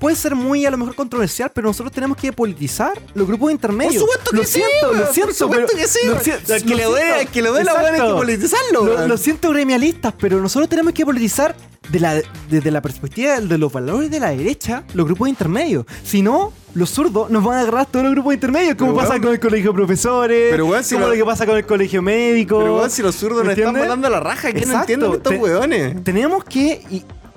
puede 0.00 0.16
ser 0.16 0.34
muy 0.34 0.64
a 0.66 0.70
lo 0.70 0.76
mejor 0.78 0.94
controversial, 0.94 1.50
pero 1.54 1.68
nosotros 1.68 1.92
tenemos 1.92 2.16
que 2.16 2.32
politizar 2.32 2.92
los 3.14 3.26
grupos 3.26 3.50
intermedios. 3.52 4.02
Por 4.02 4.12
supuesto 4.12 4.30
que 4.30 4.36
lo 4.36 4.44
sí, 4.44 4.50
siento, 4.52 4.92
lo 4.92 5.12
siento, 5.12 5.26
por 5.26 5.34
supuesto 5.34 5.66
pero- 5.72 5.78
que 5.78 5.88
sí. 5.88 5.98
lo 6.06 6.20
si- 6.20 6.30
Al 6.30 6.38
que 6.64 6.74
lo 6.76 6.94
al 6.96 7.28
que 7.28 7.42
le 7.42 7.48
duele 7.50 7.64
la 7.64 7.74
weón 7.74 7.94
hay 7.94 8.00
que 8.08 8.14
politizarlo. 8.14 8.84
Lo, 8.84 9.08
lo 9.08 9.16
siento 9.16 9.50
gremialistas, 9.50 10.14
pero 10.18 10.40
nosotros 10.40 10.68
tenemos 10.68 10.92
que 10.92 11.04
politizar 11.04 11.54
de 11.90 12.00
la, 12.00 12.20
desde 12.50 12.70
la 12.70 12.82
perspectiva 12.82 13.40
de 13.40 13.58
los 13.58 13.72
valores 13.72 14.10
de 14.10 14.20
la 14.20 14.30
derecha, 14.30 14.84
los 14.94 15.06
grupos 15.06 15.28
intermedios. 15.28 15.86
Si 16.04 16.20
no, 16.22 16.52
los 16.74 16.90
zurdos 16.90 17.30
nos 17.30 17.42
van 17.42 17.56
a 17.58 17.60
agarrar 17.62 17.86
todos 17.86 18.04
los 18.04 18.12
grupos 18.12 18.34
intermedios, 18.34 18.74
como 18.76 18.94
pasa 18.94 19.18
con 19.20 19.32
el 19.32 19.40
colegio 19.40 19.70
de 19.72 19.76
profesores, 19.76 20.48
pero, 20.50 20.82
si 20.82 20.94
como 20.96 21.06
lo- 21.06 21.12
lo 21.14 21.18
que 21.18 21.24
pasa 21.24 21.46
con 21.46 21.56
el 21.56 21.64
colegio 21.64 22.02
médico. 22.02 22.58
Pero 22.58 22.76
weón, 22.76 22.90
si 22.90 23.00
los 23.02 23.14
zurdos 23.16 23.42
nos 23.44 23.56
están 23.56 23.74
volando 23.74 24.08
la 24.10 24.20
raja, 24.20 24.52
¿quién 24.52 24.68
no 24.70 24.80
entiende 24.80 25.08
estos 25.08 25.34
weones? 25.38 26.04
tenemos 26.04 26.44
que 26.44 26.82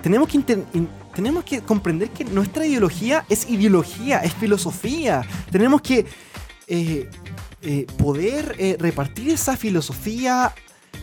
tenemos 0.01 0.27
que 0.27 0.63
tenemos 1.13 1.43
que 1.43 1.61
comprender 1.61 2.09
que 2.09 2.25
nuestra 2.25 2.65
ideología 2.65 3.25
es 3.29 3.49
ideología, 3.49 4.19
es 4.19 4.33
filosofía. 4.33 5.23
Tenemos 5.51 5.81
que 5.81 6.05
eh, 6.67 7.09
eh, 7.61 7.85
poder 7.97 8.55
eh, 8.57 8.77
repartir 8.79 9.29
esa 9.29 9.57
filosofía 9.57 10.53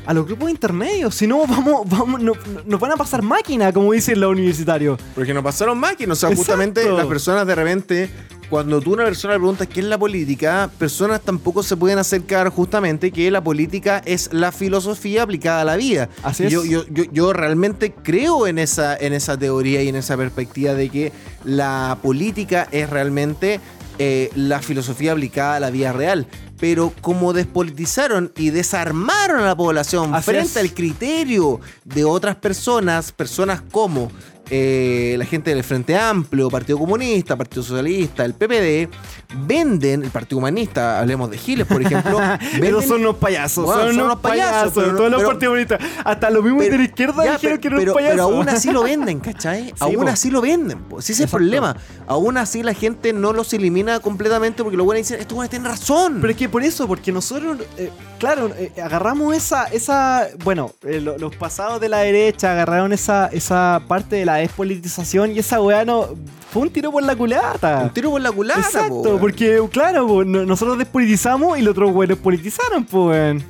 a 0.06 0.14
los 0.14 0.26
grupos 0.26 0.50
intermedios. 0.50 1.14
Si 1.14 1.26
no, 1.26 1.38
vamos, 1.46 1.88
vamos, 1.88 2.20
no- 2.22 2.32
no- 2.34 2.60
nos 2.64 2.80
van 2.80 2.92
a 2.92 2.96
pasar 2.96 3.22
máquina, 3.22 3.72
como 3.72 3.92
dicen 3.92 4.20
los 4.20 4.30
universitarios. 4.32 4.98
Porque 5.14 5.34
nos 5.34 5.42
pasaron 5.44 5.78
máquinas. 5.78 6.18
O 6.18 6.20
sea, 6.20 6.28
Exacto. 6.30 6.36
justamente 6.52 6.90
las 6.90 7.06
personas 7.06 7.46
de 7.46 7.54
repente, 7.54 8.10
cuando 8.48 8.80
tú 8.80 8.92
a 8.92 8.94
una 8.94 9.04
persona 9.04 9.34
le 9.34 9.40
preguntas 9.40 9.66
qué 9.68 9.80
es 9.80 9.86
la 9.86 9.98
política, 9.98 10.70
personas 10.78 11.20
tampoco 11.20 11.62
se 11.62 11.76
pueden 11.76 11.98
acercar 11.98 12.48
justamente 12.48 13.10
que 13.12 13.30
la 13.30 13.42
política 13.44 14.00
es 14.06 14.30
la 14.32 14.52
filosofía 14.52 15.22
aplicada 15.24 15.60
a 15.60 15.64
la 15.66 15.76
vida. 15.76 16.08
Así 16.22 16.44
es. 16.44 16.52
Yo, 16.52 16.64
yo, 16.64 16.84
yo, 16.90 17.04
yo 17.12 17.32
realmente 17.34 17.92
creo 17.92 18.46
en 18.46 18.58
esa, 18.58 18.96
en 18.96 19.12
esa 19.12 19.36
teoría 19.38 19.82
y 19.82 19.88
en 19.88 19.96
esa 19.96 20.16
perspectiva 20.16 20.72
de 20.72 20.88
que 20.88 21.12
la 21.44 21.98
política 22.02 22.66
es 22.72 22.88
realmente 22.88 23.60
eh, 23.98 24.30
la 24.34 24.60
filosofía 24.62 25.12
aplicada 25.12 25.56
a 25.56 25.60
la 25.60 25.70
vida 25.70 25.92
real. 25.92 26.26
Pero 26.60 26.92
como 27.00 27.32
despolitizaron 27.32 28.32
y 28.36 28.50
desarmaron 28.50 29.40
a 29.40 29.46
la 29.46 29.56
población 29.56 30.14
Así 30.14 30.30
frente 30.30 30.50
es. 30.50 30.56
al 30.56 30.74
criterio 30.74 31.60
de 31.84 32.04
otras 32.04 32.36
personas, 32.36 33.12
personas 33.12 33.62
como 33.70 34.10
eh, 34.50 35.14
la 35.18 35.24
gente 35.24 35.54
del 35.54 35.62
Frente 35.64 35.96
Amplio, 35.96 36.50
Partido 36.50 36.78
Comunista, 36.78 37.36
Partido 37.36 37.62
Socialista, 37.62 38.24
el 38.24 38.34
PPD, 38.34 38.88
venden, 39.46 40.02
el 40.04 40.10
Partido 40.10 40.38
Humanista, 40.38 41.00
hablemos 41.00 41.30
de 41.30 41.38
Giles, 41.38 41.66
por 41.66 41.82
ejemplo, 41.82 42.18
venden- 42.60 42.82
son 42.86 43.00
unos 43.00 43.16
payasos, 43.16 43.64
Bueno, 43.66 43.88
son, 43.92 44.00
unos 44.00 44.20
payasos, 44.20 44.72
pero- 44.74 44.96
todos 44.96 45.10
los 45.10 45.18
pero- 45.20 45.28
partidos 45.30 45.54
bonitos. 45.54 45.78
Hasta 46.04 46.30
los 46.30 46.42
mismos 46.42 46.62
pero- 46.62 46.72
de 46.72 46.78
la 46.78 46.84
izquierda 46.84 47.24
ya, 47.24 47.32
dijeron 47.32 47.58
pero, 47.58 47.60
que 47.60 47.68
eran 47.68 47.78
pero, 47.80 47.94
payasos. 47.94 48.14
pero 48.16 48.22
aún 48.36 48.48
así 48.48 48.70
lo 48.72 48.82
venden, 48.84 49.20
¿cachai? 49.20 49.74
aún 49.80 49.96
po. 49.96 50.08
así 50.08 50.30
lo 50.30 50.40
venden. 50.40 50.78
ese 50.98 51.12
es 51.12 51.20
el 51.20 51.28
problema. 51.28 51.76
Aún 52.06 52.36
así 52.38 52.62
la 52.62 52.72
gente 52.74 53.12
no 53.12 53.32
los 53.32 53.52
elimina 53.52 54.00
completamente 54.00 54.62
porque 54.62 54.76
los 54.76 54.86
buenos 54.86 55.06
dicen, 55.06 55.20
estos 55.20 55.34
buenos 55.34 55.50
tienen 55.50 55.68
razón. 55.70 56.18
Pero 56.20 56.30
es 56.30 56.36
que 56.38 56.48
por 56.48 56.62
eso, 56.62 56.86
porque 56.86 57.12
nosotros, 57.12 57.58
eh, 57.76 57.90
claro, 58.18 58.50
eh, 58.58 58.72
agarramos 58.82 59.34
esa, 59.36 59.64
esa, 59.66 60.28
bueno, 60.44 60.72
eh, 60.84 61.00
lo- 61.00 61.16
los 61.18 61.34
pasados 61.36 61.80
de 61.80 61.88
la 61.88 61.98
derecha 61.98 62.52
agarraron 62.52 62.92
esa, 62.92 63.26
esa 63.28 63.80
parte 63.88 64.16
de 64.16 64.24
la 64.24 64.36
despolitización 64.36 65.32
y 65.32 65.38
esa 65.38 65.60
weá 65.60 65.84
no, 65.84 66.08
fue 66.52 66.62
un 66.62 66.70
tiro 66.70 66.90
por 66.92 67.02
la 67.02 67.14
culata. 67.16 67.80
Un 67.84 67.90
tiro 67.94 68.10
por 68.10 68.20
la 68.20 68.32
culata, 68.32 68.60
Exacto, 68.60 69.18
porque 69.20 69.62
claro, 69.70 70.06
po, 70.06 70.24
nosotros 70.24 70.78
despolitizamos 70.78 71.58
y 71.58 71.62
los 71.62 71.72
otros 71.72 71.90
weones 71.92 72.16
politizaron, 72.18 72.84
pues. 72.84 73.42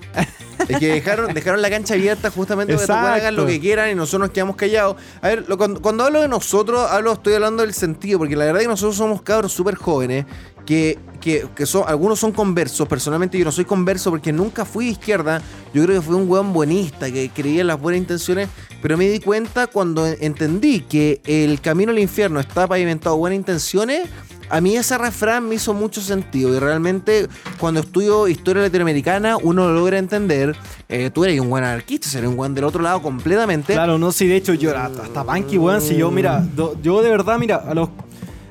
Es 0.69 0.79
que 0.79 0.89
dejaron, 0.89 1.33
dejaron 1.33 1.63
la 1.63 1.71
cancha 1.71 1.95
abierta 1.95 2.31
justamente 2.33 2.77
para 2.77 3.15
que 3.15 3.21
hagan 3.21 3.37
lo 3.37 3.47
que 3.47 3.61
quieran 3.61 3.91
y 3.91 3.95
nosotros 3.95 4.23
nos 4.29 4.31
quedamos 4.31 4.57
callados. 4.57 4.97
A 5.23 5.29
ver, 5.29 5.45
lo- 5.49 5.57
cuando, 5.57 5.81
cuando 5.81 6.05
hablo 6.05 6.21
de 6.21 6.29
nosotros, 6.29 6.91
hablo, 6.91 7.13
estoy 7.13 7.35
hablando 7.35 7.63
del 7.63 7.73
sentido, 7.75 8.19
porque 8.19 8.35
la 8.37 8.45
verdad 8.45 8.61
es 8.63 8.67
que 8.67 8.71
nosotros 8.73 8.97
somos 8.97 9.23
cabros 9.23 9.53
súper 9.53 9.77
jóvenes, 9.77 10.27
que, 10.69 10.99
que, 11.19 11.47
que 11.57 11.65
son, 11.65 11.85
algunos 11.87 12.19
son 12.19 12.31
conversos. 12.31 12.87
Personalmente 12.87 13.39
yo 13.39 13.45
no 13.47 13.51
soy 13.51 13.65
converso 13.65 14.11
porque 14.11 14.35
nunca 14.35 14.67
fui 14.67 14.85
de 14.85 14.91
izquierda. 14.91 15.41
Yo 15.73 15.83
creo 15.83 15.99
que 15.99 16.07
fui 16.07 16.15
un 16.15 16.29
weón 16.31 16.53
buenista, 16.53 17.11
que 17.11 17.31
creía 17.31 17.63
en 17.63 17.69
las 17.69 17.81
buenas 17.81 18.03
intenciones, 18.03 18.51
pero 18.83 18.99
me 18.99 19.09
di 19.09 19.19
cuenta 19.19 19.67
cuando 19.67 20.07
entendí 20.07 20.81
que 20.81 21.23
el 21.25 21.63
camino 21.63 21.91
al 21.91 21.99
infierno 21.99 22.39
está 22.39 22.67
pavimentado 22.67 23.17
de 23.17 23.19
buenas 23.19 23.39
intenciones. 23.39 24.11
a 24.51 24.61
mí 24.61 24.77
ese 24.77 24.99
refrán 24.99 25.49
me 25.49 25.55
hizo 25.55 25.73
mucho 25.73 26.03
sentido 26.03 26.55
y 26.55 26.59
realmente 26.59 27.29
cuando 27.59 27.81
estudio 27.81 28.29
historia 28.29 28.63
latinoamericana 28.63 29.39
uno 29.39 29.69
lo 29.69 29.75
logra 29.75 29.97
entender. 29.99 30.55
Eh, 30.91 31.11
tú 31.13 31.25
eres 31.25 31.41
un 31.41 31.49
buen 31.49 31.65
anarquista, 31.65 32.19
eres 32.19 32.29
un 32.29 32.37
buen 32.37 32.55
del 32.55 32.65
otro 32.65 32.83
lado 32.83 33.01
completamente. 33.01 33.73
Claro, 33.73 33.97
no, 33.97 34.13
sí, 34.13 34.27
de 34.27 34.37
hecho 34.37 34.53
yo 34.53 34.77
hasta, 34.77 35.25
Panky, 35.25 35.57
weón, 35.57 35.81
si 35.81 35.97
yo, 35.97 36.11
mira, 36.11 36.47
yo 36.83 37.03
de 37.03 37.09
verdad, 37.09 37.39
mira, 37.39 37.57
a 37.57 37.73
los... 37.75 37.89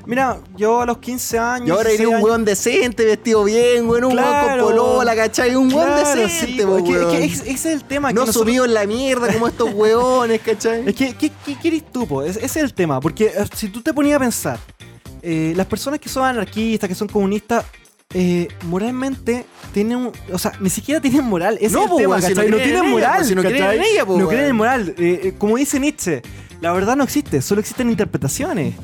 Mira, 0.08 0.38
yo 0.56 0.80
a 0.80 0.86
los 0.86 0.98
15 0.98 1.38
años... 1.38 1.68
Y 1.68 1.70
ahora 1.70 1.90
16 1.90 2.08
un 2.16 2.22
weón 2.24 2.44
decente, 2.46 3.04
vestido 3.04 3.44
bien, 3.44 3.86
weón, 3.86 4.04
un 4.04 4.12
weón 4.14 4.24
Claro. 4.24 4.64
con 4.64 4.74
polola, 4.74 5.14
¿cachai? 5.14 5.54
Un 5.54 5.70
weón 5.72 5.86
Claro, 5.86 6.18
decente, 6.20 6.62
sí, 6.62 6.66
po, 6.66 6.78
es 6.78 6.82
que- 6.84 6.90
es 6.92 6.96
que 6.98 7.04
weón. 7.04 7.22
ese- 7.22 7.50
es 7.50 7.66
el 7.66 7.84
tema. 7.84 8.10
No 8.12 8.22
nosotros- 8.22 8.44
subido 8.46 8.64
en 8.64 8.72
la 8.72 8.86
mierda 8.86 9.30
como 9.32 9.48
estos 9.48 9.70
weones, 9.74 10.40
¿cachai? 10.40 10.88
Es 10.88 10.94
que, 10.94 11.14
¿qué, 11.14 11.30
qué 11.62 11.82
tú, 11.92 12.06
po? 12.08 12.22
Es- 12.22 12.36
Ese 12.38 12.46
es 12.46 12.56
el 12.64 12.72
tema. 12.72 13.00
Porque 13.00 13.26
eh, 13.26 13.44
si 13.54 13.68
tú 13.68 13.82
te 13.82 13.92
ponías 13.92 14.16
a 14.16 14.20
pensar, 14.20 14.58
eh, 15.20 15.52
las 15.54 15.66
personas 15.66 16.00
que 16.00 16.08
son 16.08 16.24
anarquistas, 16.24 16.88
que 16.88 16.94
son 16.94 17.08
comunistas, 17.08 17.66
eh, 18.14 18.48
moralmente 18.62 19.44
tienen 19.74 19.98
un- 19.98 20.12
O 20.32 20.38
sea, 20.38 20.52
ni 20.58 20.70
siquiera 20.70 21.02
tienen 21.02 21.24
moral. 21.24 21.58
Ese 21.60 21.74
No, 21.74 21.80
es 21.80 21.84
el 21.84 21.90
po, 21.90 21.96
tema, 21.98 22.16
weón, 22.16 22.22
si 22.22 22.34
no 22.34 22.42
no, 22.44 22.56
tienen 22.56 22.74
ella, 22.76 22.82
moral. 22.84 23.24
si 23.26 23.34
no 23.34 23.42
creen 23.42 23.62
en 23.72 23.82
ella, 23.82 24.06
po, 24.06 24.12
No 24.12 24.18
weón. 24.20 24.28
creen 24.30 24.44
en 24.46 24.56
moral. 24.56 24.94
Eh, 24.96 25.34
como 25.36 25.58
dice 25.58 25.78
Nietzsche, 25.78 26.22
la 26.62 26.72
verdad 26.72 26.96
no 26.96 27.04
existe, 27.04 27.42
solo 27.42 27.60
existen 27.60 27.90
interpretaciones. 27.90 28.74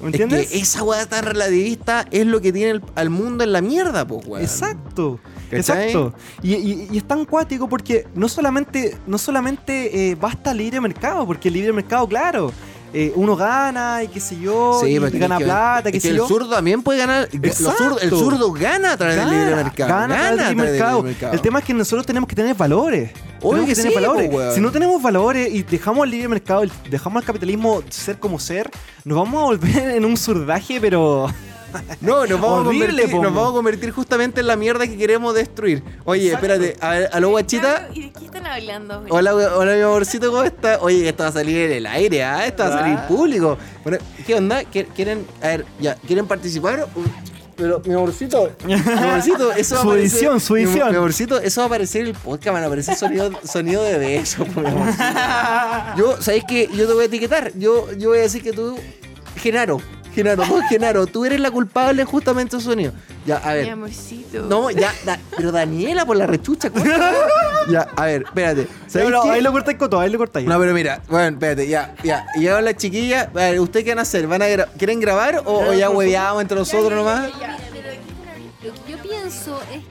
¿Me 0.00 0.06
entiendes? 0.08 0.40
Es 0.42 0.48
que 0.50 0.58
esa 0.58 0.82
weá 0.82 1.06
tan 1.06 1.24
relativista 1.24 2.06
es 2.10 2.26
lo 2.26 2.40
que 2.40 2.52
tiene 2.52 2.70
el- 2.72 2.82
al 2.94 3.10
mundo 3.10 3.44
en 3.44 3.52
la 3.52 3.60
mierda, 3.60 4.06
pues, 4.06 4.26
weón. 4.26 4.42
Exacto. 4.42 5.18
¿Cachai? 5.50 5.86
Exacto. 5.90 6.14
Y, 6.42 6.54
y- 6.54 6.88
y 6.92 6.98
es 6.98 7.04
tan 7.04 7.24
cuático 7.24 7.68
porque 7.68 8.06
no 8.14 8.28
solamente, 8.28 8.96
no 9.06 9.16
solamente 9.18 10.10
eh, 10.10 10.14
basta 10.16 10.50
el 10.50 10.58
libre 10.58 10.80
mercado, 10.80 11.24
porque 11.26 11.48
el 11.48 11.54
libre 11.54 11.72
mercado, 11.72 12.06
claro, 12.08 12.52
eh, 12.92 13.12
uno 13.16 13.36
gana 13.36 14.02
y 14.02 14.08
qué 14.08 14.20
sé 14.20 14.38
yo, 14.38 14.80
y 14.86 14.98
pero 14.98 15.18
gana 15.18 15.38
que- 15.38 15.44
plata, 15.44 15.82
qué 15.84 15.92
que 15.92 16.00
sé 16.00 16.10
el 16.10 16.16
yo. 16.16 16.28
zurdo 16.28 16.48
también 16.50 16.82
puede 16.82 16.98
ganar. 17.00 17.28
el 17.32 18.10
zurdo 18.10 18.52
gana 18.52 18.92
a 18.92 18.96
través 18.96 19.16
del 19.16 19.28
libre 19.30 19.54
mercado. 19.56 19.88
Gana 19.90 20.04
a 20.14 20.18
través 20.18 20.38
del 20.38 20.48
libre 20.56 20.70
mercado. 20.70 21.02
mercado. 21.02 21.32
El 21.32 21.40
tema 21.40 21.58
es 21.58 21.64
que 21.64 21.74
nosotros 21.74 22.06
tenemos 22.06 22.28
que 22.28 22.36
tener 22.36 22.54
valores. 22.54 23.10
Obvio 23.42 23.64
tenemos 23.64 23.68
que 23.68 23.74
tener 23.74 23.92
sí, 23.92 23.94
valores. 23.94 24.30
weón. 24.32 24.54
si 24.54 24.60
no 24.60 24.70
tenemos 24.72 25.02
valores 25.02 25.52
y 25.52 25.62
dejamos 25.62 26.04
el 26.04 26.10
libre 26.10 26.28
mercado, 26.28 26.62
el- 26.62 26.72
dejamos 26.90 27.20
al 27.20 27.26
capitalismo 27.26 27.82
ser 27.90 28.18
como 28.18 28.38
ser, 28.38 28.70
nos 29.04 29.18
vamos 29.18 29.42
a 29.42 29.44
volver 29.46 29.90
en 29.96 30.04
un 30.04 30.16
surdaje, 30.16 30.80
pero 30.80 31.26
No, 32.00 32.26
nos 32.26 32.40
vamos, 32.40 32.66
Horrible, 32.66 32.84
a 32.86 32.88
convertir, 32.88 33.14
nos 33.20 33.32
mo. 33.32 33.40
vamos 33.40 33.50
a 33.52 33.54
convertir 33.56 33.90
justamente 33.90 34.40
en 34.40 34.46
la 34.46 34.56
mierda 34.56 34.86
que 34.86 34.96
queremos 34.96 35.34
destruir. 35.34 35.82
Oye, 36.04 36.26
Exacto. 36.28 36.46
espérate, 36.46 36.76
a 36.84 36.90
ver, 36.90 37.10
aló 37.12 37.30
guachita. 37.30 37.88
¿Y 37.94 38.02
de 38.02 38.12
qué 38.12 38.24
están 38.26 38.46
hablando? 38.46 39.04
Hola, 39.10 39.32
mi 39.64 39.80
amorcito, 39.82 40.30
¿cómo 40.30 40.42
está? 40.44 40.78
Oye, 40.80 41.08
esto 41.08 41.22
va 41.24 41.28
a 41.28 41.32
salir 41.32 41.56
en 41.58 41.72
el 41.72 41.86
aire, 41.86 42.24
¿ah? 42.24 42.46
Esto 42.46 42.62
va 42.64 42.68
a 42.68 42.78
salir 42.78 42.96
Ah. 42.98 43.06
público. 43.08 43.58
Bueno, 43.84 43.98
¿qué 44.26 44.34
onda? 44.34 44.62
¿Quie- 44.64 44.86
¿Quieren, 44.94 45.26
a 45.42 45.46
ver, 45.48 45.66
ya, 45.80 45.94
¿quieren 45.96 46.26
participar? 46.26 46.86
Pero, 47.56 47.80
mi 47.86 47.94
amorcito, 47.94 48.50
mi 48.66 48.74
amorcito, 48.74 49.50
eso 49.56 49.76
va 49.76 49.80
a 49.80 49.84
Su 49.84 49.90
aparecer- 49.90 49.98
edición, 50.18 50.40
su 50.40 50.52
mi- 50.54 50.62
edición. 50.64 50.90
Mi 50.90 50.96
amorcito, 50.96 51.40
eso 51.40 51.60
va 51.62 51.64
a 51.64 51.66
aparecer 51.68 52.02
en 52.02 52.08
el 52.08 52.14
podcast, 52.14 52.52
van 52.52 52.62
a 52.64 52.66
aparecer 52.66 52.96
sonido, 52.96 53.30
sonido 53.50 53.82
de 53.82 53.96
beso, 53.98 54.44
po, 54.44 54.60
mi 54.60 54.66
amorcito. 54.68 55.04
Yo, 55.96 56.20
¿sabéis 56.20 56.44
qué? 56.46 56.68
Yo 56.74 56.86
te 56.86 56.92
voy 56.92 57.02
a 57.04 57.06
etiquetar. 57.06 57.52
Yo, 57.56 57.90
yo 57.92 58.10
voy 58.10 58.18
a 58.18 58.22
decir 58.22 58.42
que 58.42 58.52
tú, 58.52 58.76
Genaro, 59.36 59.80
Genaro, 60.16 60.44
vos, 60.46 60.62
Genaro, 60.68 61.06
tú 61.06 61.24
eres 61.24 61.38
la 61.38 61.50
culpable 61.50 62.04
justamente 62.04 62.56
de 62.56 62.62
su 62.62 62.70
sonido. 62.70 62.92
Ya, 63.26 63.36
a 63.38 63.48
Mi 63.50 63.54
ver. 63.54 63.70
amorcito. 63.70 64.42
No, 64.46 64.70
ya, 64.70 64.92
da- 65.04 65.18
pero 65.36 65.52
Daniela 65.52 66.04
por 66.06 66.16
la 66.16 66.26
rechucha. 66.26 66.70
Ya, 67.68 67.88
a 67.96 68.04
ver, 68.06 68.22
espérate. 68.22 68.68
Ahí 69.30 69.40
lo 69.40 69.50
cortáis 69.50 69.76
con 69.76 69.90
todo, 69.90 70.00
ahí 70.00 70.08
lo 70.08 70.18
cortáis. 70.18 70.46
No, 70.46 70.56
pero 70.60 70.72
mira, 70.72 71.02
bueno, 71.08 71.28
espérate, 71.36 71.66
ya, 71.66 71.94
ya. 72.04 72.24
Y 72.36 72.40
Llegaron 72.40 72.64
las 72.64 72.76
chiquillas. 72.76 73.26
A 73.26 73.30
ver, 73.32 73.58
¿ustedes 73.60 73.84
qué 73.84 73.90
van 73.90 73.98
a 73.98 74.02
hacer? 74.02 74.26
¿Van 74.28 74.40
a 74.40 74.46
gra- 74.46 74.68
¿Quieren 74.78 75.00
grabar 75.00 75.42
o, 75.44 75.70
o 75.70 75.72
ya 75.74 75.90
hueveamos 75.90 76.42
entre 76.42 76.56
nosotros 76.56 76.92
nomás? 76.92 77.24
Mira, 77.34 77.56
pero 77.72 77.88
aquí 77.88 77.98
está 78.08 78.32
la- 78.32 78.68
lo 78.68 78.84
que 78.84 78.92
yo 78.92 78.98
pienso 79.02 79.60
es 79.74 79.82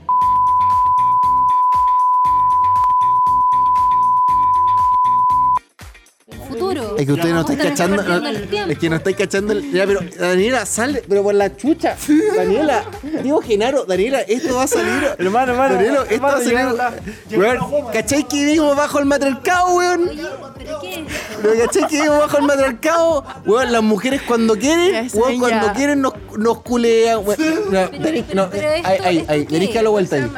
futuro. 6.59 6.95
Es 6.97 7.05
que 7.05 7.11
ustedes 7.13 7.33
no 7.33 7.39
estáis 7.41 7.59
Estamos 7.59 8.01
cachando. 8.01 8.21
no- 8.31 8.71
es 8.71 8.77
que 8.79 8.89
no 8.89 8.95
estáis 8.95 9.15
cachando. 9.15 9.53
el- 9.53 9.71
ya, 9.71 9.85
pero 9.85 9.99
Daniela, 10.19 10.65
sale, 10.65 11.03
pero 11.07 11.23
por 11.23 11.35
la 11.35 11.55
chucha. 11.55 11.95
Daniela, 12.35 12.83
digo 13.23 13.41
Genaro, 13.41 13.85
Daniela, 13.85 14.21
esto 14.21 14.55
va 14.55 14.63
a 14.63 14.67
salir. 14.67 15.09
Hermano, 15.17 15.51
hermano, 15.53 15.75
Daniela, 15.75 16.03
esto 16.09 16.21
va 16.21 16.35
a 16.35 16.41
salir. 16.41 17.37
Weón, 17.39 17.59
¿cachai 17.93 18.27
que 18.27 18.35
vivimos 18.45 18.75
bajo 18.75 18.99
el 18.99 19.05
matriarcado, 19.05 19.75
weón? 19.75 20.09
Oye, 20.09 20.21
¿pero 20.57 20.79
qué? 20.81 21.05
Pero 21.41 21.65
¿cachai 21.65 21.87
que 21.87 21.95
vivimos 21.97 22.19
bajo 22.19 22.37
el 22.37 22.43
matriarcado? 22.43 23.25
Weón, 23.45 23.71
las 23.71 23.83
mujeres 23.83 24.21
cuando 24.27 24.55
quieren, 24.57 25.07
weón, 25.13 25.39
cuando 25.39 25.73
quieren 25.73 26.01
nos, 26.01 26.13
nos 26.37 26.61
culean, 26.61 27.19
weón. 27.25 27.37
No, 27.71 27.89
pero- 27.91 28.23
no, 28.33 28.49
pero 28.49 28.69
esto- 28.69 28.87
ahí, 28.87 28.97
ahí, 29.03 29.17
¿esto 29.19 29.31
ahí, 29.31 29.39
qué 29.45 29.45
tenéis 29.45 29.61
que 29.61 29.67
es? 29.69 29.75
darle 29.75 29.89
vuelta 29.89 30.15
ahí. 30.15 30.31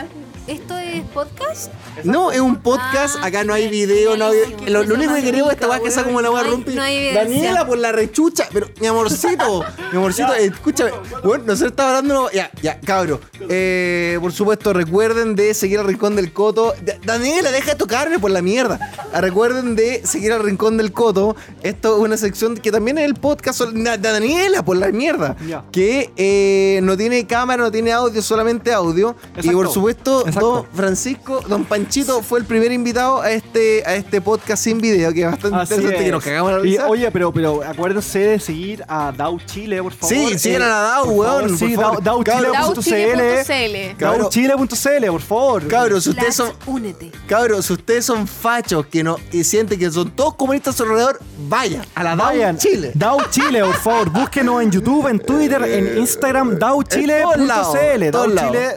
No, 2.04 2.32
es 2.32 2.40
un 2.40 2.58
podcast, 2.58 3.16
Ah, 3.22 3.28
acá 3.28 3.44
no 3.44 3.54
hay 3.54 3.68
video, 3.68 4.16
no 4.18 4.28
hay... 4.28 4.56
Lo, 4.68 4.84
lo 4.84 4.96
único 4.96 5.14
que 5.16 5.24
queremos 5.24 5.48
es 5.50 5.54
esta 5.56 5.68
weá 5.68 5.80
que 5.80 5.90
sea 5.92 6.04
como 6.04 6.22
la 6.22 6.30
weá 6.32 6.44
No 6.44 6.54
evidencia. 6.58 7.14
Daniela 7.24 7.66
por 7.66 7.78
la 7.78 7.92
rechucha, 7.92 8.48
pero 8.54 8.68
mi 8.80 8.88
amorcito, 8.88 9.64
mi 9.92 9.98
amorcito, 9.98 10.34
escúchame. 10.34 10.92
Bueno, 11.24 11.46
nosotros 11.46 11.72
estamos 11.72 11.96
hablando. 11.96 12.32
Ya, 12.32 12.52
ya, 12.62 12.80
cabro. 12.82 13.20
Eh, 13.50 14.18
por 14.22 14.32
supuesto, 14.32 14.74
recuerden 14.74 15.36
de 15.36 15.54
seguir 15.54 15.80
al 15.80 15.88
Rincón 15.88 16.16
del 16.16 16.32
Coto. 16.34 16.74
Da- 16.84 16.98
Daniela, 17.04 17.52
deja 17.52 17.72
de 17.72 17.78
tocarme 17.78 18.20
por 18.20 18.32
la 18.32 18.42
mierda. 18.42 18.80
Ah, 19.14 19.22
Recuerden 19.22 19.76
de 19.76 20.06
seguir 20.06 20.32
al 20.34 20.44
Rincón 20.44 20.78
del 20.78 20.92
Coto. 20.92 21.36
Esto 21.64 21.98
es 21.98 22.04
una 22.04 22.18
sección 22.18 22.56
que 22.56 22.72
también 22.72 22.98
es 22.98 23.06
el 23.06 23.16
podcast 23.16 23.62
de 23.62 23.98
Daniela 23.98 24.64
por 24.64 24.78
la 24.78 24.88
mierda. 24.92 25.36
Ya. 25.48 25.64
Que 25.72 26.12
eh, 26.18 26.80
no 26.84 26.96
tiene 26.96 27.26
cámara, 27.26 27.64
no 27.64 27.72
tiene 27.72 27.92
audio, 27.92 28.22
solamente 28.22 28.72
audio. 28.72 29.16
Y 29.42 29.50
por 29.50 29.70
supuesto, 29.72 30.22
Exacto. 30.28 30.66
Francisco, 30.74 31.07
don 31.48 31.66
Panchito 31.66 32.22
fue 32.22 32.40
el 32.40 32.46
primer 32.46 32.72
invitado 32.72 33.22
a 33.22 33.32
este, 33.32 33.84
a 33.86 33.96
este 33.96 34.22
podcast 34.22 34.64
sin 34.64 34.80
video, 34.80 35.14
que 35.14 35.22
es 35.22 35.32
bastante 35.32 35.58
Así 35.58 35.74
interesante, 35.76 36.06
que 36.06 36.12
nos 36.12 36.24
cagamos 36.24 36.52
la 36.54 36.60
Y, 36.60 36.72
risa. 36.72 36.88
oye, 36.88 37.12
pero, 37.12 37.32
pero 37.32 37.64
acuérdense 37.64 38.20
de 38.20 38.40
seguir 38.40 38.84
a 38.88 39.12
Dau 39.16 39.40
Chile, 39.46 39.82
por 39.82 39.94
favor. 39.94 40.16
Sí, 40.16 40.40
sigan 40.40 40.62
Eh, 40.62 40.66
a 40.66 40.70
la 40.70 40.80
Dau, 40.82 41.06
por 41.06 41.14
weón, 41.16 41.58
Sí. 41.58 41.76
Dauchile.cl. 41.76 43.96
Cabro. 43.98 44.24
DauChile.cl, 44.24 45.06
por 45.10 45.22
favor. 45.22 45.68
Cabros, 45.68 46.04
si 46.04 46.10
ustedes 46.12 46.36
son, 46.36 46.52
Únete. 46.66 47.12
cabros, 47.28 47.66
si 47.66 47.74
ustedes 47.74 48.06
son 48.06 48.28
fachos 48.28 48.86
que 48.88 49.04
no, 49.04 49.18
y 49.32 49.44
sienten 49.44 49.80
que 49.80 49.90
son 49.92 50.12
todos 50.12 50.36
comunistas 50.36 50.76
a 50.76 50.78
su 50.78 50.84
alrededor, 50.84 51.20
vayan 51.48 51.86
a 51.96 52.04
la 52.04 52.16
Vayan, 52.16 52.58
Chile. 52.58 52.92
Dau 52.96 53.20
Chile, 53.30 53.62
por 53.64 53.76
favor. 53.76 54.10
Búsquenos 54.10 54.62
en 54.64 54.72
YouTube, 54.72 55.08
en 55.08 55.20
Twitter, 55.20 55.62
en 55.64 55.98
Instagram, 56.00 56.58
Dau 56.58 56.82
lados. 56.82 56.88
Chile, 56.90 58.12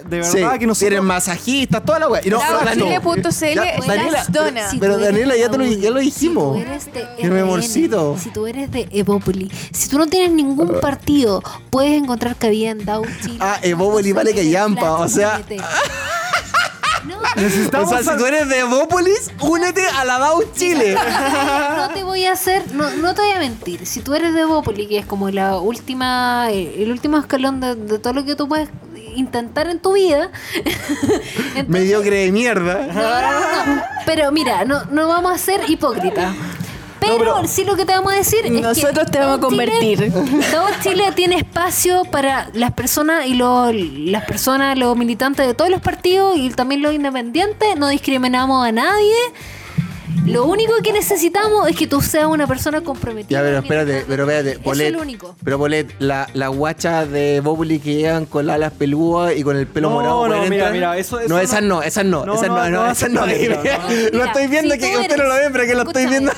de 0.09 0.17
verdad 0.19 0.31
Sí, 0.31 0.39
que 0.59 0.67
nosotros. 0.67 0.79
Tienen 0.79 1.05
masajistas, 1.05 1.85
toda 1.85 1.99
la 2.01 2.09
weá. 2.09 2.20
Y 2.25 2.31
no, 2.31 2.39
Daniela, 3.87 4.25
Dona. 4.29 4.71
Si 4.71 4.79
Pero 4.79 4.99
Daniela, 4.99 5.37
ya 5.37 5.51
te 5.51 5.59
lo- 5.59 5.65
ya 5.65 5.91
lo 5.91 6.01
dijimos. 6.01 6.57
Si 6.57 6.63
tú 6.63 6.67
eres 6.67 6.93
de 6.93 7.01
RN. 7.29 8.19
Si 8.19 8.31
tú 8.31 8.47
eres 8.47 8.71
de 8.71 8.89
Evópoli, 8.93 9.51
si 9.73 9.89
tú 9.89 9.99
no 9.99 10.07
tienes 10.07 10.31
ningún 10.33 10.81
partido, 10.81 11.43
puedes 11.71 11.93
encontrar 12.01 12.37
cabida 12.37 12.71
en 12.71 12.85
Dow 12.85 13.05
Chile. 13.23 13.39
Ah, 13.41 13.59
Evópoli 13.63 14.13
vale 14.13 14.35
que 14.35 14.49
llampa, 14.51 14.93
o 14.93 15.09
sea- 15.09 15.41
No, 17.07 17.17
O 17.17 17.41
Necesitamos 17.41 17.89
sea, 17.89 18.03
si 18.13 18.19
tú 18.19 18.27
eres 18.27 18.47
de 18.49 18.59
Evópolis, 18.59 19.31
únete 19.41 19.87
a 19.87 20.05
la 20.05 20.19
Dau 20.19 20.43
Chile. 20.55 20.95
no 21.77 21.89
te 21.95 22.03
voy 22.05 22.27
a 22.27 22.33
hacer, 22.33 22.63
no, 22.75 22.91
no 22.91 23.15
te 23.15 23.23
voy 23.23 23.31
a 23.31 23.39
mentir. 23.39 23.87
Si 23.87 24.01
tú 24.01 24.15
eres 24.15 24.35
de 24.35 24.43
Evópoli, 24.43 24.87
que 24.87 24.99
es 24.99 25.07
como 25.07 25.31
la 25.31 25.57
última, 25.59 26.49
eh, 26.51 26.83
el 26.83 26.91
último 26.91 27.17
escalón 27.17 27.59
de, 27.61 27.75
de 27.75 27.99
todo 27.99 28.13
lo 28.13 28.25
que 28.27 28.35
tú 28.37 28.49
puedes 28.49 28.69
intentar 29.21 29.69
en 29.69 29.79
tu 29.79 29.93
vida. 29.93 30.31
entonces- 31.55 31.69
Mediocre 31.69 32.25
de 32.25 32.33
mierda. 32.33 32.87
No, 32.89 32.93
no, 32.95 33.41
no, 33.67 33.75
no. 33.77 33.83
Pero 34.07 34.33
mira, 34.33 34.65
no, 34.65 34.85
no 34.87 35.07
vamos 35.09 35.33
a 35.33 35.39
ser 35.39 35.61
hipócritas. 35.69 36.35
Pero, 37.01 37.47
sí 37.47 37.65
lo 37.65 37.77
que 37.77 37.87
te 37.87 37.93
vamos 37.93 38.13
a 38.13 38.17
decir 38.17 38.41
es 38.45 38.53
que 38.53 38.61
Nosotros 38.61 39.11
te 39.11 39.19
vamos 39.19 39.39
a 39.39 39.41
Dow 39.41 39.51
Chile- 39.51 39.67
convertir. 40.11 40.13
Dow 40.53 40.67
Chile 40.83 41.05
tiene 41.17 41.37
espacio 41.39 42.05
para 42.05 42.51
las 42.53 42.73
personas 42.73 43.25
y 43.27 43.35
los, 43.35 43.75
las 43.75 44.25
personas, 44.27 44.77
los 44.77 44.95
militantes 44.99 45.47
de 45.47 45.55
todos 45.55 45.71
los 45.71 45.81
partidos 45.81 46.37
y 46.37 46.51
también 46.51 46.83
los 46.83 46.93
independientes. 46.93 47.75
No 47.79 47.89
discriminamos 47.89 48.67
a 48.67 48.71
nadie. 48.73 49.15
Lo 50.27 50.45
único 50.45 50.73
que 50.83 50.93
necesitamos 50.93 51.69
es 51.69 51.77
que 51.77 51.87
tú 51.87 52.01
seas 52.01 52.27
una 52.27 52.47
persona 52.47 52.83
comprometida. 52.83 53.39
Ya, 53.39 53.45
pero 53.45 53.59
espérate, 53.59 54.05
pero 54.07 54.23
espérate, 54.25 54.51
Eso 54.53 54.61
Polet. 54.63 54.87
es 54.89 54.93
lo 54.93 55.01
único. 55.03 55.35
Pero 55.43 55.59
Polet, 55.59 55.95
la, 55.99 56.29
la 56.35 56.49
guacha 56.49 57.07
de 57.07 57.41
Bobuli 57.41 57.81
que 57.81 57.95
llegan 57.95 58.27
con 58.27 58.47
las 58.47 58.55
alas 58.57 58.73
pelúas 58.73 59.35
y 59.37 59.43
con 59.43 59.57
el 59.57 59.67
pelo 59.67 59.89
No, 59.89 59.95
morado. 59.97 60.29
no, 60.29 60.35
¿pueden 60.35 60.51
mira, 60.51 60.55
entrar? 60.69 60.73
mira, 60.73 60.99
eso- 60.99 61.19
eso 61.21 61.29
no, 61.29 61.37
no- 61.37 61.41
esas 61.43 61.63
no, 61.63 61.83
esas 61.83 62.05
no, 62.05 62.25
No, 62.27 62.35
esas 62.35 62.49
no, 62.49 62.55
no, 62.57 62.71
no, 62.71 62.85
no, 62.85 62.91
esas 62.91 63.11
no. 63.11 63.21
no, 63.21 63.27
no, 63.33 63.33
no. 63.33 63.37
lo 63.37 64.11
Mira, 64.13 64.25
estoy 64.27 64.47
viendo 64.49 64.75
si 64.75 64.81
que 64.81 64.93
tú 64.95 65.01
usted 65.01 65.17
no 65.17 65.25
lo 65.25 65.35
ve, 65.35 65.49
pero 65.53 65.65
que 65.65 65.75
lo 65.75 65.83
estoy 65.83 66.03
escúchame, 66.03 66.09
viendo. 66.11 66.33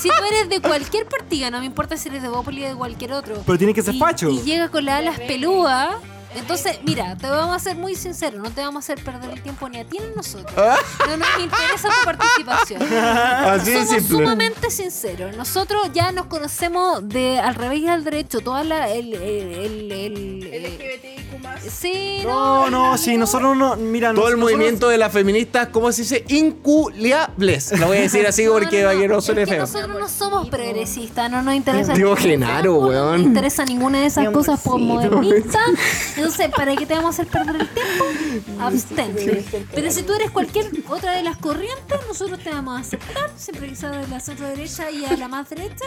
Si 0.00 0.08
tú 0.08 0.24
eres 0.34 0.48
de 0.48 0.60
cualquier 0.60 1.06
partido, 1.06 1.50
no 1.50 1.60
me 1.60 1.66
importa 1.66 1.96
si 1.96 2.08
eres 2.08 2.22
de 2.22 2.28
Bópoli 2.28 2.64
o 2.64 2.68
de 2.68 2.74
cualquier 2.74 3.12
otro. 3.12 3.42
Pero 3.44 3.58
tiene 3.58 3.74
que 3.74 3.82
ser 3.82 3.94
y, 3.94 3.98
facho. 3.98 4.30
Y 4.30 4.40
llega 4.42 4.68
con 4.70 4.84
las 4.86 4.98
alas 5.00 5.20
pelúas. 5.20 5.90
Entonces, 6.34 6.78
mira, 6.84 7.16
te 7.16 7.28
vamos 7.28 7.56
a 7.56 7.58
ser 7.58 7.76
muy 7.76 7.94
sincero, 7.96 8.38
no 8.38 8.50
te 8.50 8.60
vamos 8.60 8.76
a 8.76 8.92
hacer 8.92 9.04
perder 9.04 9.30
el 9.30 9.42
tiempo 9.42 9.68
ni 9.68 9.78
a 9.80 9.84
ti 9.84 9.98
ni 9.98 10.06
a 10.12 10.16
nosotros. 10.16 10.52
Ah. 10.56 10.76
No 11.08 11.16
nos 11.16 11.28
interesa 11.40 11.88
tu 11.88 12.04
participación. 12.04 12.82
Así 12.92 13.72
Somos 13.72 13.88
simple. 13.88 14.08
sumamente 14.18 14.70
sinceros. 14.70 15.36
Nosotros 15.36 15.90
ya 15.92 16.12
nos 16.12 16.26
conocemos 16.26 17.08
de 17.08 17.38
al 17.40 17.54
revés 17.56 17.80
y 17.80 17.88
al 17.88 18.04
derecho. 18.04 18.40
Toda 18.40 18.62
la. 18.64 18.88
El, 18.90 19.12
el, 19.14 19.92
el, 19.92 19.92
el- 19.92 21.10
más. 21.12 21.19
Sí, 21.68 22.22
No, 22.24 22.70
no, 22.70 22.96
sí, 22.96 23.16
nosotros 23.16 23.56
no. 23.56 23.76
Mira, 23.76 24.14
Todo 24.14 24.28
el 24.28 24.34
nosotros- 24.36 24.52
movimiento 24.58 24.88
de 24.88 24.98
las 24.98 25.12
feministas, 25.12 25.68
¿cómo 25.68 25.90
se 25.92 26.02
dice? 26.02 26.24
Inculiables. 26.28 27.78
Lo 27.78 27.88
voy 27.88 27.98
a 27.98 28.00
decir 28.02 28.26
así 28.26 28.46
porque 28.46 28.82
no 29.08 29.20
suene 29.20 29.42
es 29.42 29.48
que 29.48 29.54
feo. 29.54 29.62
nosotros 29.66 29.98
no 30.00 30.08
somos 30.08 30.48
progresistas, 30.48 31.30
no 31.30 31.42
nos 31.42 31.54
interesa. 31.54 31.92
Digo, 31.94 32.16
Genaro, 32.16 32.74
cosas, 32.74 32.80
No 32.82 32.88
weón. 32.88 33.18
nos 33.18 33.26
interesa 33.26 33.64
ninguna 33.64 34.00
de 34.00 34.06
esas 34.06 34.30
cosas 34.30 34.60
por 34.60 34.76
amorcito. 34.80 35.16
modernistas. 35.16 35.62
Entonces, 36.16 36.50
¿para 36.54 36.76
qué 36.76 36.86
te 36.86 36.94
vamos 36.94 37.18
a 37.18 37.22
hacer 37.22 37.26
perder 37.26 37.60
el 37.62 37.68
tiempo? 37.68 38.62
Abstente. 38.62 39.44
Pero 39.74 39.90
si 39.90 40.02
tú 40.02 40.14
eres 40.14 40.30
cualquier 40.30 40.70
otra 40.88 41.12
de 41.12 41.22
las 41.22 41.36
corrientes, 41.36 41.98
nosotros 42.08 42.38
te 42.40 42.50
vamos 42.50 42.76
a 42.78 42.80
aceptar, 42.80 43.30
siempre 43.36 43.68
que 43.68 43.74
de 43.98 44.08
la 44.08 44.20
centro 44.20 44.46
derecha 44.46 44.90
y 44.90 45.04
a 45.04 45.16
la 45.16 45.28
más 45.28 45.48
derecha. 45.50 45.84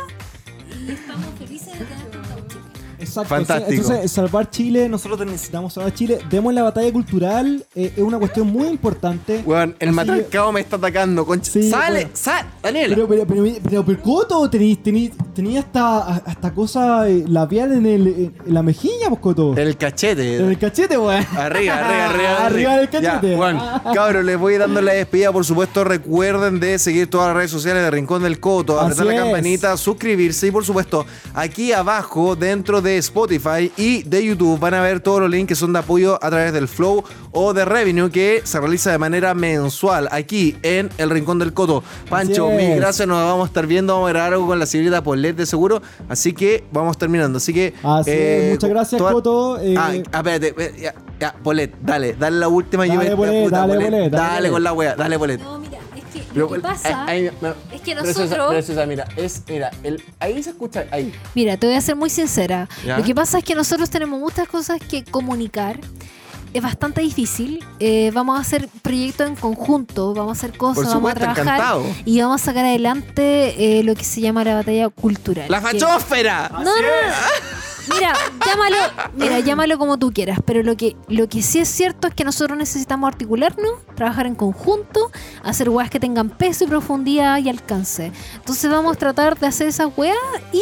Y 0.85 0.91
estamos 0.91 1.27
felices 1.37 1.67
de 1.79 1.85
tenerte 1.85 2.17
en 2.17 2.23
Tauchique. 2.23 2.62
Exacto. 3.03 3.29
Fantástico. 3.29 3.81
Entonces, 3.81 4.11
salvar 4.11 4.49
Chile, 4.49 4.89
nosotros 4.89 5.25
necesitamos 5.25 5.73
salvar 5.73 5.93
Chile. 5.93 6.19
Demos 6.29 6.53
la 6.53 6.63
batalla 6.63 6.91
cultural, 6.91 7.65
eh, 7.75 7.93
es 7.95 8.03
una 8.03 8.19
cuestión 8.19 8.47
muy 8.47 8.67
importante. 8.67 9.43
Weón, 9.45 9.75
el 9.79 9.91
matriarcado 9.91 10.51
me 10.51 10.61
está 10.61 10.75
atacando, 10.77 11.25
concha. 11.25 11.51
Sí, 11.51 11.69
sale, 11.69 12.01
bueno. 12.01 12.09
sal, 12.13 12.45
Daniela. 12.61 12.95
Pero, 12.95 13.07
pero, 13.07 13.27
pero, 13.27 13.43
pero, 13.63 13.85
pero, 13.85 14.01
Coto, 14.01 14.49
tení, 14.49 14.75
tení, 14.75 15.11
tenía 15.33 15.59
hasta, 15.61 16.15
hasta 16.17 16.53
cosa 16.53 17.07
eh, 17.09 17.23
labial 17.27 17.73
en, 17.73 17.85
el, 17.85 18.07
en 18.45 18.53
la 18.53 18.63
mejilla, 18.63 19.09
pues, 19.09 19.21
Coto. 19.21 19.55
el 19.55 19.77
cachete. 19.77 20.37
En 20.37 20.49
el 20.49 20.57
cachete, 20.57 20.97
weón. 20.97 21.25
Arriba, 21.35 21.75
arriba, 21.77 22.05
arriba. 22.09 22.45
Arriba 22.45 22.77
del 22.77 22.89
Ya, 22.89 23.01
cachete. 23.19 23.35
Juan, 23.37 23.59
cabros, 23.93 24.23
les 24.23 24.37
voy 24.37 24.57
dando 24.57 24.81
la 24.81 24.93
despedida. 24.93 25.31
Por 25.31 25.45
supuesto, 25.45 25.83
recuerden 25.83 26.59
de 26.59 26.79
seguir 26.79 27.09
todas 27.09 27.27
las 27.27 27.37
redes 27.37 27.51
sociales 27.51 27.83
de 27.83 27.91
Rincón 27.91 28.23
del 28.23 28.39
Coto, 28.39 28.79
apretar 28.79 29.05
la 29.05 29.15
campanita, 29.15 29.77
suscribirse 29.77 30.47
y, 30.47 30.51
por 30.51 30.65
supuesto, 30.65 31.05
aquí 31.33 31.71
abajo, 31.71 32.35
dentro 32.35 32.81
de 32.81 32.92
Spotify 32.97 33.71
y 33.77 34.03
de 34.03 34.25
YouTube, 34.25 34.59
van 34.59 34.73
a 34.73 34.81
ver 34.81 34.99
todos 34.99 35.21
los 35.21 35.29
links 35.29 35.47
que 35.49 35.55
son 35.55 35.73
de 35.73 35.79
apoyo 35.79 36.19
a 36.23 36.29
través 36.29 36.53
del 36.53 36.67
Flow 36.67 37.03
o 37.31 37.53
de 37.53 37.65
Revenue 37.65 38.09
que 38.11 38.41
se 38.43 38.59
realiza 38.59 38.91
de 38.91 38.97
manera 38.97 39.33
mensual 39.33 40.07
aquí 40.11 40.55
en 40.63 40.89
el 40.97 41.09
Rincón 41.09 41.39
del 41.39 41.53
Coto. 41.53 41.83
Pancho, 42.09 42.49
mil 42.49 42.75
gracias. 42.75 43.07
Nos 43.07 43.17
vamos 43.23 43.45
a 43.45 43.47
estar 43.47 43.65
viendo. 43.67 43.93
Vamos 43.93 44.09
a 44.09 44.13
grabar 44.13 44.33
algo 44.33 44.47
con 44.47 44.59
la 44.59 44.65
señorita 44.65 45.03
Polet 45.03 45.35
de 45.35 45.45
seguro. 45.45 45.81
Así 46.09 46.33
que 46.33 46.63
vamos 46.71 46.97
terminando. 46.97 47.37
Así 47.37 47.53
que. 47.53 47.73
Así 47.83 48.11
es, 48.11 48.51
muchas 48.51 48.69
gracias, 48.69 48.99
toda- 48.99 49.11
Coto. 49.13 49.59
eh, 49.59 49.75
Ah, 49.77 49.93
espérate, 49.95 50.53
eh, 50.57 50.73
ya, 50.81 50.95
ya, 51.19 51.33
Polet, 51.43 51.73
dale, 51.81 52.13
dale 52.13 52.37
la 52.37 52.47
última. 52.47 52.85
Dale, 52.85 53.09
yo 53.09 53.15
Polet, 53.17 53.43
puta, 53.45 53.57
dale, 53.59 53.73
Polet, 53.75 53.89
dale, 53.91 54.09
dale 54.09 54.35
Polet. 54.37 54.51
con 54.51 54.63
la 54.63 54.73
wea, 54.73 54.95
dale, 54.95 55.19
Polet. 55.19 55.41
Pero, 56.33 56.47
lo 56.47 56.53
que 56.55 56.59
pasa 56.61 57.05
me- 57.05 57.27
es 57.73 57.81
que 57.81 57.95
nosotros. 57.95 58.87
mira, 58.87 59.07
es, 59.15 59.41
mira, 59.47 59.71
el, 59.83 60.03
ahí 60.19 60.41
se 60.43 60.49
escucha, 60.51 60.85
ahí. 60.91 61.13
Mira, 61.35 61.57
te 61.57 61.67
voy 61.67 61.75
a 61.75 61.81
ser 61.81 61.95
muy 61.95 62.09
sincera. 62.09 62.67
¿Ya? 62.85 62.97
Lo 62.97 63.03
que 63.03 63.13
pasa 63.15 63.37
es 63.39 63.43
que 63.43 63.55
nosotros 63.55 63.89
tenemos 63.89 64.19
muchas 64.19 64.47
cosas 64.47 64.79
que 64.79 65.03
comunicar. 65.03 65.79
Es 66.53 66.61
bastante 66.61 67.01
difícil. 67.01 67.65
Eh, 67.79 68.11
vamos 68.13 68.37
a 68.37 68.41
hacer 68.41 68.69
proyectos 68.83 69.27
en 69.27 69.35
conjunto, 69.35 70.13
vamos 70.13 70.37
a 70.37 70.39
hacer 70.45 70.55
cosas, 70.55 70.85
vamos 70.93 71.11
a 71.11 71.15
trabajar 71.15 71.43
encantado. 71.45 71.83
y 72.05 72.21
vamos 72.21 72.41
a 72.41 72.45
sacar 72.45 72.65
adelante 72.65 73.79
eh, 73.79 73.83
lo 73.83 73.95
que 73.95 74.03
se 74.03 74.21
llama 74.21 74.43
la 74.43 74.55
batalla 74.55 74.89
cultural. 74.89 75.45
¡La 75.49 75.57
que- 75.59 75.79
fachósfera! 75.79 76.49
No, 76.51 76.59
no, 76.63 76.65
no. 76.65 76.77
Mira, 77.89 78.13
llámalo, 78.45 78.77
mira, 79.15 79.39
llámalo 79.39 79.77
como 79.77 79.97
tú 79.97 80.11
quieras, 80.13 80.39
pero 80.45 80.63
lo 80.63 80.77
que, 80.77 80.95
lo 81.07 81.27
que 81.27 81.41
sí 81.41 81.59
es 81.59 81.67
cierto 81.67 82.07
es 82.07 82.13
que 82.13 82.23
nosotros 82.23 82.57
necesitamos 82.57 83.07
articularnos, 83.07 83.71
trabajar 83.95 84.25
en 84.25 84.35
conjunto, 84.35 85.11
hacer 85.43 85.69
weas 85.69 85.89
que 85.89 85.99
tengan 85.99 86.29
peso 86.29 86.63
y 86.63 86.67
profundidad 86.67 87.39
y 87.39 87.49
alcance. 87.49 88.11
Entonces 88.35 88.71
vamos 88.71 88.95
a 88.95 88.99
tratar 88.99 89.37
de 89.37 89.47
hacer 89.47 89.67
esas 89.67 89.89
weas 89.97 90.17
y 90.51 90.61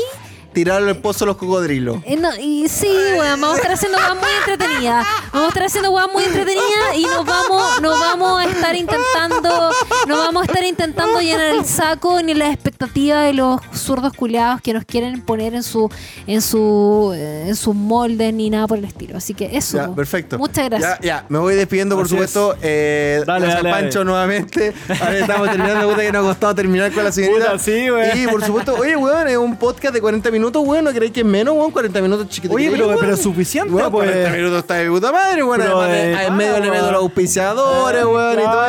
Tirarle 0.53 0.91
el 0.91 0.97
pozo 0.97 1.23
a 1.25 1.27
los 1.27 1.37
cocodrilos. 1.37 1.97
eh, 2.05 2.17
no, 2.17 2.29
y 2.37 2.67
sí, 2.67 2.87
weón, 3.17 3.39
vamos 3.39 3.53
a 3.53 3.55
estar 3.57 3.71
haciendo 3.71 3.97
weas 3.97 4.15
muy 4.15 4.29
entretenidas. 4.39 5.07
Vamos 5.31 5.45
a 5.45 5.49
estar 5.49 5.63
haciendo 5.63 5.91
weas 5.91 6.07
muy 6.11 6.23
entretenidas 6.23 6.95
y 6.95 7.03
nos 7.03 7.25
vamos, 7.25 7.81
nos 7.81 7.99
vamos 7.99 8.41
a 8.41 8.45
estar 8.49 8.75
intentando, 8.75 9.71
no 10.07 10.17
vamos 10.17 10.43
a 10.43 10.45
estar 10.45 10.63
intentando 10.63 11.19
llenar 11.21 11.55
el 11.55 11.65
saco 11.65 12.21
ni 12.21 12.33
las 12.33 12.53
expectativas 12.53 13.25
de 13.25 13.33
los 13.33 13.61
zurdos 13.73 14.11
culiados 14.13 14.61
que 14.61 14.73
nos 14.73 14.83
quieren 14.85 15.21
poner 15.21 15.53
en 15.53 15.63
su, 15.63 15.89
en 16.27 16.41
su, 16.41 17.13
eh, 17.15 17.45
en 17.47 17.55
sus 17.55 17.73
moldes 17.73 18.33
ni 18.33 18.49
nada 18.49 18.67
por 18.67 18.77
el 18.77 18.83
estilo. 18.85 19.17
Así 19.17 19.33
que 19.33 19.55
eso. 19.55 19.77
Ya, 19.77 19.93
perfecto. 19.95 20.37
Muchas 20.37 20.65
gracias. 20.69 20.99
Ya, 20.99 21.05
ya, 21.21 21.25
me 21.29 21.39
voy 21.39 21.55
despidiendo, 21.55 21.95
por 21.95 22.05
Así 22.05 22.11
supuesto. 22.11 22.55
Eh, 22.61 23.23
Dale, 23.25 23.45
gracias, 23.45 23.63
dale, 23.63 23.69
dale. 23.69 23.83
Pancho, 23.83 24.03
nuevamente. 24.03 24.73
Ahora 24.99 25.17
estamos 25.17 25.49
terminando, 25.49 25.89
puta 25.89 26.01
que 26.01 26.11
nos 26.11 26.23
ha 26.25 26.27
costado 26.27 26.55
terminar 26.55 26.91
con 26.91 27.03
la 27.05 27.11
señorita. 27.11 27.51
Puta, 27.51 27.59
sí. 27.59 27.85
Y 28.15 28.27
por 28.27 28.43
supuesto, 28.45 28.75
oye, 28.75 28.95
weón, 28.97 29.27
es 29.29 29.37
un 29.37 29.55
podcast 29.55 29.93
de 29.93 30.01
40 30.01 30.29
minutos, 30.31 30.40
weón. 30.49 30.83
¿No 30.85 30.91
creéis 30.91 31.11
que 31.13 31.19
es 31.21 31.25
menos, 31.25 31.55
weón? 31.55 31.71
40 31.71 32.01
minutos 32.01 32.27
chiquititos. 32.29 32.55
Oye, 32.55 32.69
pero, 32.71 32.95
pero 32.99 33.15
suficiente, 33.17 33.71
Weón, 33.73 33.91
pues. 33.91 34.09
40 34.09 34.29
minutos 34.37 34.59
está 34.59 34.75
de 34.75 34.89
puta 34.89 35.11
madre, 35.11 35.43
weón. 35.43 35.61
Pero, 35.61 35.81
Además, 35.81 35.97
de- 35.97 36.13
eh, 36.13 36.25
en 36.27 36.35
medio 36.37 36.59
le 36.59 36.71
meto 36.71 36.91
los 36.91 37.01
auspiciadores, 37.01 38.05
weón, 38.05 38.39
y 38.39 38.43
todo 38.43 38.65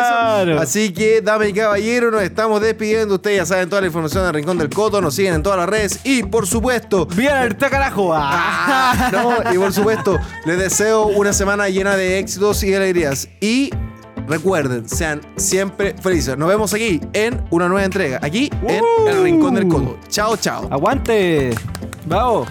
eso. 0.52 0.60
Así 0.60 0.92
que, 0.92 1.20
dame 1.20 1.48
y 1.48 1.52
caballero, 1.52 2.10
nos 2.10 2.22
estamos 2.22 2.60
despidiendo. 2.60 3.14
Ustedes 3.16 3.38
ya 3.38 3.46
saben 3.46 3.68
toda 3.68 3.80
la 3.80 3.86
información 3.86 4.24
del 4.24 4.34
Rincón 4.34 4.58
del 4.58 4.68
Coto. 4.70 5.00
Nos 5.00 5.14
siguen 5.14 5.34
en 5.34 5.42
todas 5.42 5.58
las 5.58 5.68
redes. 5.68 6.00
Y, 6.04 6.22
por 6.22 6.46
supuesto, 6.46 7.06
Bien, 7.06 7.32
ahorita 7.36 7.70
carajo. 7.70 8.12
Ah, 8.14 9.10
no, 9.12 9.52
y 9.52 9.58
por 9.58 9.72
supuesto, 9.72 10.18
les 10.44 10.58
deseo 10.58 11.06
una 11.06 11.32
semana 11.32 11.68
llena 11.68 11.96
de 11.96 12.18
éxitos 12.18 12.62
y 12.62 12.74
alegrías. 12.74 13.28
Y 13.40 13.70
recuerden, 14.26 14.88
sean 14.88 15.20
siempre 15.36 15.94
felices. 16.00 16.36
Nos 16.36 16.48
vemos 16.48 16.72
aquí 16.74 17.00
en 17.12 17.42
una 17.50 17.68
nueva 17.68 17.84
entrega, 17.84 18.18
aquí 18.22 18.50
en. 18.68 18.82
El 19.06 19.22
Rincón 19.22 19.54
del 19.54 19.68
Coto. 19.68 19.98
Chao, 20.08 20.36
chao. 20.36 20.68
Aguante. 20.70 21.54
Bravo. 22.06 22.46